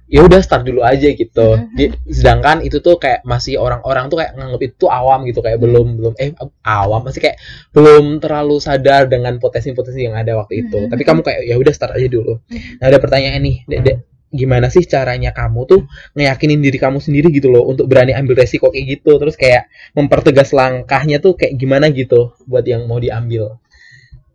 ya 0.08 0.24
udah 0.24 0.40
start 0.40 0.64
dulu 0.64 0.84
aja 0.84 1.12
gitu 1.12 1.48
Mhm. 1.60 1.76
Di- 1.76 1.96
sedangkan 2.08 2.64
itu 2.64 2.80
tuh 2.80 2.96
kayak 2.96 3.24
masih 3.24 3.60
orang-orang 3.60 4.08
tuh 4.08 4.24
kayak 4.24 4.36
nganggep 4.36 4.62
itu 4.68 4.88
tuh 4.88 4.90
awam 4.92 5.28
gitu 5.28 5.40
kayak 5.40 5.60
belum 5.60 6.00
belum 6.00 6.14
eh 6.16 6.32
awam 6.64 7.04
masih 7.04 7.20
kayak 7.24 7.38
belum 7.76 8.24
terlalu 8.24 8.56
sadar 8.60 9.08
dengan 9.08 9.36
potensi-potensi 9.36 10.00
yang 10.04 10.16
ada 10.16 10.36
waktu 10.36 10.68
itu 10.68 10.88
Mhm. 10.88 10.92
tapi 10.92 11.04
kamu 11.04 11.20
kayak 11.28 11.42
ya 11.44 11.56
udah 11.60 11.74
start 11.76 11.96
aja 11.96 12.08
dulu 12.08 12.40
Mhm. 12.48 12.80
nah 12.80 12.86
ada 12.88 13.00
pertanyaan 13.00 13.40
nih 13.44 13.58
Dek, 13.68 13.80
Dek, 13.84 13.98
gimana 14.32 14.68
sih 14.68 14.84
caranya 14.84 15.32
kamu 15.32 15.64
tuh 15.64 15.82
ngeyakinin 16.14 16.60
diri 16.60 16.76
kamu 16.76 17.00
sendiri 17.00 17.32
gitu 17.32 17.48
loh 17.48 17.64
untuk 17.64 17.88
berani 17.88 18.12
ambil 18.12 18.44
resiko 18.44 18.68
kayak 18.72 19.00
gitu. 19.00 19.16
Terus 19.16 19.36
kayak 19.40 19.72
mempertegas 19.96 20.52
langkahnya 20.52 21.24
tuh 21.24 21.40
kayak 21.40 21.56
gimana 21.56 21.88
gitu 21.92 22.36
buat 22.44 22.68
yang 22.68 22.86
mau 22.86 23.00
diambil. 23.00 23.56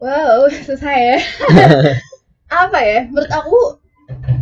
Wow 0.00 0.48
susah 0.66 0.94
ya. 0.96 1.18
Apa 2.64 2.78
ya? 2.80 3.00
Menurut 3.08 3.32
aku 3.32 3.60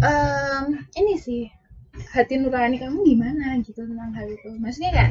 em, 0.02 0.64
ini 0.98 1.14
sih 1.18 1.42
hati 2.14 2.40
nurani 2.40 2.80
kamu 2.80 3.02
gimana 3.04 3.58
gitu 3.62 3.82
tentang 3.84 4.14
hal 4.14 4.26
itu. 4.30 4.50
Maksudnya 4.56 4.92
kan 4.94 5.08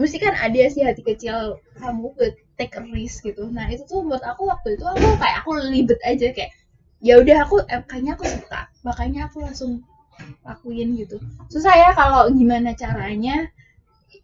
mesti 0.00 0.16
kan 0.16 0.32
ada 0.40 0.62
sih 0.72 0.82
hati 0.82 1.04
kecil 1.04 1.60
kamu 1.76 2.16
buat 2.16 2.34
take 2.56 2.76
a 2.80 2.82
risk 2.88 3.28
gitu. 3.28 3.48
Nah 3.52 3.68
itu 3.68 3.84
tuh 3.84 4.00
buat 4.04 4.24
aku 4.24 4.48
waktu 4.48 4.80
itu 4.80 4.84
aku 4.88 5.20
kayak 5.20 5.36
aku 5.44 5.50
libet 5.68 6.00
aja 6.04 6.32
kayak 6.32 6.52
ya 7.08 7.14
udah 7.22 7.36
aku 7.44 7.56
eh, 7.74 7.82
kayaknya 7.88 8.12
aku 8.16 8.24
suka. 8.36 8.60
Makanya 8.86 9.20
aku 9.28 9.36
langsung 9.46 9.72
lakuin 10.48 10.88
gitu. 11.02 11.16
Susah 11.52 11.74
ya 11.82 11.90
kalau 12.00 12.22
gimana 12.38 12.70
caranya. 12.82 13.36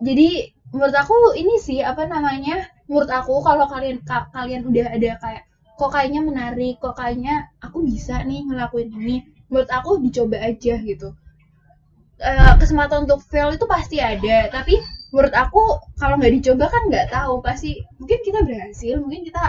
Jadi 0.08 0.28
menurut 0.72 0.96
aku 1.02 1.16
ini 1.42 1.54
sih 1.66 1.78
apa 1.90 2.02
namanya 2.14 2.56
menurut 2.88 3.10
aku 3.20 3.34
kalau 3.48 3.64
kalian 3.74 3.98
ka- 4.08 4.28
kalian 4.36 4.62
udah 4.70 4.86
ada 4.96 5.10
kayak 5.22 5.42
kok 5.78 5.90
kayaknya 5.94 6.20
menarik 6.28 6.74
kok 6.82 6.94
kayaknya 7.00 7.34
aku 7.66 7.78
bisa 7.90 8.14
nih 8.28 8.40
ngelakuin 8.48 8.90
ini 9.00 9.16
menurut 9.50 9.70
aku 9.78 9.90
dicoba 10.04 10.36
aja 10.50 10.74
gitu. 10.90 11.08
Eh, 12.18 12.52
kesempatan 12.60 13.06
untuk 13.06 13.20
fail 13.30 13.54
itu 13.54 13.62
pasti 13.74 13.96
ada 14.02 14.38
tapi 14.50 14.74
menurut 15.14 15.30
aku 15.44 15.62
kalau 16.02 16.14
nggak 16.18 16.34
dicoba 16.36 16.64
kan 16.74 16.82
nggak 16.90 17.06
tahu 17.14 17.34
pasti 17.46 17.70
mungkin 18.02 18.18
kita 18.26 18.40
berhasil 18.48 18.94
mungkin 19.02 19.22
kita 19.28 19.42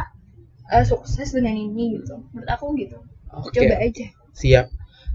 eh, 0.76 0.86
sukses 0.92 1.30
dengan 1.38 1.56
ini 1.68 1.84
gitu. 1.98 2.16
Menurut 2.34 2.50
aku 2.56 2.66
gitu 2.82 2.98
oke. 3.34 3.54
Coba 3.54 3.76
aja. 3.80 4.06
Siap. 4.34 4.66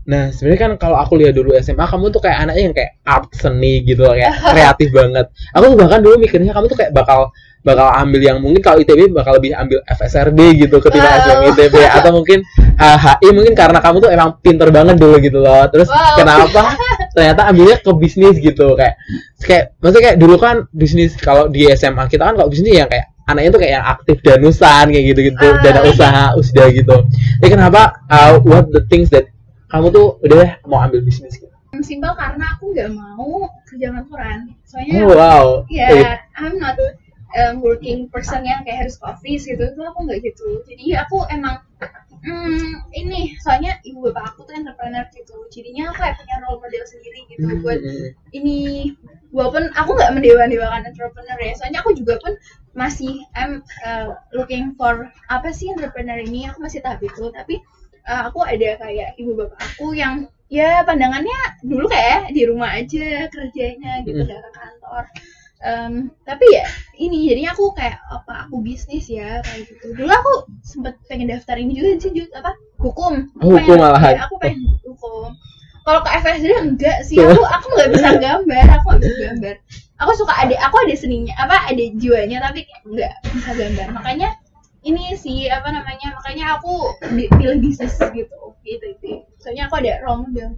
Nah 0.05 0.29
sebenarnya 0.37 0.61
kan 0.61 0.72
kalau 0.77 1.00
aku 1.00 1.16
lihat 1.16 1.33
dulu 1.33 1.57
SMA 1.57 1.81
kamu 1.88 2.12
tuh 2.12 2.20
kayak 2.20 2.44
anaknya 2.44 2.62
yang 2.68 2.74
kayak 2.77 2.92
art 3.09 3.33
seni 3.33 3.81
gitu 3.83 4.05
loh, 4.05 4.12
kayak 4.12 4.37
kreatif 4.53 4.88
banget. 4.92 5.27
Aku 5.57 5.72
bahkan 5.74 6.00
dulu 6.05 6.20
mikirnya 6.20 6.53
kamu 6.53 6.68
tuh 6.68 6.77
kayak 6.77 6.92
bakal 6.92 7.33
bakal 7.64 7.88
ambil 7.96 8.20
yang 8.20 8.37
mungkin 8.44 8.61
kalau 8.61 8.77
ITB 8.77 9.09
bakal 9.16 9.40
lebih 9.40 9.57
ambil 9.57 9.81
FSRD 9.88 10.68
gitu 10.68 10.77
ketimbang 10.85 11.16
Wow. 11.16 11.24
SBM 11.24 11.40
ITB 11.57 11.74
atau 11.96 12.11
mungkin 12.12 12.38
uh, 12.77 12.98
HI 13.00 13.29
mungkin 13.33 13.57
karena 13.57 13.81
kamu 13.81 13.96
tuh 14.05 14.11
emang 14.12 14.37
pinter 14.44 14.68
banget 14.68 15.00
dulu 15.00 15.16
gitu 15.16 15.40
loh. 15.40 15.64
Terus 15.72 15.88
Wow. 15.88 16.20
kenapa 16.20 16.77
ternyata 17.16 17.48
ambilnya 17.48 17.81
ke 17.81 17.88
bisnis 17.96 18.37
gitu 18.37 18.77
kayak 18.77 19.00
kayak 19.40 19.72
maksudnya 19.81 20.12
kayak 20.12 20.18
dulu 20.20 20.37
kan 20.37 20.68
bisnis 20.77 21.16
kalau 21.16 21.48
di 21.48 21.64
SMA 21.72 22.05
kita 22.12 22.29
kan 22.29 22.37
kalau 22.37 22.53
bisnis 22.53 22.77
yang 22.77 22.90
kayak 22.92 23.13
anaknya 23.25 23.51
tuh 23.57 23.61
kayak 23.61 23.75
yang 23.81 23.87
aktif 23.87 24.17
danusan 24.21 24.85
kayak 24.93 25.05
gitu 25.13 25.21
gitu 25.33 25.47
Ah, 25.49 25.61
dana 25.65 25.81
usaha 25.89 26.25
usda 26.37 26.65
gitu. 26.73 26.97
Tapi 27.41 27.49
kenapa 27.49 27.83
uh, 28.13 28.37
what 28.45 28.69
the 28.73 28.85
things 28.93 29.09
that 29.09 29.29
kamu 29.73 29.91
tuh 29.91 30.21
udah 30.21 30.37
deh 30.45 30.53
mau 30.69 30.85
ambil 30.85 31.01
bisnis 31.01 31.41
gitu? 31.41 31.53
Simpel 31.83 32.15
karena 32.15 32.55
aku 32.55 32.71
nggak 32.71 32.91
mau 32.95 33.51
kerja 33.67 33.91
kantoran. 33.91 34.55
Soalnya 34.63 34.95
oh 35.03 35.15
wow. 35.17 35.47
ya 35.67 35.91
Eh, 35.91 36.17
I'm 36.39 36.61
not 36.61 36.79
um, 37.35 37.65
working 37.65 38.07
person 38.13 38.47
yang 38.47 38.63
kayak 38.63 38.87
harus 38.87 39.01
ke 39.01 39.05
office 39.09 39.45
gitu 39.49 39.59
itu 39.59 39.81
aku 39.83 39.99
nggak 40.07 40.21
gitu. 40.23 40.63
Jadi 40.71 40.95
aku 40.95 41.27
emang 41.33 41.59
hmm, 42.23 42.95
ini 42.95 43.35
soalnya 43.43 43.75
ibu 43.83 44.07
bapak 44.07 44.37
aku 44.37 44.47
tuh 44.47 44.55
entrepreneur 44.55 45.03
gitu. 45.11 45.35
Jadinya 45.51 45.91
aku 45.91 46.05
kayak 46.05 46.15
punya 46.21 46.37
role 46.47 46.61
model 46.63 46.85
sendiri 46.87 47.21
gitu 47.27 47.47
mm, 47.49 47.61
buat 47.65 47.81
mm, 47.81 47.91
mm. 47.91 48.11
ini. 48.37 48.59
Walaupun 49.35 49.67
aku 49.75 49.91
nggak 49.99 50.13
mendewa-dewakan 50.15 50.87
entrepreneur 50.87 51.39
ya 51.43 51.53
soalnya 51.59 51.83
aku 51.83 51.91
juga 51.99 52.15
pun 52.23 52.39
masih 52.75 53.23
I'm 53.33 53.63
uh, 53.81 54.19
looking 54.31 54.75
for 54.75 55.07
apa 55.27 55.49
sih 55.51 55.71
entrepreneur 55.71 56.19
ini? 56.19 56.51
Aku 56.51 56.61
masih 56.61 56.79
tahap 56.79 57.01
itu 57.01 57.31
tapi 57.31 57.63
uh, 58.05 58.29
aku 58.29 58.43
ada 58.43 58.77
kayak 58.77 59.15
ibu 59.15 59.35
bapak 59.35 59.59
aku 59.59 59.95
yang 59.95 60.27
ya 60.47 60.83
pandangannya 60.83 61.35
dulu 61.63 61.89
kayak 61.89 62.31
di 62.31 62.45
rumah 62.45 62.71
aja 62.71 63.27
kerjanya 63.27 64.03
gitu 64.03 64.21
Mm. 64.21 64.27
nggak 64.27 64.41
ke 64.41 64.51
kantor. 64.53 65.05
Em, 65.65 65.93
tapi 66.23 66.45
ya 66.53 66.69
ini 66.95 67.25
jadinya 67.25 67.57
aku 67.57 67.73
kayak 67.73 67.97
apa 68.13 68.45
aku 68.45 68.61
bisnis 68.61 69.09
ya 69.09 69.41
kayak 69.41 69.65
gitu. 69.65 69.97
Dulu 69.97 70.13
aku 70.13 70.33
sempet 70.61 71.01
pengen 71.09 71.33
daftar 71.33 71.57
ini 71.57 71.73
juga 71.73 71.97
sih 71.97 72.13
Jud, 72.13 72.29
apa? 72.37 72.53
Hukum. 72.77 73.33
Aku 73.41 73.49
Oh, 73.49 73.57
hukum 73.57 73.65
pengen- 73.73 73.81
malahan. 73.81 74.13
ya, 74.13 74.23
aku 74.29 74.37
pengen 74.37 74.61
hukum. 74.85 75.33
Kalau 75.85 76.01
ke 76.01 76.11
FSD 76.17 76.45
enggak 76.61 76.99
sih 77.05 77.17
aku 77.17 77.41
aku 77.41 77.67
nggak 77.73 77.91
bisa 77.93 78.09
gambar 78.17 78.67
aku 78.73 78.85
nggak 78.89 79.01
bisa 79.01 79.17
gambar 79.21 79.55
aku 79.98 80.12
suka 80.18 80.35
ada 80.35 80.54
aku 80.66 80.76
ada 80.83 80.94
seninya 80.98 81.35
apa 81.38 81.70
ada 81.70 81.85
jiwanya 81.98 82.42
tapi 82.42 82.66
nggak 82.87 83.12
bisa 83.30 83.50
gambar 83.54 83.88
makanya 83.94 84.28
ini 84.85 85.16
sih 85.16 85.48
apa 85.48 85.70
namanya 85.72 86.12
makanya 86.18 86.61
aku 86.61 86.92
pilih 87.09 87.57
bisnis 87.62 87.96
gitu 87.96 88.37
gitu 88.64 88.85
itu 88.85 89.11
soalnya 89.40 89.70
aku 89.70 89.80
ada 89.80 90.02
role 90.04 90.28
model 90.28 90.52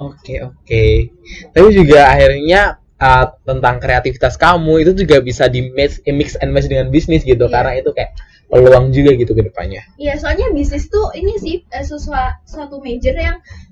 Oke 0.00 0.40
oke. 0.40 1.12
Tapi 1.52 1.68
juga 1.76 2.08
akhirnya 2.08 2.80
uh, 2.96 3.36
tentang 3.44 3.76
kreativitas 3.76 4.40
kamu 4.40 4.80
itu 4.80 5.04
juga 5.04 5.20
bisa 5.20 5.44
di 5.44 5.68
mix, 5.76 6.00
mix 6.08 6.40
and 6.40 6.56
match 6.56 6.72
dengan 6.72 6.88
bisnis 6.88 7.20
gitu 7.20 7.44
Iya. 7.44 7.52
karena 7.52 7.72
itu 7.84 7.92
kayak 7.92 8.16
peluang 8.48 8.96
juga 8.96 9.12
gitu 9.12 9.36
ke 9.36 9.44
depannya. 9.44 9.84
Iya, 10.00 10.16
soalnya 10.16 10.48
bisnis 10.56 10.88
tuh 10.88 11.12
ini 11.12 11.36
sih 11.36 11.68
eh, 11.68 11.84
sesuatu 11.84 12.40
suatu 12.48 12.80
major 12.80 13.12
yang 13.12 13.36
eh, 13.44 13.69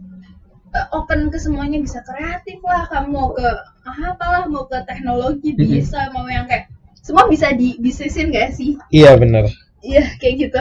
open 0.93 1.33
ke 1.33 1.39
semuanya 1.41 1.79
bisa 1.81 2.01
kreatif 2.05 2.61
lah, 2.65 2.85
kamu 2.91 3.09
mau 3.09 3.29
ke 3.33 3.49
ah, 3.85 4.13
apalah, 4.13 4.45
mau 4.47 4.65
ke 4.69 4.79
teknologi 4.85 5.57
Mhm. 5.57 5.65
bisa, 5.65 6.13
mau 6.13 6.29
yang 6.29 6.45
kayak 6.45 6.69
semua 7.01 7.25
bisa 7.27 7.51
di 7.57 7.81
bisnisin 7.81 8.29
gak 8.29 8.53
sih? 8.53 8.77
Iya 8.93 9.17
bener. 9.17 9.49
Iya, 9.81 10.05
kayak 10.21 10.35
gitu. 10.49 10.59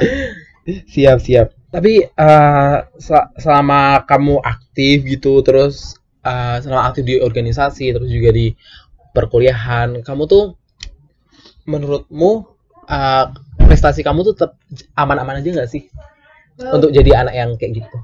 Siap 0.88 1.20
siap. 1.20 1.48
Tapi 1.68 2.08
uh, 2.08 2.88
sel- 2.96 3.30
selama 3.36 4.08
kamu 4.08 4.40
aktif 4.40 5.04
gitu 5.04 5.44
terus 5.44 6.00
uh, 6.24 6.60
selama 6.64 6.88
aktif 6.88 7.04
di 7.04 7.20
organisasi 7.20 7.92
terus 7.92 8.08
juga 8.08 8.32
di 8.32 8.56
perkuliahan, 9.12 10.00
kamu 10.06 10.24
tuh 10.30 10.56
menurutmu 11.68 12.32
uh, 12.88 13.26
prestasi 13.60 14.00
kamu 14.06 14.24
tuh 14.32 14.34
tetap 14.40 14.52
aman-aman 14.96 15.44
aja 15.44 15.52
nggak 15.52 15.72
sih? 15.72 15.92
Wow. 16.58 16.82
untuk 16.82 16.90
jadi 16.90 17.22
anak 17.22 17.34
yang 17.38 17.50
kayak 17.54 17.86
gitu. 17.86 17.98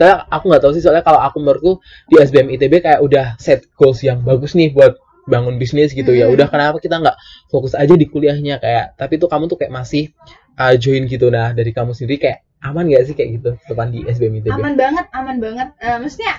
Soalnya 0.00 0.24
aku 0.32 0.44
nggak 0.48 0.62
tahu 0.64 0.72
sih 0.72 0.80
soalnya 0.80 1.04
kalau 1.04 1.20
aku 1.20 1.44
menurutku 1.44 1.84
di 2.08 2.16
SBM 2.16 2.56
ITB 2.56 2.80
kayak 2.80 3.04
udah 3.04 3.36
set 3.36 3.68
goals 3.76 4.00
yang 4.00 4.24
bagus 4.24 4.56
nih 4.56 4.72
buat 4.72 4.96
bangun 5.28 5.60
bisnis 5.60 5.92
gitu 5.92 6.16
ya. 6.16 6.32
Hmm. 6.32 6.40
Udah 6.40 6.48
kenapa 6.48 6.80
kita 6.80 6.96
nggak 6.96 7.20
fokus 7.52 7.76
aja 7.76 7.92
di 7.92 8.08
kuliahnya 8.08 8.56
kayak 8.64 8.96
tapi 8.96 9.20
tuh 9.20 9.28
kamu 9.28 9.44
tuh 9.52 9.60
kayak 9.60 9.76
masih 9.76 10.08
uh, 10.56 10.72
join 10.80 11.04
gitu 11.04 11.28
nah 11.28 11.52
dari 11.52 11.76
kamu 11.76 11.92
sendiri 11.92 12.16
kayak 12.16 12.38
aman 12.64 12.88
gak 12.92 13.04
sih 13.08 13.14
kayak 13.16 13.40
gitu 13.40 13.50
depan 13.68 13.88
di 13.92 14.04
SBM 14.08 14.40
ITB? 14.40 14.52
aman 14.52 14.74
banget, 14.76 15.06
aman 15.16 15.36
banget. 15.40 15.68
Eh, 15.80 15.96
maksudnya 15.96 16.32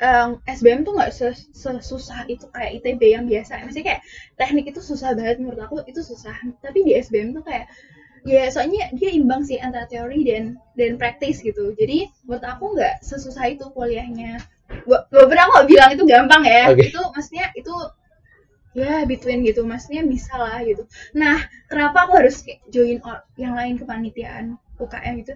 em, 0.00 0.40
SBM 0.46 0.80
tuh 0.86 0.96
nggak 0.96 1.10
ses- 1.12 1.50
sesusah 1.52 2.24
itu 2.30 2.46
kayak 2.54 2.80
ITB 2.80 3.02
yang 3.18 3.24
biasa 3.26 3.66
maksudnya 3.66 3.86
kayak 3.94 4.02
teknik 4.38 4.70
itu 4.70 4.80
susah 4.80 5.12
banget 5.12 5.42
menurut 5.42 5.60
aku 5.60 5.82
itu 5.90 6.00
susah 6.00 6.34
tapi 6.62 6.86
di 6.86 6.94
SBM 6.96 7.34
tuh 7.34 7.44
kayak 7.44 7.66
ya 8.24 8.48
soalnya 8.50 8.90
dia 8.94 9.10
imbang 9.14 9.44
sih 9.44 9.58
antara 9.58 9.86
teori 9.86 10.26
dan 10.26 10.58
dan 10.74 10.96
praktis 10.96 11.42
gitu. 11.42 11.74
Jadi 11.74 12.08
menurut 12.26 12.44
aku 12.44 12.64
nggak 12.74 13.04
sesusah 13.04 13.54
itu 13.54 13.66
kuliahnya. 13.74 14.42
Aku 14.68 15.14
nggak 15.14 15.66
bilang 15.66 15.90
itu 15.94 16.04
gampang 16.06 16.42
ya. 16.44 16.72
Oke. 16.72 16.90
itu 16.90 17.00
maksudnya 17.14 17.46
itu 17.54 17.74
ya 18.76 19.02
between 19.08 19.42
gitu. 19.46 19.64
Maksudnya 19.64 20.02
bisa 20.06 20.34
lah 20.38 20.60
gitu. 20.62 20.84
Nah 21.16 21.42
kenapa 21.66 22.06
aku 22.08 22.12
harus 22.18 22.42
join 22.70 23.00
yang 23.40 23.54
lain 23.54 23.78
kepanitiaan 23.78 24.60
UKM 24.78 25.14
gitu. 25.20 25.34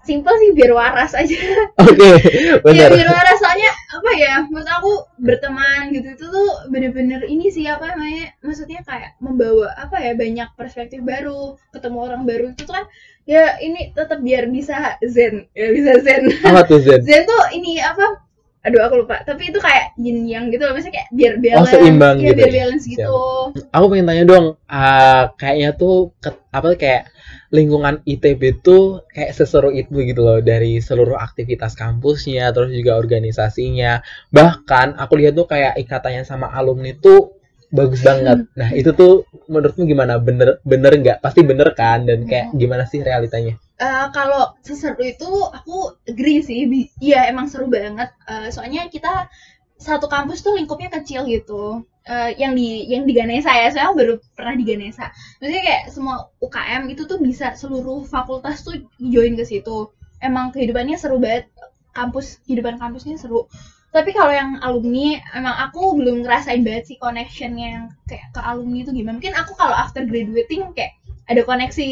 Simple 0.00 0.34
sih 0.40 0.50
biar 0.56 0.72
waras 0.74 1.12
aja. 1.14 1.36
Oke, 1.86 2.10
ya 2.26 2.58
benar. 2.60 2.90
biar 2.90 3.08
waras. 3.08 3.38
Soalnya 3.38 3.70
apa 3.70 4.10
ya 4.16 4.34
menurut 4.48 4.70
aku 4.70 4.92
berteman 5.22 5.94
gitu 5.94 6.08
itu 6.18 6.24
tuh 6.28 6.50
bener-bener 6.72 7.22
ini 7.26 7.48
sih 7.52 7.68
apa 7.68 7.94
namanya 7.94 8.34
maksudnya 8.42 8.80
kayak 8.82 9.16
membawa 9.20 9.70
apa 9.76 10.00
ya 10.00 10.12
banyak 10.16 10.48
perspektif 10.56 11.00
baru 11.04 11.54
ketemu 11.70 11.98
orang 12.00 12.22
baru. 12.26 12.44
Itu 12.52 12.66
tuh 12.66 12.74
kan 12.80 12.84
ya 13.28 13.60
ini 13.62 13.92
tetap 13.94 14.18
biar 14.24 14.50
bisa 14.50 14.98
zen 15.04 15.46
ya 15.54 15.68
bisa 15.70 16.02
zen. 16.02 16.32
Apa 16.42 16.66
tuh 16.66 16.80
Zen? 16.82 17.00
zen 17.08 17.22
tuh 17.28 17.42
ini 17.54 17.78
apa 17.78 18.29
aduh 18.60 18.80
aku 18.84 18.94
lupa. 19.04 19.24
Tapi 19.24 19.48
itu 19.48 19.56
kayak 19.56 19.96
yin 19.96 20.28
yang 20.28 20.52
gitu 20.52 20.60
loh. 20.68 20.76
Maksudnya 20.76 21.00
kayak 21.00 21.08
biar 21.16 21.32
Oh, 21.32 21.40
balance. 21.40 21.72
Seimbang 21.72 22.16
ya 22.20 22.24
gitu 22.28 22.36
biar 22.36 22.50
ya. 22.50 22.54
balance 22.60 22.84
gitu. 22.84 23.20
Aku 23.72 23.84
pengen 23.88 24.06
tanya 24.06 24.24
dong, 24.28 24.46
ah, 24.68 25.32
kayaknya 25.34 25.70
tuh 25.74 26.12
ke- 26.20 26.44
apa 26.52 26.68
kayak 26.76 27.02
lingkungan 27.50 27.98
ITB 28.06 28.62
tuh 28.62 29.02
kayak 29.10 29.34
seseru 29.34 29.74
itu 29.74 29.90
gitu 30.04 30.22
loh 30.22 30.38
dari 30.38 30.78
seluruh 30.78 31.18
aktivitas 31.18 31.74
kampusnya, 31.74 32.52
terus 32.54 32.70
juga 32.70 32.94
organisasinya. 32.94 34.04
Bahkan 34.30 35.00
aku 35.00 35.12
lihat 35.18 35.34
tuh 35.34 35.48
kayak 35.48 35.74
ikatannya 35.80 36.22
sama 36.22 36.52
alumni 36.52 36.94
tuh 36.94 37.39
bagus 37.70 38.02
banget. 38.02 38.46
Nah 38.58 38.68
itu 38.74 38.90
tuh 38.92 39.24
menurutmu 39.46 39.86
gimana? 39.86 40.18
Bener 40.18 40.58
bener 40.62 40.92
nggak? 41.00 41.18
Pasti 41.24 41.40
bener 41.46 41.72
kan? 41.74 42.04
Dan 42.04 42.26
kayak 42.26 42.54
gimana 42.54 42.84
sih 42.86 43.00
realitanya? 43.00 43.56
Eh, 43.80 44.06
kalau 44.12 44.52
seseru 44.60 45.00
itu 45.00 45.30
aku 45.48 45.96
agree 46.04 46.44
sih 46.44 46.68
iya 47.00 47.30
emang 47.32 47.48
seru 47.48 47.70
banget 47.70 48.12
Eh, 48.28 48.52
soalnya 48.52 48.86
kita 48.92 49.32
satu 49.80 50.04
kampus 50.12 50.44
tuh 50.44 50.52
lingkupnya 50.58 50.92
kecil 50.92 51.24
gitu 51.24 51.88
Eh, 52.00 52.32
yang 52.40 52.56
di 52.56 52.88
yang 52.88 53.04
di 53.04 53.12
Ganesa 53.12 53.52
ya 53.52 53.68
saya 53.68 53.92
baru 53.92 54.16
pernah 54.32 54.56
di 54.56 54.64
Ganesa 54.64 55.12
maksudnya 55.36 55.62
kayak 55.62 55.84
semua 55.92 56.32
UKM 56.40 56.88
itu 56.88 57.04
tuh 57.04 57.20
bisa 57.20 57.52
seluruh 57.52 58.08
fakultas 58.08 58.64
tuh 58.64 58.82
join 58.98 59.36
ke 59.36 59.44
situ 59.44 59.92
emang 60.18 60.48
kehidupannya 60.48 60.96
seru 60.96 61.20
banget 61.20 61.52
kampus 61.92 62.40
kehidupan 62.48 62.80
kampusnya 62.80 63.20
seru 63.20 63.52
tapi 63.90 64.10
kalau 64.14 64.30
yang 64.30 64.58
alumni 64.62 65.18
emang 65.34 65.56
aku 65.66 65.98
belum 65.98 66.22
ngerasain 66.22 66.62
banget 66.62 66.94
sih 66.94 66.96
connectionnya 67.02 67.66
yang 67.74 67.84
kayak 68.06 68.30
ke 68.30 68.40
alumni 68.40 68.78
itu 68.86 68.90
gimana. 68.94 69.18
Mungkin 69.18 69.34
aku 69.34 69.52
kalau 69.58 69.74
after 69.74 70.02
graduating 70.06 70.70
kayak 70.78 70.94
ada 71.30 71.42
koneksi. 71.42 71.90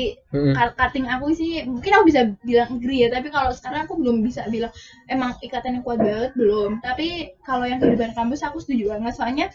Kar- 0.55 0.75
cutting 0.79 1.07
aku 1.11 1.35
sih 1.35 1.63
mungkin 1.67 1.91
aku 1.99 2.05
bisa 2.11 2.21
bilang 2.47 2.79
agree 2.79 3.03
ya. 3.03 3.09
Tapi 3.11 3.29
kalau 3.35 3.51
sekarang 3.51 3.87
aku 3.87 3.99
belum 3.99 4.23
bisa 4.23 4.47
bilang 4.51 4.71
emang 5.11 5.35
ikatan 5.43 5.79
yang 5.79 5.85
kuat 5.87 5.99
banget? 5.99 6.31
Belum. 6.39 6.79
Tapi 6.83 7.35
kalau 7.43 7.67
yang 7.67 7.79
kehidupan 7.83 8.15
kampus 8.15 8.47
aku 8.47 8.59
setuju 8.63 8.95
banget. 8.95 9.15
Soalnya 9.19 9.47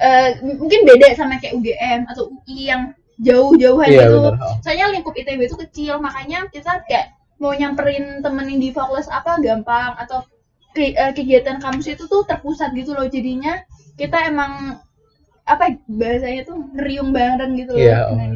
eh, 0.00 0.36
m- 0.40 0.58
mungkin 0.60 0.80
beda 0.88 1.12
sama 1.16 1.40
kayak 1.40 1.54
UGM 1.56 2.00
atau 2.10 2.28
UI 2.32 2.58
yang 2.72 2.82
jauh-jauhan 3.20 3.88
Iya 3.92 4.08
gitu 4.08 4.16
bener. 4.32 4.34
soalnya 4.64 4.86
lingkup 4.96 5.12
ITB 5.12 5.44
itu 5.44 5.56
kecil 5.60 6.00
makanya 6.00 6.48
kita 6.48 6.80
kayak 6.88 7.12
mau 7.36 7.52
nyamperin 7.52 8.24
temen 8.24 8.48
yang 8.48 8.60
di 8.64 8.72
fakultas 8.72 9.12
apa 9.12 9.36
gampang 9.44 9.92
atau 10.00 10.24
ke- 10.70 10.94
eh, 10.94 11.12
kegiatan 11.12 11.58
kampus 11.58 11.86
itu 11.90 12.04
tuh 12.06 12.22
terpusat 12.22 12.70
gitu 12.72 12.92
loh 12.92 13.06
jadinya 13.06 13.62
kita 13.94 14.26
emang 14.26 14.78
apa 15.42 15.76
bahasanya 15.84 16.42
tuh 16.44 16.62
ngeriung 16.72 17.10
bareng 17.10 17.52
gitu 17.54 17.74
loh 17.74 17.82
Iya. 17.82 17.98
Nah, 18.06 18.14
om. 18.14 18.32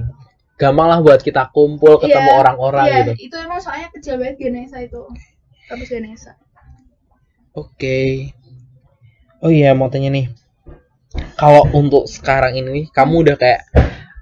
Gampang 0.54 0.86
lah 0.86 0.98
buat 0.98 1.18
kita 1.18 1.50
kumpul 1.50 1.98
ketemu 1.98 2.30
Iya, 2.30 2.38
orang-orang 2.38 2.86
Iya, 2.86 2.98
gitu. 3.00 3.12
itu 3.26 3.36
emang 3.36 3.58
soalnya 3.58 3.90
kecil 3.90 4.18
banget 4.18 4.38
Ganesa 4.38 4.78
itu. 4.78 5.02
Kampus 5.66 5.88
Ganesa. 5.90 6.32
Oke. 7.52 8.30
Oh 9.38 9.50
iya 9.50 9.74
mau 9.74 9.90
tanya 9.90 10.10
nih. 10.10 10.30
Kalau 11.34 11.66
untuk 11.70 12.06
sekarang 12.06 12.54
ini 12.54 12.86
kamu 12.88 13.22
udah 13.22 13.36
kayak 13.36 13.60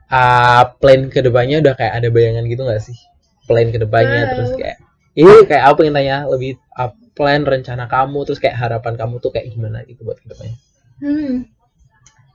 uh, 0.09 0.73
plan 0.77 1.09
ke 1.09 1.21
depannya 1.21 1.61
udah 1.61 1.75
kayak 1.75 2.01
ada 2.01 2.09
bayangan 2.09 2.45
gitu 2.45 2.65
nggak 2.65 2.81
sih? 2.81 2.97
Plan 3.45 3.69
ke 3.69 3.77
depannya 3.77 4.21
Wow. 4.23 4.33
terus 4.35 4.51
kayak 4.57 4.77
ini 5.13 5.33
kayak 5.45 5.63
aku 5.69 5.85
pengen 5.85 5.95
tanya 5.95 6.17
lebih 6.25 6.57
uh, 6.75 6.93
plan 7.13 7.45
rencana 7.45 7.89
kamu 7.89 8.25
terus 8.25 8.41
kayak 8.41 8.57
harapan 8.57 8.97
kamu 8.97 9.21
tuh 9.21 9.31
kayak 9.33 9.53
gimana 9.53 9.85
gitu 9.85 10.05
buat 10.05 10.19
ke 10.21 10.27
depannya. 10.33 10.57
Hmm. 11.03 11.35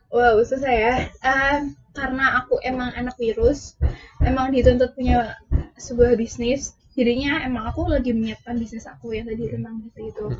Wow, 0.07 0.39
susah 0.45 0.71
ya. 0.71 0.95
Ah, 1.19 1.67
karena 1.91 2.39
aku 2.39 2.61
emang 2.63 2.95
anak 2.95 3.19
virus, 3.19 3.75
emang 4.23 4.55
dituntut 4.55 4.95
punya 4.95 5.35
sebuah 5.75 6.15
bisnis. 6.15 6.77
Jadinya 6.95 7.43
emang 7.43 7.69
aku 7.69 7.85
lagi 7.85 8.15
menyiapkan 8.15 8.57
bisnis 8.57 8.87
aku 8.89 9.13
yang 9.13 9.27
tadi 9.27 9.51
tentang 9.51 9.83
gitu. 9.93 10.33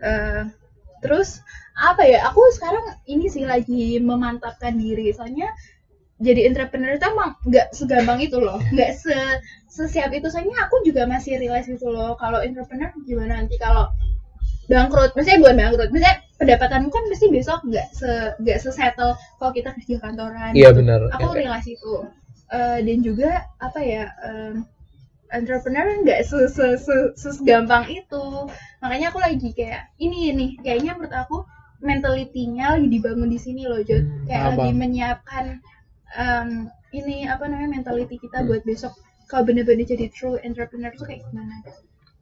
Eh, 0.00 0.42
terus 1.04 1.44
apa 1.76 2.06
ya? 2.06 2.24
Aku 2.32 2.40
sekarang 2.54 3.02
ini 3.04 3.28
sih 3.28 3.44
lagi 3.44 3.98
memantapkan 4.00 4.78
diri. 4.78 5.12
Soalnya 5.12 5.50
jadi 6.20 6.52
entrepreneur 6.52 7.00
itu 7.00 7.06
emang 7.08 7.32
nggak 7.48 7.66
segampang 7.72 8.20
itu 8.20 8.36
loh, 8.36 8.60
nggak 8.76 8.90
se 8.92 9.16
sesiap 9.72 10.12
itu. 10.12 10.28
Soalnya 10.28 10.68
aku 10.68 10.84
juga 10.84 11.08
masih 11.08 11.40
realize 11.40 11.64
gitu 11.64 11.88
loh. 11.88 12.12
Kalau 12.20 12.44
entrepreneur 12.44 12.92
gimana 13.08 13.40
nanti 13.40 13.56
kalau 13.56 13.88
bangkrut, 14.68 15.16
maksudnya 15.16 15.40
bukan 15.40 15.56
bangkrut, 15.56 15.88
maksudnya 15.90 16.16
pendapatanmu 16.36 16.88
kan 16.92 17.02
pasti 17.08 17.26
besok 17.32 17.60
nggak 17.66 17.86
se 17.96 18.10
nggak 18.36 18.58
sesettle 18.60 19.16
kalau 19.40 19.52
kita 19.56 19.72
kerja 19.80 19.96
kantoran. 19.98 20.52
Iya 20.52 20.70
gitu. 20.70 20.78
benar. 20.84 21.00
Aku 21.16 21.32
realize 21.32 21.66
itu. 21.66 22.04
Eh, 22.50 22.78
dan 22.84 22.98
juga 23.00 23.30
apa 23.62 23.80
ya? 23.80 24.04
em, 24.26 24.66
entrepreneur 25.30 25.86
nggak 26.02 26.20
se 26.26 26.50
se 26.50 26.66
se 26.76 27.28
segampang 27.32 27.86
itu. 27.88 28.50
Makanya 28.82 29.14
aku 29.14 29.18
lagi 29.22 29.54
kayak 29.56 29.94
ini 30.02 30.34
nih, 30.34 30.50
kayaknya 30.60 30.98
menurut 30.98 31.14
aku 31.14 31.36
mentalitinya 31.80 32.76
lagi 32.76 32.88
dibangun 32.92 33.30
di 33.32 33.40
sini 33.40 33.64
loh, 33.64 33.80
Jod. 33.80 34.04
Hmm, 34.04 34.26
Kayak 34.28 34.42
apa? 34.42 34.50
lagi 34.52 34.70
menyiapkan 34.76 35.44
em, 36.16 36.70
ini 36.92 37.26
apa 37.28 37.46
namanya 37.46 37.70
mentality 37.80 38.16
kita 38.18 38.42
Hmm. 38.42 38.48
buat 38.50 38.62
besok 38.66 38.94
kalau 39.30 39.46
bener-bener 39.46 39.86
jadi 39.86 40.10
true 40.10 40.38
entrepreneur 40.42 40.90
tuh 40.98 41.06
kayak 41.06 41.22
gimana? 41.30 41.62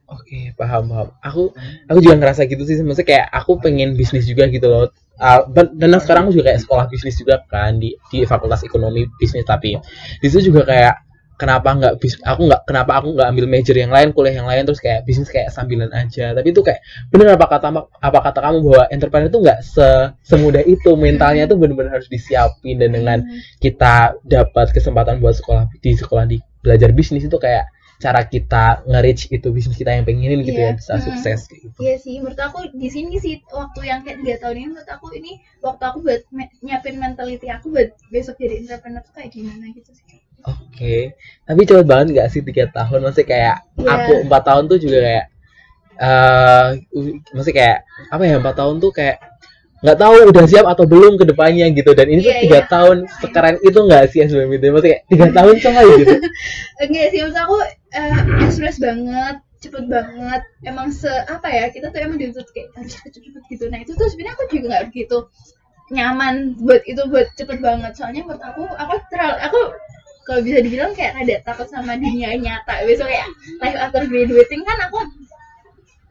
Oke, 0.09 0.53
paham 0.57 0.89
paham. 0.89 1.07
Aku 1.21 1.53
aku 1.85 1.99
juga 2.01 2.17
ngerasa 2.17 2.49
gitu 2.49 2.65
sih, 2.65 2.81
maksudnya 2.81 3.07
kayak 3.13 3.25
aku 3.29 3.61
pengen 3.61 3.93
bisnis 3.93 4.25
juga 4.25 4.49
gitu 4.49 4.65
loh. 4.65 4.89
Dan, 5.53 5.75
dan 5.77 5.99
sekarang 5.99 6.29
aku 6.29 6.39
juga 6.39 6.53
kayak 6.53 6.61
sekolah 6.65 6.85
bisnis 6.89 7.19
juga 7.19 7.43
kan 7.51 7.77
di 7.77 7.93
di 8.09 8.23
Fakultas 8.25 8.63
Ekonomi 8.63 9.03
Bisnis 9.19 9.43
tapi 9.43 9.75
di 10.23 10.27
situ 10.31 10.49
juga 10.49 10.63
kayak 10.65 10.95
kenapa 11.39 11.71
nggak 11.71 11.93
bis 11.97 12.19
aku 12.19 12.51
nggak 12.51 12.67
kenapa 12.67 12.99
aku 12.99 13.15
nggak 13.15 13.27
ambil 13.31 13.45
major 13.47 13.71
yang 13.73 13.89
lain 13.89 14.11
kuliah 14.11 14.35
yang 14.35 14.45
lain 14.45 14.67
terus 14.67 14.77
kayak 14.77 15.07
bisnis 15.07 15.31
kayak 15.31 15.49
sambilan 15.49 15.87
aja 15.89 16.35
tapi 16.35 16.51
itu 16.51 16.59
kayak 16.59 16.83
bener 17.07 17.33
apa 17.33 17.47
kata 17.47 17.67
apa 17.79 18.19
kata 18.19 18.39
kamu 18.43 18.57
bahwa 18.59 18.83
entrepreneur 18.91 19.31
itu 19.31 19.39
nggak 19.39 19.59
se 19.63 19.87
semudah 20.21 20.59
itu 20.61 20.91
mentalnya 20.93 21.47
tuh 21.47 21.55
bener-bener 21.55 21.95
harus 21.95 22.05
disiapin 22.05 22.75
dan 22.75 22.91
dengan 22.91 23.17
Hmm. 23.23 23.39
kita 23.57 24.19
dapat 24.21 24.69
kesempatan 24.69 25.17
buat 25.17 25.33
sekolah 25.33 25.71
di 25.79 25.91
sekolah 25.95 26.27
di 26.27 26.37
belajar 26.59 26.91
bisnis 26.91 27.23
itu 27.23 27.39
kayak 27.39 27.71
cara 27.99 28.23
kita 28.23 28.83
nge-reach 28.87 29.27
itu 29.27 29.47
bisnis 29.51 29.75
kita 29.75 29.91
yang 29.91 30.03
pengenin 30.03 30.39
gitu 30.41 30.55
Iya. 30.55 30.71
ya 30.71 30.79
bisa 30.79 30.93
Hmm. 30.95 31.03
sukses 31.03 31.39
kayak 31.47 31.61
gitu. 31.67 31.77
Iya 31.79 31.95
sih, 31.99 32.15
menurut 32.19 32.39
aku 32.39 32.59
di 32.71 32.87
sini 32.87 33.15
sih 33.15 33.43
waktu 33.45 33.79
yang 33.83 34.03
kayak 34.03 34.23
tiga 34.23 34.35
tahun 34.39 34.55
ini 34.55 34.67
menurut 34.71 34.87
aku 34.87 35.05
ini 35.11 35.31
waktu 35.59 35.83
aku 35.83 35.97
buat 35.99 36.21
me- 36.31 36.51
nyiapin 36.59 36.95
mentality 36.95 37.47
aku 37.47 37.71
buat 37.71 37.91
besok 38.07 38.35
jadi 38.35 38.59
entrepreneur 38.59 39.03
tuh 39.03 39.13
kayak 39.13 39.31
gimana 39.31 39.67
gitu 39.71 39.91
sih. 39.91 40.19
Oke, 40.47 41.13
tapi 41.43 41.61
cepet 41.67 41.83
banget 41.83 42.07
nggak 42.15 42.27
sih 42.31 42.41
tiga 42.41 42.71
tahun? 42.71 43.03
Maksudnya 43.03 43.27
kayak 43.27 43.55
Iya. 43.75 43.89
aku 43.91 44.13
empat 44.27 44.41
tahun 44.47 44.63
tuh 44.71 44.77
juga 44.79 44.97
kayak, 45.03 45.25
eh, 45.99 46.67
maksudnya 47.35 47.55
kayak 47.59 47.77
apa 48.07 48.23
ya 48.23 48.35
empat 48.39 48.55
tahun 48.55 48.75
tuh 48.79 48.91
kayak 48.95 49.17
nggak 49.79 49.95
tahu 49.99 50.13
udah 50.31 50.43
siap 50.47 50.65
atau 50.67 50.83
belum 50.87 51.15
ke 51.19 51.25
depannya 51.27 51.67
gitu. 51.71 51.91
Dan 51.95 52.07
ini 52.11 52.19
tuh 52.23 52.31
Iya, 52.31 52.41
tiga 52.47 52.59
iya. 52.63 52.67
tahun 52.67 52.97
sekeren 53.19 53.55
itu 53.63 53.79
nggak 53.79 54.03
sih 54.11 54.19
SBM 54.27 54.51
itu? 54.55 54.65
Maksudnya 54.71 54.91
kayak 54.95 55.03
tiga 55.11 55.25
tahun 55.35 55.55
coy 55.59 55.87
gitu. 56.03 56.15
Enggak 56.83 57.07
sih, 57.11 57.19
menurut 57.23 57.39
aku 57.39 57.57
eh, 57.95 58.19
ekspres 58.47 58.77
banget, 58.79 59.35
cepet 59.59 59.85
banget. 59.91 60.41
Emang 60.63 60.87
se 60.91 61.11
apa 61.27 61.47
ya 61.51 61.67
kita 61.67 61.91
tuh 61.91 61.99
emang 61.99 62.15
dituntut 62.15 62.47
kayak 62.55 62.71
harus 62.79 62.95
cepet-cepet 62.95 63.43
gitu. 63.51 63.63
Nah 63.67 63.79
itu 63.83 63.91
tuh 63.95 64.07
sebenarnya 64.07 64.35
aku 64.39 64.43
juga 64.55 64.65
nggak 64.71 64.85
begitu 64.91 65.17
nyaman 65.89 66.53
buat 66.61 66.85
itu 66.85 67.01
buat 67.11 67.27
cepet 67.35 67.59
banget. 67.59 67.91
Soalnya 67.97 68.23
menurut 68.23 68.43
aku 68.45 68.63
aku 68.77 68.93
terlalu 69.11 69.35
aku 69.41 69.59
kalau 70.29 70.45
bisa 70.45 70.61
dibilang 70.61 70.93
kayak 70.93 71.17
ada 71.17 71.35
takut 71.41 71.65
sama 71.65 71.97
dunia 71.97 72.37
nyata. 72.37 72.85
Besok 72.85 73.09
kayak 73.09 73.27
life 73.57 73.77
after 73.81 74.05
graduating 74.05 74.61
kan 74.61 74.77
aku 74.85 75.01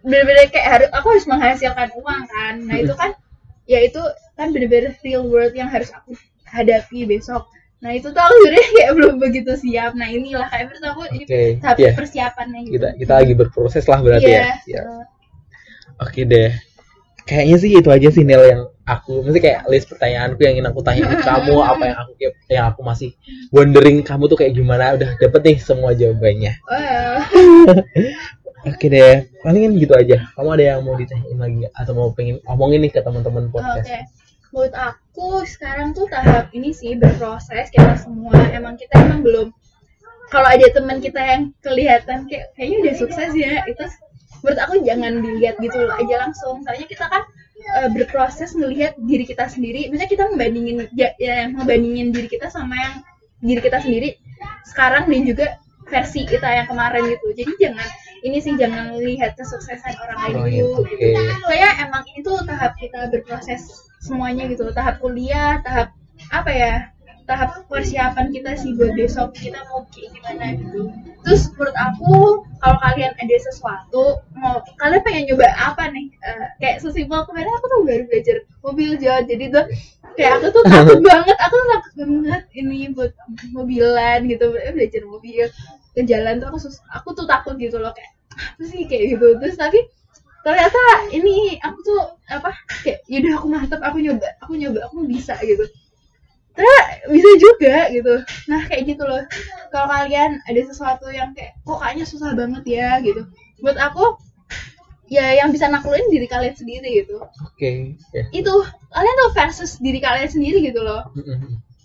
bener-bener 0.03 0.51
kayak 0.51 0.67
harus 0.67 0.89
aku 0.91 1.07
harus 1.15 1.27
menghasilkan 1.31 1.89
uang 1.95 2.23
kan. 2.27 2.55
Nah 2.67 2.77
itu 2.83 2.95
kan 2.99 3.15
ya 3.71 3.79
itu 3.87 4.03
kan 4.35 4.51
bener-bener 4.51 4.91
real 5.07 5.23
world 5.31 5.55
yang 5.55 5.71
harus 5.71 5.95
aku 5.95 6.19
hadapi 6.51 7.07
besok. 7.07 7.47
Nah 7.79 7.95
itu 7.95 8.11
tuh 8.11 8.19
aku 8.19 8.35
sebenarnya 8.43 8.71
kayak 8.75 8.91
belum 8.99 9.15
begitu 9.23 9.53
siap. 9.55 9.95
Nah 9.95 10.11
inilah 10.11 10.51
kayak 10.51 10.75
menurut 10.75 10.87
aku 10.91 11.03
ini 11.15 11.23
Oke, 11.23 11.43
tahap 11.63 11.77
iya. 11.79 11.91
persiapannya 11.95 12.59
gitu. 12.67 12.75
Kita 12.75 12.89
kita 12.99 13.13
lagi 13.23 13.33
berproses 13.39 13.85
lah 13.87 14.03
berarti 14.03 14.27
Iya. 14.27 14.43
ya. 14.43 14.51
Iya. 14.67 14.83
Oke 16.03 16.27
deh. 16.27 16.51
kayaknya 17.29 17.57
sih 17.61 17.71
itu 17.77 17.91
aja 17.93 18.09
sih 18.09 18.25
Nil 18.25 18.41
yang 18.41 18.63
aku 18.89 19.21
mesti 19.21 19.39
kayak 19.45 19.69
list 19.69 19.93
pertanyaanku 19.93 20.41
yang 20.41 20.57
ingin 20.57 20.69
aku 20.73 20.81
tanya 20.81 21.05
ke 21.13 21.21
kamu 21.29 21.55
apa 21.61 21.83
yang 21.85 21.99
aku 22.01 22.13
yang 22.49 22.65
aku 22.73 22.81
masih 22.81 23.11
wondering 23.53 24.01
kamu 24.01 24.25
tuh 24.33 24.39
kayak 24.41 24.57
gimana 24.57 24.97
udah 24.97 25.13
dapet 25.21 25.41
nih 25.45 25.57
semua 25.61 25.93
jawabannya. 25.93 26.57
Oke 28.67 28.91
deh 28.91 29.29
palingan 29.45 29.77
gitu 29.77 29.95
aja. 29.95 30.25
Kamu 30.35 30.49
ada 30.57 30.65
yang 30.75 30.81
mau 30.83 30.97
ditanyain 30.97 31.39
lagi 31.39 31.63
atau 31.77 31.93
mau 31.95 32.09
pengen 32.17 32.41
ngomongin 32.49 32.89
nih 32.89 32.93
ke 32.97 33.01
teman-teman 33.05 33.53
podcast? 33.53 33.87
Menurut 34.49 34.75
aku 34.75 35.45
sekarang 35.45 35.93
tuh 35.93 36.09
tahap 36.09 36.49
ini 36.57 36.73
sih 36.73 36.97
berproses 36.97 37.69
kita 37.69 38.01
semua. 38.01 38.35
Emang 38.51 38.81
kita 38.81 38.97
emang 38.97 39.21
belum. 39.21 39.49
Kalau 40.29 40.49
ada 40.49 40.67
teman 40.73 41.01
kita 41.01 41.21
yang 41.21 41.43
kelihatan 41.65 42.29
kayak 42.29 42.53
kayaknya 42.53 42.77
udah 42.85 42.95
sukses 43.01 43.33
ya, 43.33 43.65
itu 43.65 43.85
menurut 44.43 44.61
aku 44.61 44.75
jangan 44.87 45.21
dilihat 45.21 45.57
gitu 45.59 45.89
aja 45.89 46.15
langsung. 46.29 46.63
Soalnya 46.63 46.87
kita 46.87 47.07
kan 47.07 47.23
eh, 47.79 47.89
berproses 47.93 48.55
ngelihat 48.55 48.97
diri 48.99 49.25
kita 49.27 49.47
sendiri. 49.51 49.89
Misalnya 49.91 50.11
kita 50.11 50.25
ngebandingin 50.31 50.77
ya, 50.95 51.13
ya 51.19 51.49
ngebandingin 51.51 52.15
diri 52.15 52.29
kita 52.31 52.49
sama 52.49 52.75
yang 52.77 52.95
diri 53.39 53.61
kita 53.63 53.79
sendiri 53.79 54.19
sekarang 54.67 55.07
dan 55.11 55.23
juga 55.27 55.47
versi 55.89 56.27
kita 56.27 56.49
yang 56.49 56.67
kemarin 56.69 57.03
gitu. 57.09 57.27
Jadi 57.35 57.53
jangan 57.59 57.89
ini 58.27 58.39
sih 58.43 58.55
jangan 58.59 58.99
lihat 58.99 59.39
kesuksesan 59.39 59.95
orang 60.03 60.19
lain 60.27 60.35
Oh, 60.35 60.47
iya, 60.47 60.63
dulu 60.67 60.83
gitu. 60.91 61.07
Soalnya 61.47 61.71
emang 61.87 62.03
ini 62.11 62.21
tuh 62.27 62.37
tahap 62.43 62.75
kita 62.77 63.09
berproses 63.15 63.89
semuanya 64.03 64.47
gitu 64.47 64.71
tahap 64.71 65.03
kuliah 65.03 65.59
tahap 65.63 65.91
apa 66.31 66.51
ya 66.51 66.75
tahap 67.29 67.51
persiapan 67.69 68.33
kita 68.33 68.57
sih 68.57 68.73
buat 68.73 68.97
besok 68.97 69.37
kita 69.37 69.61
mau 69.69 69.85
kayak 69.93 70.17
gimana 70.17 70.45
gitu. 70.57 70.89
Terus 71.23 71.53
menurut 71.53 71.77
aku 71.77 72.13
kalau 72.65 72.77
kalian 72.81 73.13
ada 73.21 73.37
sesuatu 73.45 74.05
mau 74.33 74.65
kalian 74.81 75.03
pengen 75.05 75.23
nyoba 75.29 75.47
apa 75.53 75.93
nih? 75.93 76.09
Eh, 76.25 76.47
kayak 76.57 76.77
sesimpel 76.81 77.21
kemarin 77.29 77.53
aku 77.53 77.67
tuh 77.69 77.81
baru 77.85 78.05
belajar 78.09 78.37
mobil 78.65 78.91
jod 78.97 79.23
jadi 79.29 79.45
tuh 79.53 79.65
kayak 80.17 80.33
aku 80.41 80.47
tuh 80.57 80.63
takut 80.73 80.99
banget 81.13 81.37
aku 81.37 81.55
tuh 81.55 81.69
takut 81.77 81.93
banget 82.01 82.43
ini 82.57 82.79
buat 82.97 83.13
mobilan 83.53 84.19
gitu. 84.25 84.45
Belajar 84.49 85.03
mobil 85.05 85.45
ke 85.93 86.01
jalan 86.09 86.41
tuh 86.41 86.49
aku 86.49 86.59
sus- 86.65 86.85
aku 86.89 87.13
tuh 87.13 87.29
takut 87.29 87.55
gitu 87.61 87.77
loh 87.77 87.93
kayak 87.93 88.13
apa 88.57 88.63
sih? 88.65 88.89
kayak 88.89 89.05
gitu. 89.21 89.37
Terus 89.37 89.61
tapi 89.61 89.85
ternyata 90.47 90.81
ini 91.13 91.61
aku 91.61 91.79
tuh 91.85 92.01
apa 92.33 92.57
kayak 92.81 93.05
yaudah 93.11 93.37
aku 93.37 93.47
mantep 93.53 93.81
aku 93.85 94.01
nyoba 94.01 94.29
aku 94.41 94.57
nyoba 94.57 94.81
aku 94.89 95.05
bisa 95.05 95.37
gitu 95.45 95.67
ternyata 96.59 96.83
bisa 97.07 97.31
juga 97.39 97.77
gitu. 97.95 98.15
Nah 98.51 98.61
kayak 98.67 98.83
gitu 98.91 99.03
loh. 99.07 99.23
Kalau 99.71 99.87
kalian 99.87 100.43
ada 100.43 100.61
sesuatu 100.67 101.07
yang 101.15 101.31
kayak 101.39 101.55
kok 101.63 101.79
kayaknya 101.79 102.05
susah 102.05 102.35
banget 102.35 102.65
ya 102.67 102.99
gitu. 102.99 103.23
Buat 103.63 103.79
aku 103.79 104.19
ya 105.09 105.39
yang 105.39 105.55
bisa 105.55 105.71
naklukin 105.71 106.11
diri 106.11 106.27
kalian 106.27 106.59
sendiri 106.59 107.07
gitu. 107.07 107.23
Oke 107.47 107.95
ya. 108.11 108.27
Itu 108.35 108.53
kalian 108.91 109.15
tuh 109.15 109.31
versus 109.39 109.79
diri 109.79 110.03
kalian 110.03 110.27
sendiri 110.27 110.59
gitu 110.67 110.83
loh. 110.83 111.07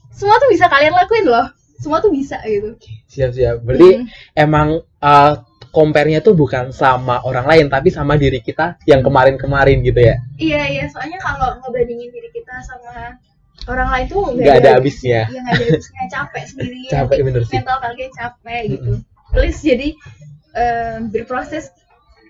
Semua 0.10 0.42
tuh 0.42 0.50
bisa 0.50 0.66
kalian 0.66 0.98
lakuin 0.98 1.30
loh. 1.30 1.48
Semua 1.78 2.02
tuh 2.02 2.10
bisa 2.10 2.42
gitu. 2.44 2.74
Siap-siap 3.14 3.62
berarti 3.62 4.02
Hmm. 4.02 4.08
emang 4.34 4.68
uh, 5.04 5.34
compare-nya 5.74 6.22
tuh 6.22 6.38
bukan 6.38 6.70
sama 6.70 7.20
orang 7.26 7.50
lain 7.50 7.66
tapi 7.68 7.90
sama 7.90 8.14
diri 8.16 8.40
kita 8.40 8.78
yang 8.86 9.02
kemarin-kemarin 9.02 9.82
gitu 9.84 10.00
ya? 10.00 10.16
Iya 10.38 10.62
iya. 10.70 10.84
Soalnya 10.90 11.20
kalau 11.22 11.60
ngebandingin 11.62 12.10
diri 12.10 12.30
kita 12.32 12.56
sama 12.66 13.18
orang 13.68 13.90
lain 13.90 14.06
tuh 14.12 14.24
nggak 14.36 14.56
ada 14.64 14.70
habisnya. 14.80 15.22
Ya 15.30 15.40
nggak 15.40 15.56
ada 15.56 15.66
habisnya. 15.72 16.02
Capek 16.16 16.44
sendiri. 16.50 16.82
Capek, 16.92 17.18
bener 17.24 17.42
sih. 17.48 17.54
mental 17.60 17.78
kalian 17.80 18.12
capek 18.12 18.62
gitu. 18.76 18.92
Please 19.34 19.60
jadi 19.64 19.90
eh, 20.54 20.98
berproses 21.10 21.72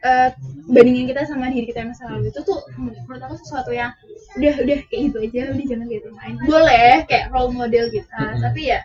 eh, 0.05 0.29
bandingin 0.69 1.09
kita 1.09 1.25
sama 1.25 1.49
diri 1.49 1.65
kita 1.67 1.83
yang 1.83 1.91
masa 1.91 2.03
lalu. 2.11 2.29
Itu 2.29 2.41
tuh 2.45 2.59
menurut 2.77 3.21
aku 3.21 3.35
sesuatu 3.41 3.71
yang 3.73 3.91
udah 4.37 4.53
udah 4.61 4.77
kayak 4.87 5.01
gitu 5.09 5.17
aja. 5.25 5.41
Udah 5.51 5.65
jangan 5.65 5.87
gitu 5.89 6.09
main. 6.13 6.35
Boleh 6.45 6.93
kayak 7.09 7.25
role 7.33 7.51
model 7.51 7.85
kita 7.89 8.19
Mm-mm. 8.19 8.43
tapi 8.43 8.61
ya 8.69 8.79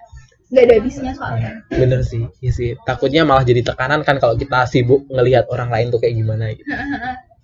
nggak 0.49 0.64
ada 0.64 0.74
habisnya 0.80 1.12
soalnya. 1.12 1.53
Bener 1.68 2.01
sih. 2.01 2.24
Iya 2.41 2.53
sih. 2.57 2.68
Takutnya 2.89 3.28
malah 3.28 3.45
jadi 3.45 3.61
tekanan 3.61 4.01
kan 4.03 4.16
kalau 4.16 4.34
kita 4.34 4.64
sibuk 4.64 5.05
ngelihat 5.12 5.45
orang 5.53 5.68
lain 5.68 5.93
tuh 5.93 6.01
kayak 6.01 6.16
gimana 6.16 6.57
gitu. 6.57 6.72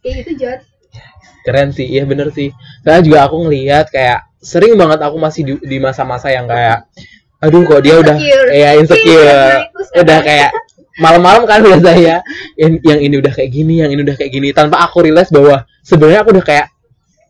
Kayak 0.00 0.16
gitu 0.24 0.32
Jod 0.40 0.60
keren 1.44 1.70
sih. 1.76 1.86
Iya 1.86 2.08
bener 2.08 2.32
sih. 2.32 2.50
Karena 2.80 3.00
juga 3.04 3.18
aku 3.28 3.36
ngelihat 3.46 3.92
kayak 3.92 4.24
sering 4.44 4.76
banget 4.76 5.00
aku 5.00 5.16
masih 5.16 5.42
di, 5.42 5.52
di 5.64 5.76
masa-masa 5.80 6.28
yang 6.28 6.44
kayak 6.44 6.84
aduh 7.40 7.64
kok 7.64 7.80
dia 7.80 7.96
udah 7.98 8.16
Insecure. 8.16 8.48
kayak 8.48 8.56
Iya, 8.56 8.70
insecure 8.80 9.24
nah, 9.24 9.48
itu 9.64 9.80
sekarang. 9.88 10.04
udah 10.04 10.18
kayak 10.20 10.50
malam-malam 10.94 11.42
kan 11.44 11.60
biasanya 11.64 12.16
yang, 12.54 12.72
yang 12.84 13.00
ini 13.02 13.14
udah 13.18 13.32
kayak 13.34 13.50
gini 13.50 13.74
yang 13.82 13.90
ini 13.90 14.00
udah 14.04 14.16
kayak 14.16 14.30
gini 14.30 14.48
tanpa 14.52 14.84
aku 14.84 15.02
realize 15.02 15.28
bahwa 15.28 15.64
sebenarnya 15.82 16.20
aku 16.22 16.30
udah 16.36 16.44
kayak 16.46 16.66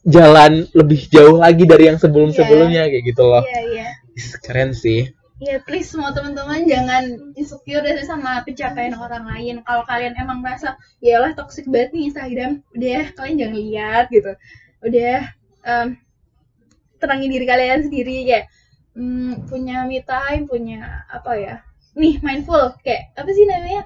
jalan 0.05 0.69
lebih 0.77 1.01
jauh 1.09 1.41
lagi 1.41 1.65
dari 1.65 1.89
yang 1.89 1.97
sebelum-sebelumnya 1.97 2.93
kayak 2.93 3.05
gitu 3.09 3.25
loh 3.25 3.41
iya 3.41 3.61
iya 3.73 3.89
Is, 4.15 4.37
keren 4.39 4.75
sih 4.75 5.09
Ya 5.43 5.59
please 5.61 5.91
semua 5.91 6.15
teman-teman 6.15 6.63
jangan 6.65 7.35
insecure 7.35 7.83
deh 7.83 7.99
sama 8.07 8.41
pencapaian 8.47 8.95
orang 8.97 9.27
lain. 9.29 9.55
Kalau 9.67 9.83
kalian 9.83 10.15
emang 10.17 10.39
merasa 10.41 10.79
ya 11.03 11.19
lah 11.21 11.35
toxic 11.35 11.67
banget 11.69 11.91
nih 11.91 12.03
Instagram, 12.09 12.53
udah 12.73 13.03
kalian 13.13 13.37
jangan 13.43 13.57
lihat 13.59 14.05
gitu. 14.15 14.33
Udah 14.81 15.17
em, 15.67 15.89
tenangin 17.05 17.29
diri 17.29 17.45
kalian 17.45 17.85
sendiri 17.85 18.17
kayak 18.25 18.47
hmm, 18.97 19.45
punya 19.47 19.85
me 19.85 20.01
time, 20.01 20.49
punya 20.49 21.05
apa 21.13 21.33
ya? 21.37 21.55
Nih 21.95 22.19
mindful 22.25 22.73
kayak 22.81 23.13
apa 23.15 23.31
sih 23.31 23.45
namanya? 23.45 23.85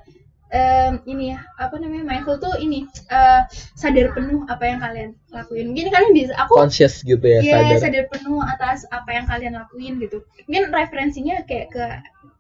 Em, 0.49 0.97
ini 1.05 1.37
ya 1.37 1.45
apa 1.61 1.77
namanya 1.77 2.09
mindful 2.09 2.41
tuh 2.41 2.57
ini 2.57 2.89
eh, 3.13 3.43
sadar 3.77 4.17
penuh 4.17 4.49
apa 4.49 4.65
yang 4.65 4.81
kalian 4.81 5.11
lakuin. 5.29 5.77
Mungkin 5.77 5.93
kalian 5.93 6.13
bisa 6.17 6.33
aku 6.41 6.57
conscious 6.57 7.05
gitu 7.05 7.21
ya 7.21 7.45
Iya, 7.45 7.53
sadar 7.61 7.77
sadar 7.85 8.05
penuh 8.09 8.41
atas 8.41 8.89
apa 8.89 9.13
yang 9.13 9.29
kalian 9.29 9.61
lakuin 9.61 10.01
gitu. 10.01 10.25
Mungkin 10.49 10.73
referensinya 10.73 11.45
kayak 11.45 11.69
ke 11.69 11.85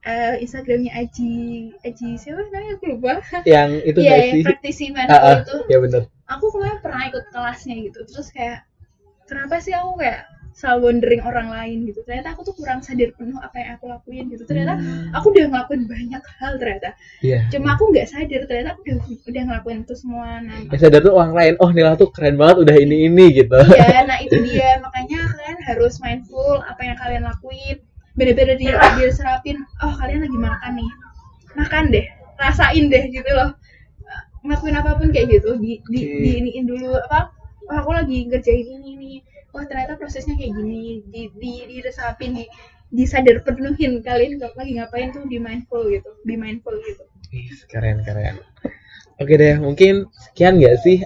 eh, 0.08 0.34
Instagramnya 0.40 0.88
Aji, 0.96 1.36
Aji 1.84 2.16
siapa 2.16 2.48
namanya 2.48 2.80
aku 2.80 2.84
lupa. 2.96 3.12
yang 3.44 3.76
itu 3.84 3.98
nggak 4.00 4.16
yang 4.24 4.32
sih 4.32 4.42
praktisi 4.46 4.84
Ah, 4.88 4.92
mindful 4.96 5.20
ah, 5.28 5.36
itu. 5.44 5.56
ya 5.68 5.78
bener 5.84 6.02
Aku 6.32 6.44
kemarin 6.48 6.78
pernah 6.80 7.02
ikut 7.12 7.24
kelasnya 7.28 7.76
gitu. 7.76 7.98
Terus 8.08 8.28
kayak 8.32 8.64
kenapa 9.28 9.60
sih 9.60 9.76
aku 9.76 10.00
kayak 10.00 10.24
selalu 10.58 10.90
wondering 10.90 11.22
orang 11.22 11.48
lain 11.54 11.86
gitu. 11.86 12.02
Ternyata 12.02 12.34
aku 12.34 12.42
tuh 12.50 12.54
kurang 12.58 12.82
sadar 12.82 13.14
penuh 13.14 13.38
apa 13.38 13.54
yang 13.62 13.70
aku 13.78 13.86
lakuin 13.86 14.26
gitu. 14.26 14.42
Ternyata 14.42 14.74
aku 15.14 15.30
udah 15.30 15.46
ngelakuin 15.54 15.86
banyak 15.86 16.22
hal 16.42 16.52
ternyata. 16.58 16.98
iya 17.22 17.46
Cuma 17.46 17.78
aku 17.78 17.94
nggak 17.94 18.10
sadar 18.10 18.42
ternyata 18.50 18.74
aku 18.74 18.80
udah 18.82 18.98
udah 19.30 19.42
ngelakuin 19.46 19.78
itu 19.86 19.94
semua. 19.94 20.42
Nah, 20.42 20.58
yang 20.66 20.80
sadar 20.82 21.00
tuh 21.06 21.14
orang 21.14 21.32
lain 21.38 21.54
oh 21.62 21.70
Nila 21.70 21.94
tuh 21.94 22.10
keren 22.10 22.34
banget 22.34 22.66
udah 22.66 22.74
ini 22.74 23.06
ini 23.06 23.24
gitu 23.38 23.54
Iya, 23.54 24.02
nah 24.02 24.18
itu 24.18 24.34
dia. 24.42 24.82
Makanya 24.82 25.30
kalian 25.30 25.58
harus 25.62 25.94
mindful 26.02 26.58
apa 26.66 26.80
yang 26.82 26.96
kalian 26.98 27.22
lakuin. 27.22 27.78
Bener-bener 28.18 28.58
di, 28.58 28.66
diserapin, 28.98 29.62
oh 29.78 29.94
kalian 29.94 30.26
lagi 30.26 30.38
makan 30.42 30.72
nih. 30.74 30.90
Makan 31.54 31.84
deh, 31.94 32.06
rasain 32.34 32.90
deh 32.90 33.04
gitu 33.14 33.30
loh. 33.30 33.54
Ngelakuin 34.42 34.74
apa 34.74 34.98
pun 34.98 35.14
kayak 35.14 35.38
gitu, 35.38 35.54
di, 35.62 35.78
di, 35.86 36.00
Oke. 36.02 36.18
diiniin 36.26 36.66
dulu 36.66 36.98
apa. 36.98 37.30
Oh, 37.70 37.76
aku 37.78 37.94
lagi 37.94 38.26
ngerjain 38.26 38.66
ini 38.66 38.90
nih. 38.98 39.16
Wah, 39.58 39.66
ternyata 39.66 39.98
prosesnya 39.98 40.38
kayak 40.38 40.54
gini. 40.54 41.02
Di, 41.10 41.22
di, 41.34 41.52
diresapin, 41.66 42.38
di, 42.38 42.46
disadar 42.94 43.42
penuhin 43.42 44.00
kalian 44.06 44.38
lagi 44.38 44.72
ngapain 44.78 45.10
tuh 45.10 45.26
di 45.26 45.42
mindful 45.42 45.82
gitu. 45.90 46.14
Be 46.22 46.38
mindful 46.38 46.78
gitu. 46.86 47.02
Keren 47.68 48.06
keren 48.06 48.40
oke 49.18 49.34
deh 49.34 49.58
mungkin 49.60 50.08
sekian 50.16 50.56
nggak 50.62 50.78
sih 50.80 50.98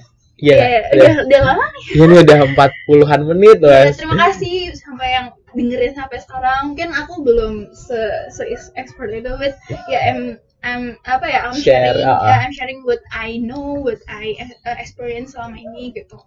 Iya, 0.42 0.58
Ya, 0.58 0.66
udah, 0.90 0.90
udah, 0.90 1.14
udah 1.22 1.40
lama 1.54 1.66
nih. 1.70 1.84
ya, 1.86 2.02
ini 2.02 2.16
udah 2.26 2.38
empat 2.50 2.70
puluhan 2.90 3.20
menit 3.30 3.62
Ya, 3.62 3.86
mas. 3.86 3.94
terima 3.94 4.16
kasih 4.26 4.74
sampai 4.74 5.08
yang 5.14 5.26
dengerin 5.54 5.94
sampai 5.94 6.18
sekarang. 6.18 6.74
Mungkin 6.74 6.90
aku 6.90 7.22
belum 7.22 7.70
se, 7.70 8.26
se 8.34 8.42
expert 8.74 9.14
itu, 9.14 9.30
but 9.38 9.54
ya 9.86 10.02
I'm, 10.02 10.42
I'm 10.66 10.98
apa 11.06 11.30
ya, 11.30 11.46
I'm 11.46 11.54
Share, 11.54 11.94
sharing, 11.94 12.10
ya, 12.26 12.36
I'm 12.42 12.50
sharing 12.58 12.82
what 12.82 12.98
I 13.14 13.38
know, 13.38 13.86
what 13.86 14.02
I 14.10 14.34
uh, 14.66 14.74
experience 14.82 15.38
selama 15.38 15.62
ini 15.62 15.94
gitu. 15.94 16.18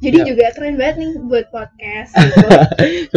Jadi 0.00 0.16
Ya. 0.16 0.24
juga 0.26 0.44
keren 0.50 0.74
banget 0.74 0.96
nih 0.96 1.12
buat 1.22 1.46
podcast 1.48 2.10
gitu. 2.16 2.48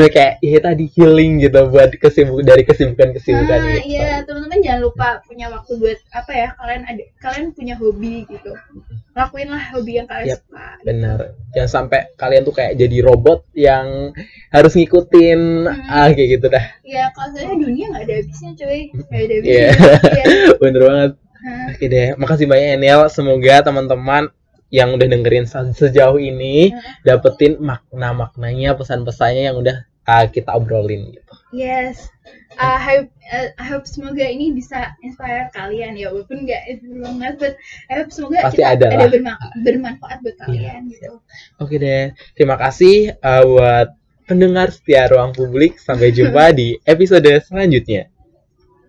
Kayak 0.05 0.34
ya 0.39 0.59
tadi 0.59 0.86
healing 0.89 1.39
gitu 1.39 1.59
buat 1.67 1.89
kesibuk 1.93 2.43
dari 2.43 2.61
kesibukan 2.61 3.11
kesibukan 3.11 3.55
Nah, 3.57 3.71
gitu. 3.73 3.88
iya 3.89 4.19
teman-teman 4.21 4.59
jangan 4.59 4.81
lupa 4.84 5.07
punya 5.23 5.47
waktu 5.47 5.71
buat 5.73 5.99
apa 6.11 6.31
ya 6.31 6.47
kalian 6.53 6.84
ada 6.84 7.03
kalian 7.17 7.45
punya 7.51 7.75
hobi 7.75 8.27
gitu. 8.27 8.51
Lakuinlah 9.11 9.63
hobi 9.71 9.91
yang 9.95 10.07
kalian 10.07 10.27
Yap. 10.29 10.39
suka. 10.43 10.67
Benar. 10.84 11.19
Jangan 11.51 11.69
sampai 11.71 12.11
kalian 12.13 12.43
tuh 12.43 12.51
kayak 12.51 12.73
jadi 12.75 12.97
robot 12.99 13.47
yang 13.53 14.11
harus 14.49 14.73
ngikutin 14.73 15.41
Hmm. 15.63 15.88
ah 15.88 16.09
kayak 16.09 16.29
gitu 16.36 16.47
dah. 16.47 16.65
Ya 16.84 17.07
kalau 17.11 17.31
saya 17.31 17.53
dunia 17.53 17.88
nggak 17.89 18.03
ada 18.03 18.13
habisnya 18.19 18.51
cuy, 18.53 18.81
nggak 18.91 19.21
ada 19.23 19.36
Iya. 19.39 19.39
habisnya. 19.39 19.53
Iya. 20.11 20.53
Bener 20.61 20.81
banget. 20.81 21.11
Nah, 21.43 21.75
Oke 21.75 21.86
deh, 21.86 22.07
makasih 22.15 22.47
banyak 22.47 22.67
ya, 22.71 22.77
Niel. 22.77 23.01
Semoga 23.07 23.55
teman-teman 23.61 24.31
yang 24.74 24.97
udah 24.97 25.05
dengerin 25.05 25.45
se- 25.45 25.78
sejauh 25.78 26.17
ini 26.17 26.74
dapetin 27.05 27.61
makna-maknanya, 27.61 28.74
pesan-pesannya 28.74 29.53
yang 29.53 29.57
udah 29.61 29.86
uh, 30.09 30.26
kita 30.26 30.49
obrolin 30.49 31.13
gitu. 31.13 31.34
Yes. 31.53 32.09
Uh, 32.57 32.78
I 32.78 32.82
hope, 32.82 33.09
uh, 33.30 33.49
I 33.61 33.65
hope 33.69 33.86
semoga 33.86 34.26
ini 34.26 34.49
bisa 34.49 34.97
inspire 35.05 35.53
kalian 35.53 35.93
ya 35.93 36.09
walaupun 36.09 36.49
nggak 36.49 36.82
banget 36.82 37.34
but 37.38 37.53
I 37.89 38.01
hope 38.01 38.09
semoga 38.09 38.49
Pasti 38.49 38.61
kita 38.65 38.74
ada 38.74 38.88
ada 38.89 39.05
berma- 39.13 39.41
bermanfaat 39.61 40.17
buat 40.26 40.38
kalian 40.41 40.89
gitu. 40.89 41.21
Oke 41.61 41.78
deh, 41.78 42.13
terima 42.34 42.57
kasih 42.57 43.13
uh, 43.21 43.43
buat 43.45 43.88
pendengar 44.26 44.74
setia 44.74 45.05
ruang 45.09 45.34
publik. 45.38 45.78
Sampai 45.78 46.09
jumpa 46.09 46.49
di 46.59 46.78
episode 46.86 47.30
selanjutnya. 47.45 48.12